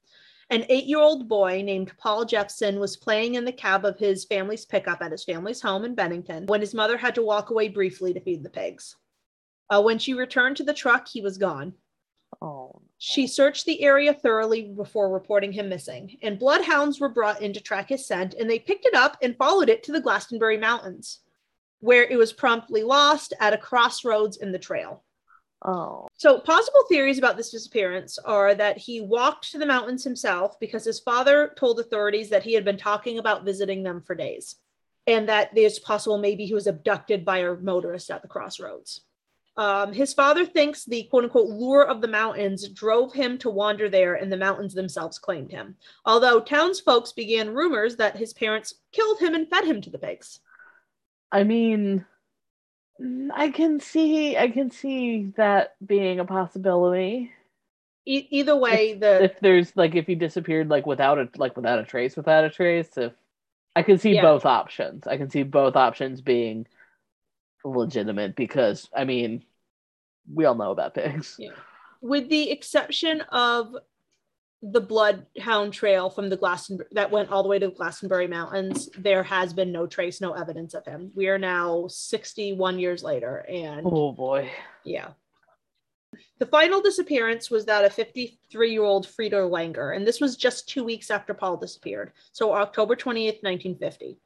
an 0.50 0.64
eight-year-old 0.68 1.28
boy 1.28 1.62
named 1.62 1.92
Paul 1.96 2.24
Jepson 2.24 2.80
was 2.80 2.96
playing 2.96 3.36
in 3.36 3.44
the 3.44 3.52
cab 3.52 3.84
of 3.84 3.98
his 3.98 4.24
family's 4.24 4.64
pickup 4.64 5.00
at 5.00 5.12
his 5.12 5.22
family's 5.22 5.62
home 5.62 5.84
in 5.84 5.94
Bennington 5.94 6.46
when 6.46 6.60
his 6.60 6.74
mother 6.74 6.96
had 6.96 7.14
to 7.14 7.22
walk 7.22 7.50
away 7.50 7.68
briefly 7.68 8.12
to 8.12 8.20
feed 8.20 8.42
the 8.42 8.50
pigs. 8.50 8.96
Uh, 9.70 9.80
when 9.80 9.96
she 9.96 10.12
returned 10.12 10.56
to 10.56 10.64
the 10.64 10.74
truck, 10.74 11.06
he 11.06 11.20
was 11.22 11.38
gone. 11.38 11.72
Oh. 12.40 12.80
She 12.98 13.26
searched 13.26 13.64
the 13.64 13.82
area 13.82 14.12
thoroughly 14.12 14.62
before 14.62 15.08
reporting 15.08 15.52
him 15.52 15.68
missing, 15.68 16.18
and 16.22 16.38
bloodhounds 16.38 17.00
were 17.00 17.08
brought 17.08 17.40
in 17.40 17.52
to 17.54 17.60
track 17.60 17.88
his 17.88 18.06
scent, 18.06 18.34
and 18.34 18.48
they 18.48 18.58
picked 18.58 18.84
it 18.84 18.94
up 18.94 19.16
and 19.22 19.36
followed 19.36 19.68
it 19.68 19.82
to 19.84 19.92
the 19.92 20.00
Glastonbury 20.00 20.58
Mountains, 20.58 21.20
where 21.80 22.04
it 22.04 22.16
was 22.16 22.32
promptly 22.32 22.82
lost 22.82 23.32
at 23.40 23.54
a 23.54 23.58
crossroads 23.58 24.36
in 24.36 24.52
the 24.52 24.58
trail. 24.58 25.02
Oh. 25.64 26.08
So, 26.16 26.40
possible 26.40 26.80
theories 26.88 27.18
about 27.18 27.36
this 27.36 27.50
disappearance 27.50 28.18
are 28.18 28.54
that 28.54 28.78
he 28.78 29.00
walked 29.00 29.50
to 29.52 29.58
the 29.58 29.66
mountains 29.66 30.04
himself 30.04 30.58
because 30.58 30.84
his 30.84 31.00
father 31.00 31.54
told 31.56 31.80
authorities 31.80 32.30
that 32.30 32.42
he 32.42 32.54
had 32.54 32.64
been 32.64 32.78
talking 32.78 33.18
about 33.18 33.44
visiting 33.44 33.82
them 33.82 34.02
for 34.02 34.14
days, 34.14 34.56
and 35.06 35.28
that 35.28 35.50
it's 35.56 35.78
possible 35.78 36.18
maybe 36.18 36.46
he 36.46 36.54
was 36.54 36.66
abducted 36.66 37.24
by 37.24 37.38
a 37.38 37.54
motorist 37.54 38.10
at 38.10 38.22
the 38.22 38.28
crossroads. 38.28 39.02
Um, 39.60 39.92
his 39.92 40.14
father 40.14 40.46
thinks 40.46 40.86
the 40.86 41.02
quote 41.10 41.24
unquote 41.24 41.50
lure 41.50 41.86
of 41.86 42.00
the 42.00 42.08
mountains 42.08 42.66
drove 42.70 43.12
him 43.12 43.36
to 43.38 43.50
wander 43.50 43.90
there, 43.90 44.14
and 44.14 44.32
the 44.32 44.38
mountains 44.38 44.72
themselves 44.72 45.18
claimed 45.18 45.50
him. 45.50 45.76
Although 46.06 46.40
townsfolk 46.40 47.14
began 47.14 47.52
rumors 47.52 47.96
that 47.96 48.16
his 48.16 48.32
parents 48.32 48.76
killed 48.90 49.20
him 49.20 49.34
and 49.34 49.46
fed 49.50 49.66
him 49.66 49.82
to 49.82 49.90
the 49.90 49.98
pigs. 49.98 50.40
I 51.30 51.44
mean, 51.44 52.06
I 53.34 53.50
can 53.50 53.80
see, 53.80 54.34
I 54.38 54.48
can 54.48 54.70
see 54.70 55.32
that 55.36 55.74
being 55.84 56.20
a 56.20 56.24
possibility. 56.24 57.30
E- 58.06 58.28
either 58.30 58.56
way, 58.56 58.94
the 58.94 59.24
If 59.24 59.40
there's 59.40 59.76
like, 59.76 59.94
if 59.94 60.06
he 60.06 60.14
disappeared 60.14 60.70
like 60.70 60.86
without 60.86 61.18
a 61.18 61.28
like 61.36 61.54
without 61.54 61.78
a 61.78 61.84
trace, 61.84 62.16
without 62.16 62.44
a 62.44 62.50
trace, 62.50 62.96
if 62.96 63.12
I 63.76 63.82
can 63.82 63.98
see 63.98 64.14
Yeah. 64.14 64.22
both 64.22 64.46
options. 64.46 65.06
I 65.06 65.18
can 65.18 65.28
see 65.28 65.42
both 65.42 65.76
options 65.76 66.22
being 66.22 66.66
legitimate 67.62 68.36
because 68.36 68.88
I 68.96 69.04
mean, 69.04 69.44
we 70.32 70.44
all 70.44 70.54
know 70.54 70.70
about 70.70 70.94
pigs. 70.94 71.36
Yeah. 71.38 71.50
with 72.00 72.28
the 72.28 72.50
exception 72.50 73.20
of 73.32 73.74
the 74.62 74.80
bloodhound 74.80 75.72
trail 75.72 76.10
from 76.10 76.28
the 76.28 76.36
Glastonbury 76.36 76.88
that 76.92 77.10
went 77.10 77.30
all 77.30 77.42
the 77.42 77.48
way 77.48 77.58
to 77.58 77.68
the 77.68 77.72
Glastonbury 77.74 78.26
Mountains, 78.26 78.90
there 78.98 79.22
has 79.22 79.52
been 79.54 79.72
no 79.72 79.86
trace, 79.86 80.20
no 80.20 80.32
evidence 80.32 80.74
of 80.74 80.84
him. 80.84 81.10
We 81.14 81.28
are 81.28 81.38
now 81.38 81.86
61 81.88 82.78
years 82.78 83.02
later, 83.02 83.38
and 83.48 83.86
Oh 83.86 84.12
boy. 84.12 84.50
yeah. 84.84 85.08
The 86.38 86.46
final 86.46 86.80
disappearance 86.82 87.50
was 87.50 87.64
that 87.66 87.84
of 87.84 87.92
53 87.94 88.70
year 88.72 88.82
old 88.82 89.06
Frieda 89.08 89.36
Langer, 89.36 89.96
and 89.96 90.06
this 90.06 90.20
was 90.20 90.36
just 90.36 90.68
two 90.68 90.84
weeks 90.84 91.10
after 91.10 91.32
Paul 91.32 91.56
disappeared. 91.56 92.12
So, 92.32 92.52
October 92.52 92.96
20th, 92.96 93.42
1950. 93.42 94.18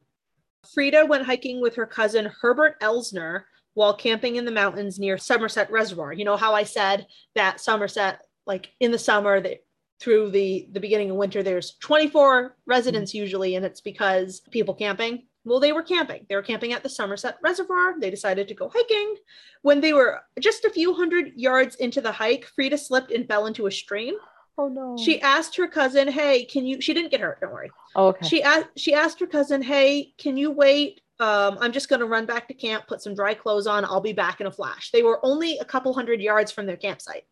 Frieda 0.73 1.05
went 1.07 1.27
hiking 1.27 1.61
with 1.61 1.75
her 1.77 1.87
cousin 1.87 2.33
Herbert 2.41 2.81
Elsner 2.81 3.43
while 3.75 3.95
camping 3.95 4.37
in 4.37 4.45
the 4.45 4.51
mountains 4.51 4.99
near 4.99 5.19
Somerset 5.19 5.71
Reservoir. 5.71 6.13
You 6.13 6.25
know 6.25 6.37
how 6.37 6.55
I 6.55 6.65
said 6.65 7.07
that 7.35 7.61
Somerset, 7.61 8.21
like 8.47 8.71
in 8.81 8.91
the 8.91 8.99
summer, 8.99 9.41
that 9.41 9.65
through 10.01 10.31
the 10.31 10.69
the 10.73 10.81
beginning 10.81 11.11
of 11.11 11.17
winter, 11.17 11.43
there's 11.43 11.77
24 11.81 12.57
residents 12.67 13.11
mm-hmm. 13.13 13.19
usually, 13.19 13.55
and 13.57 13.65
it's 13.65 13.81
because 13.81 14.41
people 14.51 14.75
camping. 14.75 15.27
Well, 15.45 15.61
they 15.61 15.73
were 15.73 15.83
camping. 15.83 16.25
They 16.29 16.37
were 16.37 16.43
camping 16.43 16.73
at 16.73 16.83
the 16.83 16.89
Somerset 16.89 17.37
Reservoir. 17.43 18.01
They 18.01 18.11
decided 18.11 18.49
to 18.49 18.55
go 18.55 18.71
hiking. 18.73 19.17
When 19.61 19.81
they 19.81 19.93
were 19.93 20.21
just 20.41 20.65
a 20.65 20.71
few 20.71 20.95
hundred 20.95 21.33
yards 21.37 21.77
into 21.77 22.01
the 22.01 22.13
hike, 22.13 22.47
Frieda 22.47 22.79
slipped 22.79 23.13
and 23.13 23.29
fell 23.29 23.47
into 23.47 23.67
a 23.67 23.71
stream. 23.71 24.15
Oh 24.57 24.69
no. 24.69 24.97
She 24.97 25.21
asked 25.21 25.57
her 25.57 25.67
cousin, 25.67 26.09
"Hey, 26.09 26.45
can 26.45 26.65
you?" 26.67 26.81
She 26.81 26.95
didn't 26.95 27.11
get 27.11 27.21
hurt. 27.21 27.41
Don't 27.41 27.53
worry. 27.53 27.71
Oh, 27.97 28.09
okay. 28.09 28.27
She 28.27 28.43
asked. 28.43 28.69
She 28.77 28.95
asked 28.95 29.21
her 29.21 29.27
cousin, 29.27 29.63
"Hey, 29.63 30.15
can 30.17 30.37
you 30.37 30.51
wait? 30.51 31.01
Um, 31.21 31.59
I'm 31.61 31.73
just 31.73 31.89
going 31.89 32.01
to 32.01 32.07
run 32.07 32.27
back 32.27 32.49
to 32.49 32.55
camp, 32.55 32.87
put 32.89 33.01
some 33.01 33.15
dry 33.15 33.35
clothes 33.35 33.67
on. 33.67 33.85
I'll 33.85 34.01
be 34.01 34.13
back 34.13 34.41
in 34.41 34.47
a 34.47 34.53
flash." 34.53 34.91
They 34.91 35.03
were 35.03 35.25
only 35.25 35.59
a 35.59 35.65
couple 35.65 35.95
hundred 35.95 36.21
yards 36.21 36.51
from 36.51 36.67
their 36.67 36.77
campsite. 36.77 37.25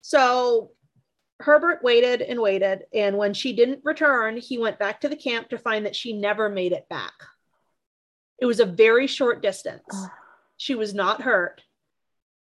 So 0.00 0.72
Herbert 1.40 1.82
waited 1.82 2.20
and 2.22 2.40
waited, 2.40 2.84
and 2.92 3.16
when 3.16 3.34
she 3.34 3.54
didn't 3.54 3.84
return, 3.84 4.36
he 4.36 4.58
went 4.58 4.78
back 4.78 5.00
to 5.00 5.08
the 5.08 5.16
camp 5.16 5.50
to 5.50 5.58
find 5.58 5.86
that 5.86 5.96
she 5.96 6.12
never 6.12 6.48
made 6.48 6.72
it 6.72 6.88
back. 6.88 7.12
It 8.38 8.46
was 8.46 8.60
a 8.60 8.66
very 8.66 9.06
short 9.06 9.42
distance. 9.42 9.94
She 10.56 10.74
was 10.74 10.94
not 10.94 11.22
hurt. 11.22 11.62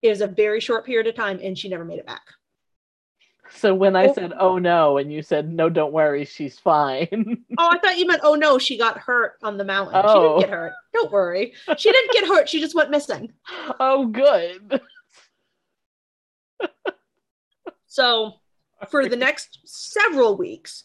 It 0.01 0.09
was 0.09 0.21
a 0.21 0.27
very 0.27 0.59
short 0.59 0.85
period 0.85 1.07
of 1.07 1.15
time, 1.15 1.39
and 1.41 1.57
she 1.57 1.69
never 1.69 1.85
made 1.85 1.99
it 1.99 2.05
back. 2.05 2.23
So 3.51 3.73
when 3.73 3.95
I 3.95 4.07
Oh. 4.07 4.13
said 4.13 4.33
oh 4.39 4.57
no 4.57 4.97
and 4.97 5.11
you 5.11 5.21
said 5.21 5.49
no, 5.51 5.69
don't 5.69 5.91
worry, 5.93 6.25
she's 6.25 6.57
fine. 6.59 7.43
Oh, 7.57 7.69
I 7.71 7.77
thought 7.79 7.97
you 7.97 8.07
meant, 8.07 8.21
oh 8.23 8.35
no, 8.35 8.57
she 8.57 8.77
got 8.77 8.97
hurt 8.97 9.33
on 9.43 9.57
the 9.57 9.63
mountain. 9.65 10.01
She 10.01 10.07
Oh. 10.07 10.21
didn't 10.21 10.39
get 10.41 10.49
hurt. 10.49 10.73
Don't 10.93 11.11
worry. 11.11 11.53
She 11.77 11.91
didn't 11.91 12.11
get 12.13 12.27
hurt. 12.27 12.47
She 12.49 12.59
just 12.59 12.75
went 12.75 12.89
missing. 12.89 13.31
oh 13.79 14.05
good. 14.07 14.81
So, 17.87 18.33
for 18.89 19.07
the 19.09 19.15
next 19.17 19.59
several 19.65 20.37
weeks, 20.37 20.83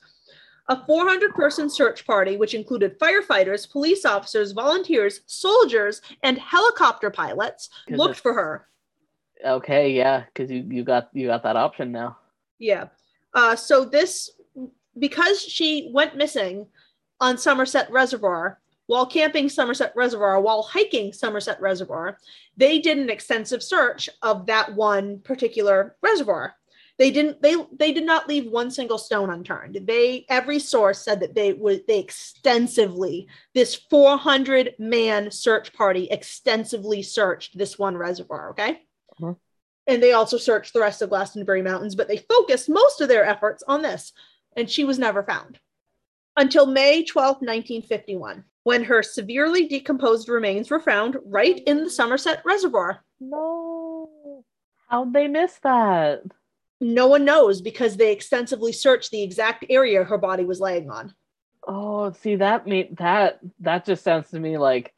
a 0.68 0.84
400 0.86 1.34
person 1.34 1.68
search 1.68 2.06
party, 2.06 2.38
which 2.38 2.54
included 2.54 2.98
firefighters, 2.98 3.70
police 3.70 4.06
officers, 4.06 4.52
volunteers, 4.52 5.20
soldiers, 5.26 6.00
and 6.22 6.38
helicopter 6.38 7.10
pilots, 7.10 7.68
looked 7.90 8.18
for 8.20 8.32
her. 8.32 8.68
Okay, 9.44 9.92
yeah, 9.92 10.24
because 10.32 10.50
you, 10.50 10.64
you 10.70 10.82
got 10.82 11.10
you 11.12 11.26
got 11.26 11.42
that 11.42 11.56
option 11.56 11.92
now. 11.92 12.16
Yeah. 12.58 12.86
Uh, 13.32 13.56
so, 13.56 13.84
this, 13.84 14.30
because 14.98 15.42
she 15.42 15.90
went 15.92 16.16
missing 16.16 16.66
on 17.20 17.38
Somerset 17.38 17.90
Reservoir, 17.90 18.60
while 18.86 19.06
camping 19.06 19.48
Somerset 19.48 19.92
Reservoir, 19.96 20.40
while 20.40 20.62
hiking 20.62 21.12
Somerset 21.12 21.60
Reservoir, 21.60 22.18
they 22.56 22.78
did 22.78 22.98
an 22.98 23.10
extensive 23.10 23.62
search 23.62 24.08
of 24.22 24.46
that 24.46 24.74
one 24.74 25.20
particular 25.20 25.96
reservoir. 26.02 26.54
They 26.96 27.10
didn't 27.10 27.42
they 27.42 27.56
they 27.76 27.92
did 27.92 28.04
not 28.04 28.28
leave 28.28 28.46
one 28.46 28.70
single 28.70 28.98
stone 28.98 29.30
unturned. 29.30 29.80
They 29.82 30.26
every 30.28 30.60
source 30.60 31.00
said 31.00 31.20
that 31.20 31.34
they 31.34 31.52
would 31.52 31.86
they 31.88 31.98
extensively 31.98 33.26
this 33.52 33.74
400 33.74 34.74
man 34.78 35.30
search 35.32 35.72
party 35.72 36.06
extensively 36.08 37.02
searched 37.02 37.58
this 37.58 37.78
one 37.78 37.96
reservoir, 37.96 38.50
okay? 38.50 38.82
Mhm. 39.20 39.36
And 39.86 40.02
they 40.02 40.12
also 40.12 40.38
searched 40.38 40.72
the 40.72 40.80
rest 40.80 41.02
of 41.02 41.10
Glastonbury 41.10 41.62
Mountains, 41.62 41.94
but 41.94 42.08
they 42.08 42.16
focused 42.16 42.68
most 42.68 43.00
of 43.00 43.08
their 43.08 43.24
efforts 43.24 43.62
on 43.68 43.82
this, 43.82 44.12
and 44.56 44.70
she 44.70 44.84
was 44.84 44.98
never 44.98 45.22
found 45.22 45.58
until 46.36 46.66
May 46.66 47.04
12, 47.04 47.36
1951, 47.36 48.44
when 48.64 48.84
her 48.84 49.02
severely 49.02 49.68
decomposed 49.68 50.28
remains 50.28 50.70
were 50.70 50.80
found 50.80 51.16
right 51.24 51.62
in 51.66 51.84
the 51.84 51.90
Somerset 51.90 52.42
Reservoir. 52.44 53.04
No. 53.20 54.44
How'd 54.88 55.12
they 55.12 55.28
miss 55.28 55.58
that? 55.62 56.22
No 56.80 57.06
one 57.06 57.24
knows 57.24 57.60
because 57.60 57.96
they 57.96 58.12
extensively 58.12 58.72
searched 58.72 59.10
the 59.10 59.22
exact 59.22 59.64
area 59.70 60.04
her 60.04 60.18
body 60.18 60.44
was 60.44 60.60
laying 60.60 60.90
on. 60.90 61.14
Oh, 61.66 62.12
see 62.12 62.36
that 62.36 62.66
me 62.66 62.90
that 62.98 63.38
that 63.60 63.86
just 63.86 64.04
sounds 64.04 64.30
to 64.30 64.40
me 64.40 64.58
like 64.58 64.92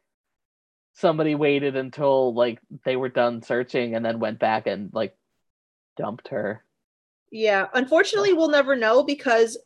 somebody 0.97 1.35
waited 1.35 1.77
until 1.77 2.35
like 2.35 2.59
they 2.85 2.97
were 2.97 3.09
done 3.09 3.43
searching 3.43 3.95
and 3.95 4.05
then 4.05 4.19
went 4.19 4.39
back 4.39 4.67
and 4.67 4.91
like 4.93 5.17
dumped 5.97 6.29
her. 6.29 6.65
Yeah, 7.31 7.67
unfortunately, 7.75 8.33
we'll 8.33 8.49
never 8.51 8.75
know 8.77 9.03
because 9.05 9.59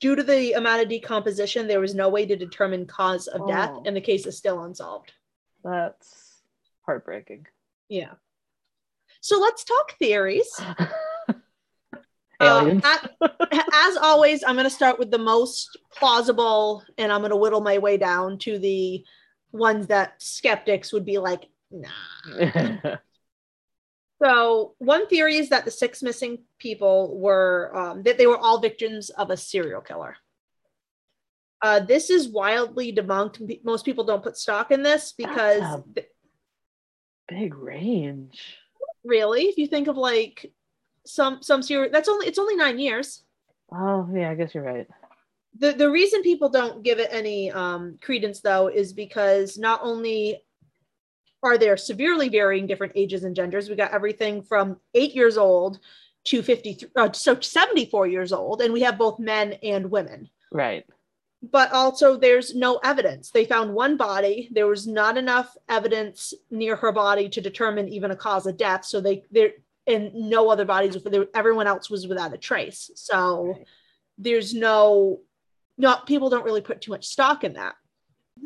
due 0.00 0.16
to 0.16 0.22
the 0.22 0.52
amount 0.54 0.82
of 0.82 0.88
decomposition, 0.88 1.66
there 1.68 1.80
was 1.80 1.94
no 1.94 2.08
way 2.08 2.26
to 2.26 2.36
determine 2.36 2.86
cause 2.86 3.26
of 3.28 3.46
death, 3.46 3.70
Oh. 3.72 3.82
and 3.86 3.96
the 3.96 4.00
case 4.00 4.26
is 4.26 4.36
still 4.36 4.64
unsolved. 4.64 5.12
That's 5.62 6.40
heartbreaking. 6.84 7.46
Yeah. 7.88 8.12
So 9.20 9.38
let's 9.38 9.64
talk 9.64 9.96
theories. 9.98 10.48
Aliens. 12.40 12.82
Uh, 12.84 12.98
a- 13.20 13.64
as 13.74 13.96
always, 13.96 14.42
I'm 14.42 14.56
going 14.56 14.64
to 14.64 14.70
start 14.70 14.98
with 14.98 15.10
the 15.10 15.18
most 15.18 15.78
plausible, 15.96 16.82
and 16.98 17.12
I'm 17.12 17.20
going 17.20 17.30
to 17.30 17.36
whittle 17.36 17.60
my 17.60 17.78
way 17.78 17.96
down 17.96 18.38
to 18.38 18.58
the 18.58 19.04
ones 19.54 19.86
that 19.86 20.20
skeptics 20.20 20.92
would 20.92 21.06
be 21.06 21.18
like, 21.18 21.48
nah. 21.70 22.96
So 24.22 24.74
one 24.78 25.06
theory 25.08 25.36
is 25.36 25.48
that 25.50 25.64
the 25.64 25.70
six 25.70 26.02
missing 26.02 26.44
people 26.58 27.18
were 27.18 27.70
um, 27.76 28.02
that 28.04 28.16
they 28.16 28.26
were 28.26 28.38
all 28.38 28.58
victims 28.58 29.10
of 29.10 29.30
a 29.30 29.36
serial 29.36 29.80
killer. 29.82 30.16
Uh, 31.60 31.80
this 31.80 32.10
is 32.10 32.28
wildly 32.28 32.94
debunked. 32.94 33.64
Most 33.64 33.84
people 33.84 34.04
don't 34.04 34.22
put 34.22 34.38
stock 34.38 34.70
in 34.70 34.82
this 34.82 35.12
because 35.12 35.60
That's 35.60 35.82
a- 35.82 35.94
th- 35.94 36.08
Big 37.28 37.54
range. 37.54 38.56
really, 39.04 39.42
if 39.44 39.58
you 39.58 39.66
think 39.66 39.88
of 39.88 39.96
like 39.96 40.52
some 41.04 41.42
some 41.42 41.60
serial, 41.62 41.90
that's 41.90 42.08
only 42.08 42.26
it's 42.26 42.38
only 42.38 42.54
nine 42.56 42.78
years. 42.78 43.24
Oh 43.72 44.08
yeah, 44.14 44.30
I 44.30 44.34
guess 44.36 44.54
you're 44.54 44.62
right. 44.64 44.86
The 45.58 45.72
the 45.72 45.90
reason 45.90 46.22
people 46.22 46.48
don't 46.48 46.82
give 46.82 46.98
it 46.98 47.08
any 47.10 47.50
um, 47.52 47.98
credence 48.00 48.40
though 48.40 48.68
is 48.68 48.92
because 48.92 49.56
not 49.58 49.80
only 49.82 50.42
are 51.42 51.58
there 51.58 51.76
severely 51.76 52.28
varying 52.28 52.66
different 52.66 52.92
ages 52.96 53.24
and 53.24 53.36
genders 53.36 53.68
we 53.68 53.76
got 53.76 53.92
everything 53.92 54.42
from 54.42 54.78
eight 54.94 55.14
years 55.14 55.36
old 55.36 55.78
to 56.24 56.42
53 56.42 56.88
uh, 56.96 57.12
so 57.12 57.38
74 57.38 58.06
years 58.06 58.32
old 58.32 58.62
and 58.62 58.72
we 58.72 58.80
have 58.80 58.96
both 58.98 59.18
men 59.18 59.52
and 59.62 59.90
women 59.90 60.28
Right. 60.50 60.84
but 61.42 61.70
also 61.72 62.16
there's 62.16 62.54
no 62.54 62.80
evidence 62.82 63.30
they 63.30 63.44
found 63.44 63.74
one 63.74 63.96
body 63.96 64.48
there 64.52 64.66
was 64.66 64.86
not 64.86 65.16
enough 65.18 65.54
evidence 65.68 66.32
near 66.50 66.76
her 66.76 66.92
body 66.92 67.28
to 67.28 67.40
determine 67.42 67.88
even 67.88 68.10
a 68.10 68.16
cause 68.16 68.46
of 68.46 68.56
death 68.56 68.84
so 68.86 69.00
they 69.00 69.24
there 69.30 69.50
and 69.86 70.14
no 70.14 70.48
other 70.48 70.64
bodies 70.64 70.96
everyone 71.34 71.66
else 71.66 71.90
was 71.90 72.06
without 72.08 72.32
a 72.32 72.38
trace 72.38 72.90
so 72.94 73.42
Right. 73.48 73.66
there's 74.16 74.54
no 74.54 75.20
not 75.78 76.06
people 76.06 76.30
don't 76.30 76.44
really 76.44 76.60
put 76.60 76.80
too 76.80 76.90
much 76.90 77.06
stock 77.06 77.44
in 77.44 77.54
that 77.54 77.74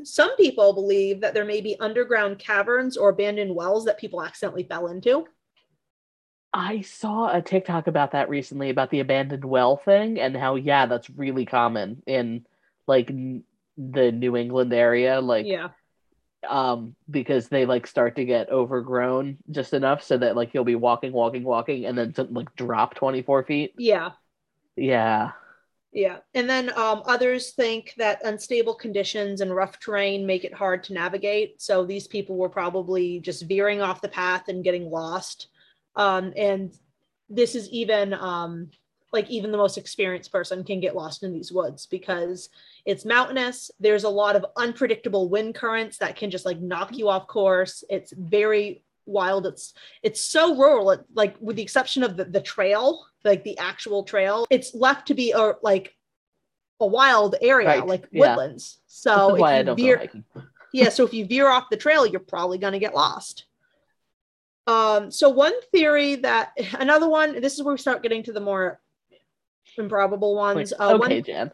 some 0.02 0.36
people 0.36 0.74
believe 0.74 1.20
that 1.20 1.34
there 1.34 1.44
may 1.44 1.60
be 1.60 1.78
underground 1.80 2.38
caverns 2.38 2.96
or 2.96 3.08
abandoned 3.08 3.54
wells 3.54 3.84
that 3.84 3.98
people 3.98 4.22
accidentally 4.22 4.64
fell 4.64 4.86
into 4.88 5.24
I 6.52 6.80
saw 6.80 7.30
a 7.30 7.42
TikTok 7.42 7.88
about 7.88 8.12
that 8.12 8.30
recently 8.30 8.70
about 8.70 8.90
the 8.90 9.00
abandoned 9.00 9.44
well 9.44 9.76
thing 9.76 10.18
and 10.18 10.34
how 10.34 10.54
yeah, 10.54 10.86
that's 10.86 11.10
really 11.10 11.44
common 11.44 12.02
in 12.06 12.46
like 12.86 13.10
n- 13.10 13.44
the 13.76 14.10
New 14.12 14.34
England 14.34 14.72
area 14.72 15.20
like 15.20 15.44
yeah 15.46 15.68
um 16.48 16.94
because 17.10 17.48
they 17.48 17.66
like 17.66 17.86
start 17.86 18.16
to 18.16 18.24
get 18.24 18.48
overgrown 18.48 19.36
just 19.50 19.74
enough 19.74 20.02
so 20.02 20.16
that 20.16 20.36
like 20.36 20.54
you'll 20.54 20.64
be 20.64 20.74
walking 20.74 21.12
walking 21.12 21.42
walking 21.44 21.84
and 21.84 21.98
then 21.98 22.12
to, 22.14 22.22
like 22.22 22.54
drop 22.56 22.94
24 22.94 23.42
feet. 23.44 23.74
yeah 23.76 24.12
Yeah. 24.76 25.32
Yeah. 25.93 26.18
And 26.34 26.49
then 26.49 26.70
um, 26.78 27.03
others 27.07 27.53
think 27.53 27.95
that 27.97 28.20
unstable 28.24 28.74
conditions 28.74 29.41
and 29.41 29.55
rough 29.55 29.80
terrain 29.80 30.26
make 30.26 30.45
it 30.45 30.53
hard 30.53 30.84
to 30.84 30.93
navigate. 30.93 31.62
So 31.62 31.84
these 31.84 32.07
people 32.07 32.36
were 32.36 32.51
probably 32.51 33.20
just 33.20 33.49
veering 33.49 33.80
off 33.80 34.03
the 34.03 34.09
path 34.09 34.49
and 34.49 34.62
getting 34.62 34.91
lost. 34.91 35.49
Um, 35.97 36.32
and 36.36 36.72
this 37.30 37.55
is 37.55 37.68
even 37.70 38.12
um, 38.14 38.70
like 39.12 39.28
even 39.30 39.51
the 39.51 39.59
most 39.59 39.78
experienced 39.78 40.30
person 40.30 40.62
can 40.62 40.80
get 40.80 40.95
lost 40.95 41.22
in 41.22 41.32
these 41.32 41.53
woods 41.53 41.86
because 41.86 42.51
it's 42.84 43.05
mountainous. 43.05 43.70
There's 43.80 44.05
a 44.05 44.09
lot 44.11 44.36
of 44.36 44.45
unpredictable 44.57 45.28
wind 45.28 45.55
currents 45.55 45.99
that 45.99 46.16
can 46.16 46.30
just 46.30 46.45
like 46.45 46.61
knock 46.61 46.97
you 46.97 47.09
off 47.09 47.26
course. 47.26 47.82
It's 47.89 48.12
very 48.12 48.82
wild. 49.09 49.46
It's 49.46 49.74
it's 50.02 50.20
so 50.20 50.56
rural. 50.56 50.90
It, 50.92 51.00
like 51.14 51.36
with 51.40 51.56
the 51.56 51.62
exception 51.62 52.02
of 52.02 52.16
the, 52.16 52.24
the 52.24 52.40
trail, 52.40 53.06
like 53.24 53.44
the 53.44 53.59
actual 53.59 54.04
trail, 54.04 54.46
it's 54.50 54.74
left 54.74 55.09
to 55.09 55.14
be 55.14 55.32
a 55.32 55.54
like 55.62 55.94
a 56.80 56.86
wild 56.86 57.34
area, 57.40 57.68
Right, 57.68 57.86
like 57.86 58.09
yeah. 58.12 58.28
woodlands. 58.28 58.80
So 58.86 59.34
is 59.34 59.40
why 59.40 59.54
I 59.54 59.59
if 59.61 59.66
you 59.66 59.74
veer, 59.74 60.11
yeah, 60.72 60.88
so 60.90 61.04
if 61.04 61.12
you 61.12 61.26
veer 61.26 61.48
off 61.48 61.70
the 61.70 61.76
trail, 61.76 62.06
you're 62.06 62.20
probably 62.20 62.59
going 62.59 62.74
to 62.74 62.78
get 62.78 62.94
lost. 62.94 63.46
Um, 64.66 65.11
so 65.11 65.30
one 65.30 65.54
theory 65.72 66.16
that 66.16 66.52
another 66.78 67.09
one, 67.09 67.40
this 67.40 67.54
is 67.54 67.62
where 67.62 67.74
we 67.74 67.78
start 67.78 68.02
getting 68.02 68.22
to 68.24 68.32
the 68.32 68.40
more 68.40 68.80
improbable 69.76 70.34
ones. 70.34 70.72
Like, 70.72 70.80
uh, 70.80 70.94
okay, 70.94 71.16
one, 71.16 71.24
Jan. 71.24 71.52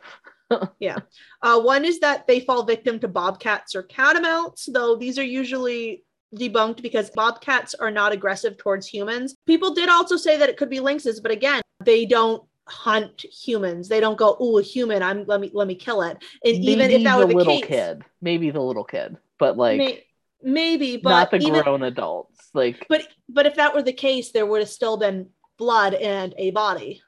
uh, 1.42 1.60
one 1.60 1.84
is 1.84 2.00
that 2.00 2.26
they 2.26 2.40
fall 2.40 2.64
victim 2.64 2.98
to 3.00 3.08
bobcats 3.08 3.74
or 3.74 3.82
catamounts, 3.82 4.66
though 4.66 4.96
these 4.96 5.18
are 5.18 5.24
usually 5.24 6.04
debunked 6.34 6.82
because 6.82 7.10
bobcats 7.10 7.74
are 7.74 7.90
not 7.90 8.12
aggressive 8.12 8.56
towards 8.56 8.86
humans. 8.86 9.36
People 9.46 9.74
did 9.74 9.88
also 9.88 10.16
say 10.16 10.36
that 10.36 10.48
it 10.48 10.56
could 10.56 10.70
be 10.70 10.78
lynxes, 10.80 11.22
but 11.22 11.30
again, 11.30 11.62
they 11.84 12.04
don't 12.06 12.42
hunt 12.66 13.22
humans. 13.22 13.88
They 13.88 14.00
don't 14.00 14.16
go, 14.16 14.36
"Ooh, 14.40 14.58
a 14.58 14.62
human! 14.62 15.02
I'm 15.02 15.24
let 15.26 15.40
me 15.40 15.50
let 15.52 15.66
me 15.66 15.74
kill 15.74 16.02
it." 16.02 16.16
And 16.44 16.56
even 16.56 16.90
if 16.90 17.04
that 17.04 17.16
were 17.18 17.24
the 17.24 17.28
the 17.28 17.36
little 17.36 17.60
case, 17.60 17.66
kid, 17.66 18.02
maybe 18.20 18.50
the 18.50 18.60
little 18.60 18.84
kid, 18.84 19.16
but 19.38 19.56
like 19.56 19.78
may- 19.78 20.04
maybe, 20.42 20.96
but 20.96 21.10
not 21.10 21.30
the 21.30 21.38
even 21.38 21.62
grown 21.62 21.82
adults. 21.82 22.50
Like 22.54 22.86
but 22.88 23.06
but 23.28 23.46
if 23.46 23.56
that 23.56 23.74
were 23.74 23.82
the 23.82 23.92
case, 23.92 24.32
there 24.32 24.46
would 24.46 24.60
have 24.60 24.68
still 24.70 24.96
been 24.96 25.28
blood 25.58 25.94
and 25.94 26.34
a 26.38 26.50
body. 26.50 27.02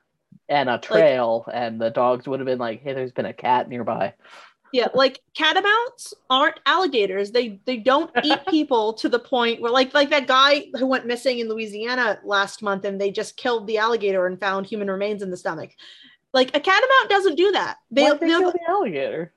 and 0.48 0.68
a 0.68 0.78
trail, 0.78 1.44
and 1.52 1.80
the 1.80 1.90
dogs 1.90 2.28
would 2.28 2.38
have 2.38 2.46
been 2.46 2.58
like, 2.58 2.82
"Hey, 2.82 2.92
there's 2.92 3.12
been 3.12 3.26
a 3.26 3.32
cat 3.32 3.68
nearby." 3.68 4.14
Yeah, 4.76 4.88
like 4.92 5.22
catamounts 5.32 6.12
aren't 6.28 6.60
alligators. 6.66 7.30
They 7.30 7.58
they 7.64 7.78
don't 7.78 8.10
eat 8.22 8.40
people 8.46 8.92
to 8.92 9.08
the 9.08 9.18
point 9.18 9.62
where 9.62 9.72
like 9.72 9.94
like 9.94 10.10
that 10.10 10.26
guy 10.26 10.66
who 10.78 10.86
went 10.86 11.06
missing 11.06 11.38
in 11.38 11.48
Louisiana 11.48 12.18
last 12.24 12.60
month 12.60 12.84
and 12.84 13.00
they 13.00 13.10
just 13.10 13.38
killed 13.38 13.66
the 13.66 13.78
alligator 13.78 14.26
and 14.26 14.38
found 14.38 14.66
human 14.66 14.90
remains 14.90 15.22
in 15.22 15.30
the 15.30 15.36
stomach. 15.38 15.70
Like 16.34 16.54
a 16.54 16.60
catamount 16.60 17.08
doesn't 17.08 17.36
do 17.36 17.52
that. 17.52 17.78
They, 17.90 18.02
Why'd 18.02 18.20
they 18.20 18.26
kill 18.26 18.52
the 18.52 18.60
alligator? 18.68 19.32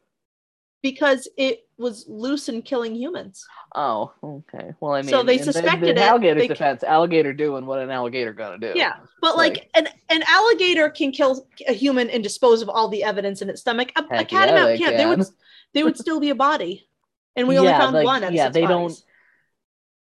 Because 0.82 1.28
it 1.38 1.68
was 1.78 2.06
loose 2.08 2.50
and 2.50 2.64
killing 2.64 2.96
humans. 2.96 3.46
Oh, 3.76 4.14
okay. 4.24 4.74
Well, 4.80 4.94
I 4.94 5.02
mean, 5.02 5.10
So 5.10 5.24
they 5.24 5.38
suspected 5.38 5.90
in 5.90 5.98
it, 5.98 6.02
alligator's 6.02 6.44
they- 6.44 6.48
defense, 6.48 6.84
alligator 6.84 7.34
doing 7.34 7.66
what 7.66 7.80
an 7.80 7.90
alligator 7.90 8.34
gonna 8.34 8.58
do. 8.58 8.74
Yeah, 8.76 8.94
But 9.22 9.38
like, 9.38 9.70
an 9.76 9.88
an 10.10 10.24
alligator 10.28 10.90
can 10.90 11.12
kill 11.12 11.48
a 11.68 11.74
human 11.74 12.10
and 12.10 12.24
dispose 12.24 12.62
of 12.62 12.70
all 12.70 12.88
the 12.90 13.04
evidence 13.04 13.42
in 13.42 13.50
its 13.50 13.62
stomach. 13.62 13.92
A, 13.96 14.02
a 14.02 14.08
yeah, 14.12 14.24
catamount 14.24 14.66
they 14.66 14.78
can't. 14.78 14.98
There 14.98 15.08
would 15.10 15.20
can. 15.20 15.28
there 15.74 15.86
would 15.86 15.98
still 15.98 16.20
be 16.20 16.30
a 16.30 16.36
body, 16.36 16.88
and 17.36 17.48
we 17.48 17.58
only 17.58 17.70
Yeah, 17.72 17.80
found 17.80 17.94
like, 17.94 18.06
one. 18.06 18.34
Yeah, 18.34 18.50
they 18.50 18.62
bodies. 18.66 19.04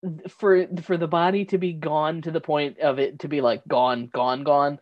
Don't. 0.03 0.31
For 0.31 0.67
for 0.83 0.97
the 0.97 1.07
body 1.07 1.45
to 1.45 1.57
be 1.57 1.73
gone 1.73 2.21
to 2.23 2.31
the 2.31 2.41
point 2.41 2.77
of 2.79 2.99
it 2.99 3.19
to 3.19 3.27
be 3.27 3.41
like 3.41 3.67
gone, 3.67 4.07
gone, 4.13 4.43
gone. 4.43 4.79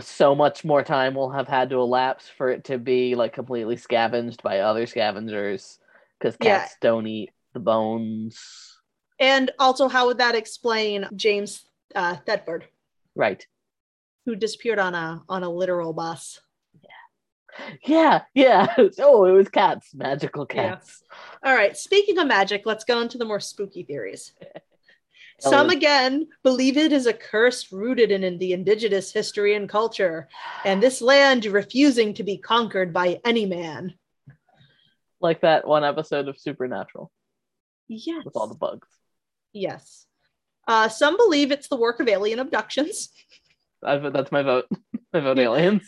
So 0.00 0.34
much 0.34 0.64
more 0.64 0.82
time 0.82 1.14
will 1.14 1.30
have 1.30 1.46
had 1.46 1.70
to 1.70 1.76
elapse 1.76 2.28
for 2.28 2.48
it 2.48 2.64
to 2.64 2.78
be 2.78 3.14
like 3.14 3.32
completely 3.32 3.76
scavenged 3.76 4.42
by 4.42 4.58
other 4.60 4.86
scavengers, 4.86 5.78
because 6.18 6.36
Yeah. 6.40 6.60
cats 6.60 6.76
don't 6.80 7.06
eat 7.06 7.30
the 7.54 7.60
bones. 7.60 8.80
And 9.20 9.52
also, 9.60 9.86
how 9.88 10.06
would 10.06 10.18
that 10.18 10.34
explain 10.34 11.08
James 11.14 11.64
uh, 11.94 12.16
Thetford, 12.26 12.64
Right. 13.14 13.46
who 14.26 14.34
disappeared 14.34 14.80
on 14.80 14.94
a 14.96 15.22
on 15.28 15.44
a 15.44 15.48
literal 15.50 15.92
bus? 15.92 16.40
Yeah, 17.84 18.22
yeah. 18.34 18.74
Oh, 18.98 19.26
it 19.26 19.32
was 19.32 19.48
cats, 19.48 19.94
magical 19.94 20.46
Yeah. 20.52 20.70
cats. 20.76 21.02
All 21.44 21.54
right. 21.54 21.76
Speaking 21.76 22.18
of 22.18 22.26
magic, 22.26 22.62
let's 22.64 22.84
go 22.84 23.00
into 23.00 23.18
the 23.18 23.24
more 23.26 23.40
spooky 23.40 23.84
theories. 23.84 24.32
Some 25.50 25.70
again 25.70 26.28
believe 26.42 26.76
it 26.76 26.92
is 26.92 27.06
a 27.06 27.12
curse 27.12 27.72
rooted 27.72 28.10
in 28.10 28.38
the 28.38 28.52
indigenous 28.52 29.12
history 29.12 29.54
and 29.54 29.68
culture, 29.68 30.28
and 30.64 30.82
this 30.82 31.02
land 31.02 31.46
refusing 31.46 32.14
to 32.14 32.22
be 32.22 32.38
conquered 32.38 32.92
by 32.92 33.20
any 33.24 33.46
man. 33.46 33.94
Like 35.20 35.40
that 35.42 35.66
one 35.66 35.84
episode 35.84 36.28
of 36.28 36.38
Supernatural 36.38 37.10
Yes. 37.88 38.24
with 38.24 38.36
all 38.36 38.46
the 38.46 38.54
bugs. 38.54 38.88
Yes. 39.52 40.06
Uh, 40.66 40.88
some 40.88 41.16
believe 41.16 41.50
it's 41.50 41.68
the 41.68 41.76
work 41.76 42.00
of 42.00 42.08
alien 42.08 42.38
abductions. 42.38 43.10
I 43.84 43.98
that's 43.98 44.30
my 44.32 44.42
vote. 44.42 44.66
I 45.12 45.20
vote 45.20 45.38
aliens. 45.38 45.82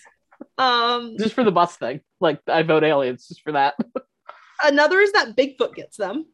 Um, 0.59 1.17
Just 1.19 1.35
for 1.35 1.45
the 1.45 1.53
bus 1.53 1.77
thing. 1.77 2.01
Like 2.21 2.41
I 2.49 2.63
vote 2.63 2.85
aliens 2.85 3.29
just 3.29 3.43
for 3.43 3.53
that. 3.53 3.75
another 4.65 5.01
is 5.01 5.13
that 5.13 5.37
Bigfoot 5.37 5.75
gets 5.75 5.97
them. 5.97 6.27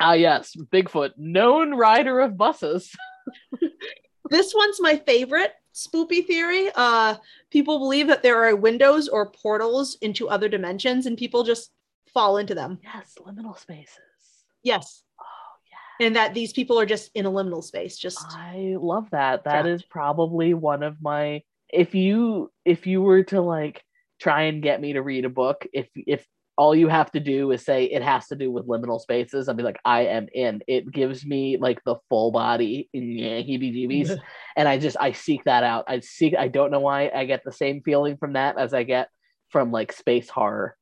Ah 0.00 0.14
yes, 0.14 0.56
Bigfoot, 0.56 1.12
known 1.16 1.74
rider 1.74 2.20
of 2.20 2.36
buses. 2.36 2.90
This 4.30 4.54
one's 4.54 4.80
my 4.80 4.96
favorite 4.96 5.52
spoopy 5.74 6.26
theory. 6.26 6.70
Uh, 6.74 7.16
people 7.50 7.78
believe 7.78 8.06
that 8.08 8.22
there 8.22 8.42
are 8.44 8.56
windows 8.56 9.08
or 9.08 9.30
portals 9.30 9.98
into 10.00 10.28
other 10.28 10.48
dimensions, 10.48 11.06
and 11.06 11.16
people 11.18 11.44
just 11.44 11.70
fall 12.12 12.38
into 12.38 12.54
them. 12.54 12.78
Yes, 12.82 13.14
liminal 13.20 13.58
spaces. 13.58 13.98
Yes. 14.62 15.02
Oh 15.20 15.24
yeah. 15.70 16.06
and 16.06 16.16
that 16.16 16.32
these 16.32 16.52
people 16.52 16.80
are 16.80 16.86
just 16.86 17.10
in 17.14 17.26
a 17.26 17.30
liminal 17.30 17.62
space. 17.62 17.98
Just 17.98 18.24
I 18.30 18.76
love 18.78 19.10
that. 19.10 19.44
That 19.44 19.66
is 19.66 19.82
probably 19.82 20.54
one 20.54 20.82
of 20.82 21.02
my 21.02 21.42
if 21.70 21.94
you 21.94 22.50
if 22.64 22.86
you 22.86 23.02
were 23.02 23.24
to 23.24 23.42
like 23.42 23.82
try 24.18 24.42
and 24.44 24.62
get 24.62 24.80
me 24.80 24.94
to 24.94 25.02
read 25.02 25.26
a 25.26 25.30
book, 25.30 25.66
if 25.72 25.88
if 25.94 26.26
all 26.56 26.74
you 26.74 26.88
have 26.88 27.10
to 27.12 27.20
do 27.20 27.50
is 27.50 27.64
say 27.64 27.84
it 27.84 28.02
has 28.02 28.28
to 28.28 28.36
do 28.36 28.50
with 28.50 28.66
liminal 28.66 29.00
spaces, 29.00 29.48
I'll 29.48 29.54
be 29.54 29.62
like, 29.62 29.80
I 29.84 30.02
am 30.06 30.28
in. 30.32 30.62
It 30.68 30.90
gives 30.90 31.26
me 31.26 31.56
like 31.56 31.82
the 31.84 31.96
full 32.08 32.30
body 32.30 32.88
heebie 32.94 33.74
jeebies. 33.74 34.16
and 34.56 34.68
I 34.68 34.78
just 34.78 34.96
I 35.00 35.12
seek 35.12 35.44
that 35.44 35.64
out. 35.64 35.84
I 35.88 36.00
seek 36.00 36.34
I 36.38 36.48
don't 36.48 36.70
know 36.70 36.80
why 36.80 37.10
I 37.14 37.24
get 37.24 37.42
the 37.44 37.52
same 37.52 37.82
feeling 37.82 38.16
from 38.16 38.34
that 38.34 38.58
as 38.58 38.72
I 38.72 38.84
get 38.84 39.08
from 39.50 39.72
like 39.72 39.92
space 39.92 40.28
horror. 40.28 40.76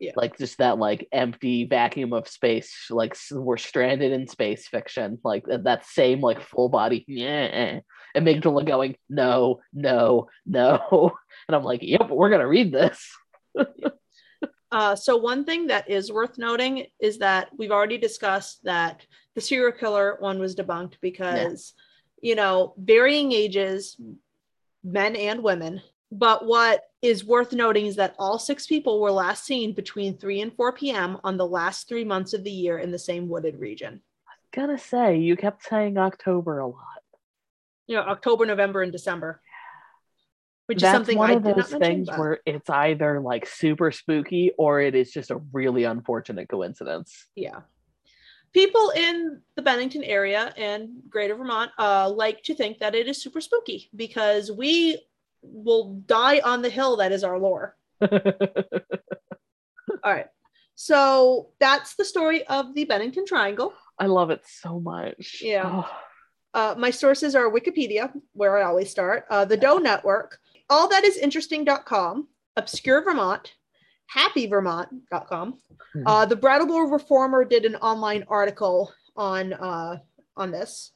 Yeah. 0.00 0.12
Like 0.16 0.36
just 0.36 0.58
that 0.58 0.78
like 0.78 1.06
empty 1.12 1.64
vacuum 1.64 2.12
of 2.12 2.26
space, 2.26 2.86
like 2.90 3.16
we're 3.30 3.56
stranded 3.56 4.10
in 4.10 4.26
space 4.26 4.66
fiction, 4.66 5.18
like 5.22 5.44
that 5.46 5.86
same 5.86 6.20
like 6.20 6.42
full 6.42 6.68
body, 6.68 7.04
yeah, 7.06 7.80
amygdala 8.16 8.66
going, 8.66 8.96
no, 9.08 9.60
no, 9.72 10.28
no, 10.44 11.12
and 11.48 11.54
I'm 11.54 11.62
like, 11.62 11.82
yep, 11.82 12.10
we're 12.10 12.30
gonna 12.30 12.48
read 12.48 12.72
this. 12.72 13.16
uh, 14.72 14.96
so 14.96 15.18
one 15.18 15.44
thing 15.44 15.66
that 15.66 15.88
is 15.88 16.10
worth 16.10 16.38
noting 16.38 16.86
is 16.98 17.18
that 17.18 17.50
we've 17.58 17.70
already 17.70 17.98
discussed 17.98 18.64
that 18.64 19.04
the 19.34 19.40
serial 19.40 19.70
killer 19.70 20.16
one 20.18 20.38
was 20.38 20.56
debunked 20.56 20.94
because, 21.02 21.74
yeah. 22.22 22.30
you 22.30 22.34
know, 22.34 22.72
varying 22.78 23.32
ages, 23.32 24.00
men 24.82 25.14
and 25.14 25.42
women, 25.42 25.82
but 26.10 26.46
what 26.46 26.84
is 27.02 27.24
worth 27.24 27.52
noting 27.52 27.84
is 27.84 27.96
that 27.96 28.14
all 28.18 28.38
six 28.38 28.66
people 28.66 28.98
were 28.98 29.12
last 29.12 29.44
seen 29.44 29.74
between 29.74 30.16
3 30.16 30.40
and 30.40 30.56
4 30.56 30.72
p.m. 30.72 31.18
on 31.22 31.36
the 31.36 31.46
last 31.46 31.86
three 31.86 32.04
months 32.04 32.32
of 32.32 32.42
the 32.42 32.50
year 32.50 32.78
in 32.78 32.90
the 32.90 32.98
same 32.98 33.28
wooded 33.28 33.60
region. 33.60 34.00
I 34.26 34.56
gotta 34.56 34.78
say, 34.78 35.18
you 35.18 35.36
kept 35.36 35.64
saying 35.64 35.98
October 35.98 36.60
a 36.60 36.66
lot. 36.66 37.02
You 37.86 37.96
know, 37.96 38.02
October, 38.02 38.46
November, 38.46 38.80
and 38.80 38.92
December. 38.92 39.41
Which 40.72 40.80
That's 40.80 40.92
is 40.92 40.96
something 40.96 41.18
one 41.18 41.30
I 41.30 41.34
of 41.34 41.42
those 41.44 41.68
things 41.68 42.08
where 42.08 42.40
it's 42.46 42.70
either 42.70 43.20
like 43.20 43.46
super 43.46 43.92
spooky 43.92 44.52
or 44.56 44.80
it 44.80 44.94
is 44.94 45.12
just 45.12 45.30
a 45.30 45.36
really 45.52 45.84
unfortunate 45.84 46.48
coincidence. 46.48 47.26
Yeah. 47.34 47.60
People 48.54 48.90
in 48.96 49.42
the 49.54 49.60
Bennington 49.60 50.02
area 50.02 50.50
and 50.56 50.88
greater 51.10 51.34
Vermont 51.34 51.72
uh, 51.78 52.08
like 52.08 52.42
to 52.44 52.54
think 52.54 52.78
that 52.78 52.94
it 52.94 53.06
is 53.06 53.22
super 53.22 53.42
spooky 53.42 53.90
because 53.94 54.50
we 54.50 54.98
will 55.42 56.00
die 56.06 56.40
on 56.42 56.62
the 56.62 56.70
hill 56.70 56.96
that 56.96 57.12
is 57.12 57.22
our 57.22 57.38
lore. 57.38 57.76
All 58.00 58.08
right. 60.06 60.28
So 60.74 61.50
that's 61.60 61.96
the 61.96 62.04
story 62.06 62.46
of 62.46 62.74
the 62.74 62.86
Bennington 62.86 63.26
Triangle. 63.26 63.74
I 63.98 64.06
love 64.06 64.30
it 64.30 64.40
so 64.46 64.80
much. 64.80 65.42
Yeah. 65.44 65.84
Oh. 65.84 65.90
Uh, 66.54 66.74
my 66.78 66.88
sources 66.88 67.34
are 67.34 67.50
Wikipedia, 67.50 68.10
where 68.32 68.56
I 68.56 68.62
always 68.62 68.90
start, 68.90 69.26
uh, 69.28 69.44
the 69.44 69.56
Doe 69.58 69.76
Network, 69.76 70.38
all 70.70 70.88
that 70.88 71.04
is 71.04 71.16
interesting.com, 71.16 72.28
Obscure 72.56 73.04
Vermont, 73.04 73.54
happyvermont.com. 74.14 75.52
Mm-hmm. 75.52 76.06
Uh, 76.06 76.26
the 76.26 76.36
Brattleboro 76.36 76.88
Reformer 76.88 77.44
did 77.44 77.64
an 77.64 77.76
online 77.76 78.24
article 78.28 78.92
on 79.16 79.52
uh, 79.52 79.98
on 80.36 80.50
this. 80.50 80.92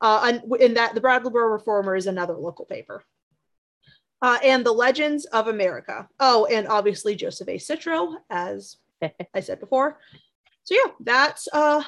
Uh, 0.00 0.20
and 0.26 0.60
in 0.60 0.74
that, 0.74 0.94
the 0.94 1.00
Brattleboro 1.00 1.48
Reformer 1.48 1.96
is 1.96 2.06
another 2.06 2.34
local 2.34 2.64
paper 2.64 3.04
uh, 4.22 4.38
and 4.44 4.64
the 4.64 4.72
Legends 4.72 5.24
of 5.26 5.48
America. 5.48 6.08
Oh, 6.20 6.46
and 6.46 6.66
obviously 6.68 7.14
Joseph 7.14 7.48
A. 7.48 7.56
Citro, 7.56 8.16
as 8.30 8.76
I 9.34 9.40
said 9.40 9.60
before. 9.60 9.98
So 10.64 10.74
yeah, 10.74 10.92
that's 11.00 11.48
uh 11.52 11.82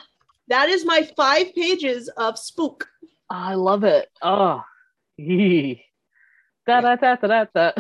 that 0.49 0.69
is 0.69 0.85
my 0.85 1.09
five 1.17 1.55
pages 1.55 2.09
of 2.17 2.39
spook. 2.39 2.89
I 3.29 3.55
love 3.55 3.85
it. 3.85 4.09
Oh, 4.23 4.63
da 6.67 6.81
da 6.81 6.97
da 6.97 7.17
da 7.17 7.45
da. 7.55 7.73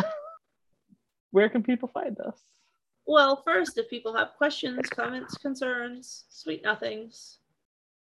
Where 1.30 1.48
can 1.48 1.62
people 1.62 1.88
find 1.88 2.18
us? 2.20 2.40
Well, 3.06 3.42
first, 3.44 3.78
if 3.78 3.90
people 3.90 4.16
have 4.16 4.34
questions, 4.36 4.88
comments, 4.88 5.36
concerns, 5.36 6.24
sweet 6.28 6.62
nothings, 6.62 7.38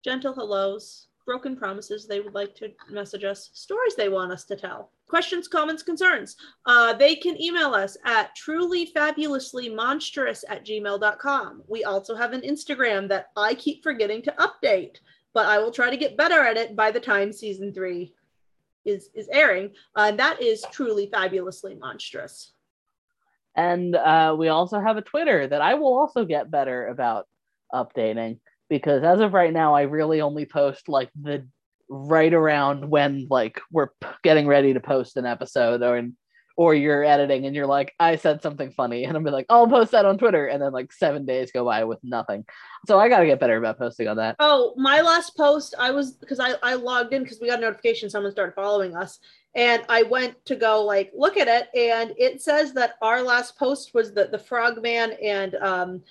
gentle 0.05 0.35
hellos, 0.35 1.07
broken 1.25 1.57
promises 1.57 2.07
they 2.07 2.21
would 2.21 2.35
like 2.35 2.55
to 2.57 2.71
message 2.91 3.25
us, 3.25 3.51
stories 3.55 3.95
they 3.95 4.09
want 4.09 4.33
us 4.33 4.45
to 4.45 4.57
tell, 4.57 4.91
questions, 5.09 5.49
comments, 5.49 5.83
concerns, 5.83 6.37
uh, 6.67 6.93
they 6.93 7.15
can 7.15 7.41
email 7.41 7.75
us 7.75 7.97
at 8.05 8.37
trulyfabulouslymonstrous 8.37 10.45
at 10.49 10.67
gmail.com. 10.67 11.63
We 11.69 11.85
also 11.85 12.15
have 12.15 12.33
an 12.33 12.43
Instagram 12.43 13.09
that 13.09 13.29
I 13.37 13.55
keep 13.55 13.83
forgetting 13.83 14.23
to 14.23 14.33
update, 14.33 14.97
but 15.33 15.47
I 15.47 15.59
will 15.59 15.71
try 15.71 15.91
to 15.91 15.97
get 15.97 16.17
better 16.17 16.41
at 16.41 16.57
it 16.57 16.77
by 16.77 16.91
the 16.91 17.01
time 17.01 17.33
season 17.33 17.73
three 17.73 18.15
is, 18.85 19.11
is 19.15 19.29
airing. 19.33 19.71
Uh, 19.97 20.07
and 20.09 20.19
that 20.19 20.43
is 20.43 20.65
truly 20.73 21.09
fabulously 21.13 21.75
monstrous. 21.75 22.53
And 23.57 23.95
uh, 23.95 24.35
we 24.39 24.49
also 24.49 24.81
have 24.81 24.97
a 24.97 25.03
Twitter 25.03 25.47
that 25.47 25.61
I 25.61 25.75
will 25.75 25.99
also 25.99 26.25
get 26.25 26.51
better 26.51 26.87
about 26.87 27.27
updating 27.73 28.39
because 28.69 29.03
as 29.03 29.21
of 29.21 29.35
right 29.35 29.53
now, 29.53 29.75
I 29.75 29.83
really 29.83 30.23
only 30.23 30.47
post 30.47 30.89
like 30.89 31.11
the 31.21 31.47
right 31.89 32.33
around 32.33 32.89
when 32.89 33.27
like 33.29 33.61
we're 33.71 33.89
p- 33.89 34.09
getting 34.23 34.47
ready 34.47 34.73
to 34.73 34.81
post 34.81 35.19
an 35.19 35.27
episode 35.27 35.83
or 35.83 36.03
or 36.57 36.75
you're 36.75 37.05
editing 37.05 37.47
and 37.47 37.55
you're 37.55 37.67
like, 37.67 37.93
I 37.99 38.17
said 38.17 38.43
something 38.43 38.71
funny, 38.73 39.05
and 39.07 39.17
I'm 39.17 39.25
like, 39.25 39.47
I'll 39.51 39.69
post 39.69 39.93
that 39.93 40.07
on 40.07 40.19
Twitter, 40.19 40.47
and 40.47 40.63
then 40.63 40.73
like 40.73 40.93
seven 40.93 41.27
days 41.27 41.53
go 41.53 41.65
by 41.65 41.85
with 41.85 41.99
nothing. 42.03 42.45
So 42.87 42.99
I 42.99 43.09
gotta 43.09 43.27
get 43.27 43.39
better 43.39 43.57
about 43.57 43.79
posting 43.79 44.09
on 44.09 44.17
that. 44.17 44.35
Oh, 44.41 44.75
my 44.77 45.03
last 45.03 45.37
post, 45.37 45.75
I 45.79 45.93
was 45.93 46.13
because 46.13 46.41
I 46.41 46.55
I 46.63 46.75
logged 46.75 47.13
in 47.13 47.23
because 47.23 47.39
we 47.41 47.47
got 47.47 47.59
a 47.59 47.63
notification 47.63 48.11
someone 48.11 48.33
started 48.33 48.55
following 48.57 48.97
us, 48.97 49.21
and 49.55 49.85
I 49.89 50.03
went 50.03 50.45
to 50.47 50.57
go 50.57 50.83
like 50.83 51.13
look 51.15 51.37
at 51.37 51.47
it, 51.47 51.69
and 51.79 52.13
it 52.19 52.43
says 52.43 52.73
that 52.73 52.95
our 53.01 53.23
last 53.23 53.57
post 53.57 53.95
was 53.95 54.13
the 54.13 54.27
the 54.27 54.39
Frogman 54.39 55.13
and 55.23 55.55
um 55.57 56.03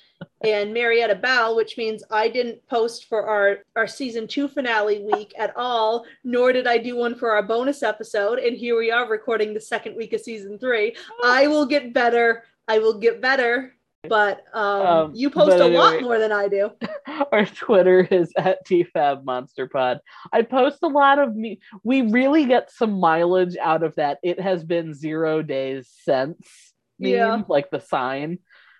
and 0.45 0.74
Marietta 0.74 1.15
Bell, 1.15 1.57
which 1.57 1.78
means 1.78 2.03
I 2.09 2.30
didn't 2.30 2.65
post 2.67 3.09
for 3.09 3.28
our 3.28 3.59
our 3.76 3.88
season 3.88 4.26
two 4.26 4.47
finale 4.47 5.03
week 5.11 5.34
at 5.38 5.51
all, 5.57 6.05
nor 6.24 6.53
did 6.53 6.67
I 6.67 6.78
do 6.78 6.95
one 6.95 7.15
for 7.15 7.32
our 7.32 7.43
bonus 7.43 7.84
episode. 7.84 8.39
And 8.39 8.55
here 8.55 8.78
we 8.78 8.91
are 8.91 9.09
recording 9.09 9.53
the 9.53 9.59
second 9.59 9.97
week 9.97 10.13
of 10.13 10.22
season 10.22 10.57
three. 10.57 10.95
I 11.22 11.47
will 11.47 11.65
get 11.65 11.93
better. 11.93 12.45
I 12.69 12.80
will 12.80 12.97
get 12.97 13.19
better 13.19 13.74
but 14.08 14.43
um, 14.54 14.86
um, 14.86 15.12
you 15.14 15.30
post 15.30 15.52
a 15.52 15.66
anyway, 15.66 15.76
lot 15.76 16.02
more 16.02 16.18
than 16.18 16.32
I 16.32 16.47
do. 16.47 16.72
Our 17.32 17.45
Twitter 17.45 18.02
is 18.10 18.32
at 18.38 18.66
TFAB 18.66 19.24
Monster 19.24 19.68
Pod. 19.68 19.99
I 20.34 20.41
post 20.41 20.80
a 20.84 20.88
lot 20.88 21.20
of 21.20 21.36
me. 21.36 21.60
We 21.84 22.02
really 22.02 22.45
get 22.45 22.72
some 22.72 22.99
mileage 22.99 23.58
out 23.58 23.84
of 23.84 23.95
that. 23.95 24.18
It 24.24 24.39
has 24.39 24.64
been 24.64 24.93
zero 24.93 25.41
days 25.41 25.91
since 26.04 26.74
meme, 26.99 27.12
yeah. 27.12 27.41
like 27.47 27.70
the 27.70 27.80
sign. 27.80 28.39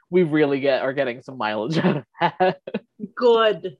We 0.10 0.24
really 0.24 0.60
get 0.60 0.82
are 0.82 0.94
getting 0.94 1.22
some 1.22 1.38
mileage 1.38 1.78
out 1.84 1.98
of 1.98 2.06
that. 2.20 2.62
Good. 3.16 3.78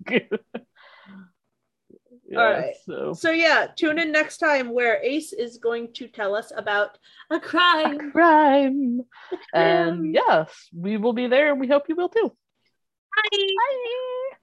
Yeah, 2.32 2.40
All 2.40 2.52
right. 2.52 2.76
So. 2.86 3.14
so 3.14 3.32
yeah, 3.32 3.68
tune 3.76 4.00
in 4.00 4.14
next 4.14 4.38
time 4.38 4.74
where 4.74 5.04
Ace 5.04 5.34
is 5.34 5.58
going 5.58 5.92
to 5.96 6.08
tell 6.08 6.34
us 6.34 6.54
about 6.56 6.98
a 7.30 7.42
crime. 7.42 8.00
A 8.00 8.12
crime. 8.12 9.02
and 9.54 10.14
yes, 10.14 10.70
we 10.74 10.96
will 10.96 11.12
be 11.12 11.28
there 11.28 11.52
and 11.52 11.60
we 11.60 11.68
hope 11.68 11.90
you 11.90 11.96
will 11.96 12.08
too. 12.08 12.32
Bye. 13.32 13.38
Bye. 13.38 14.38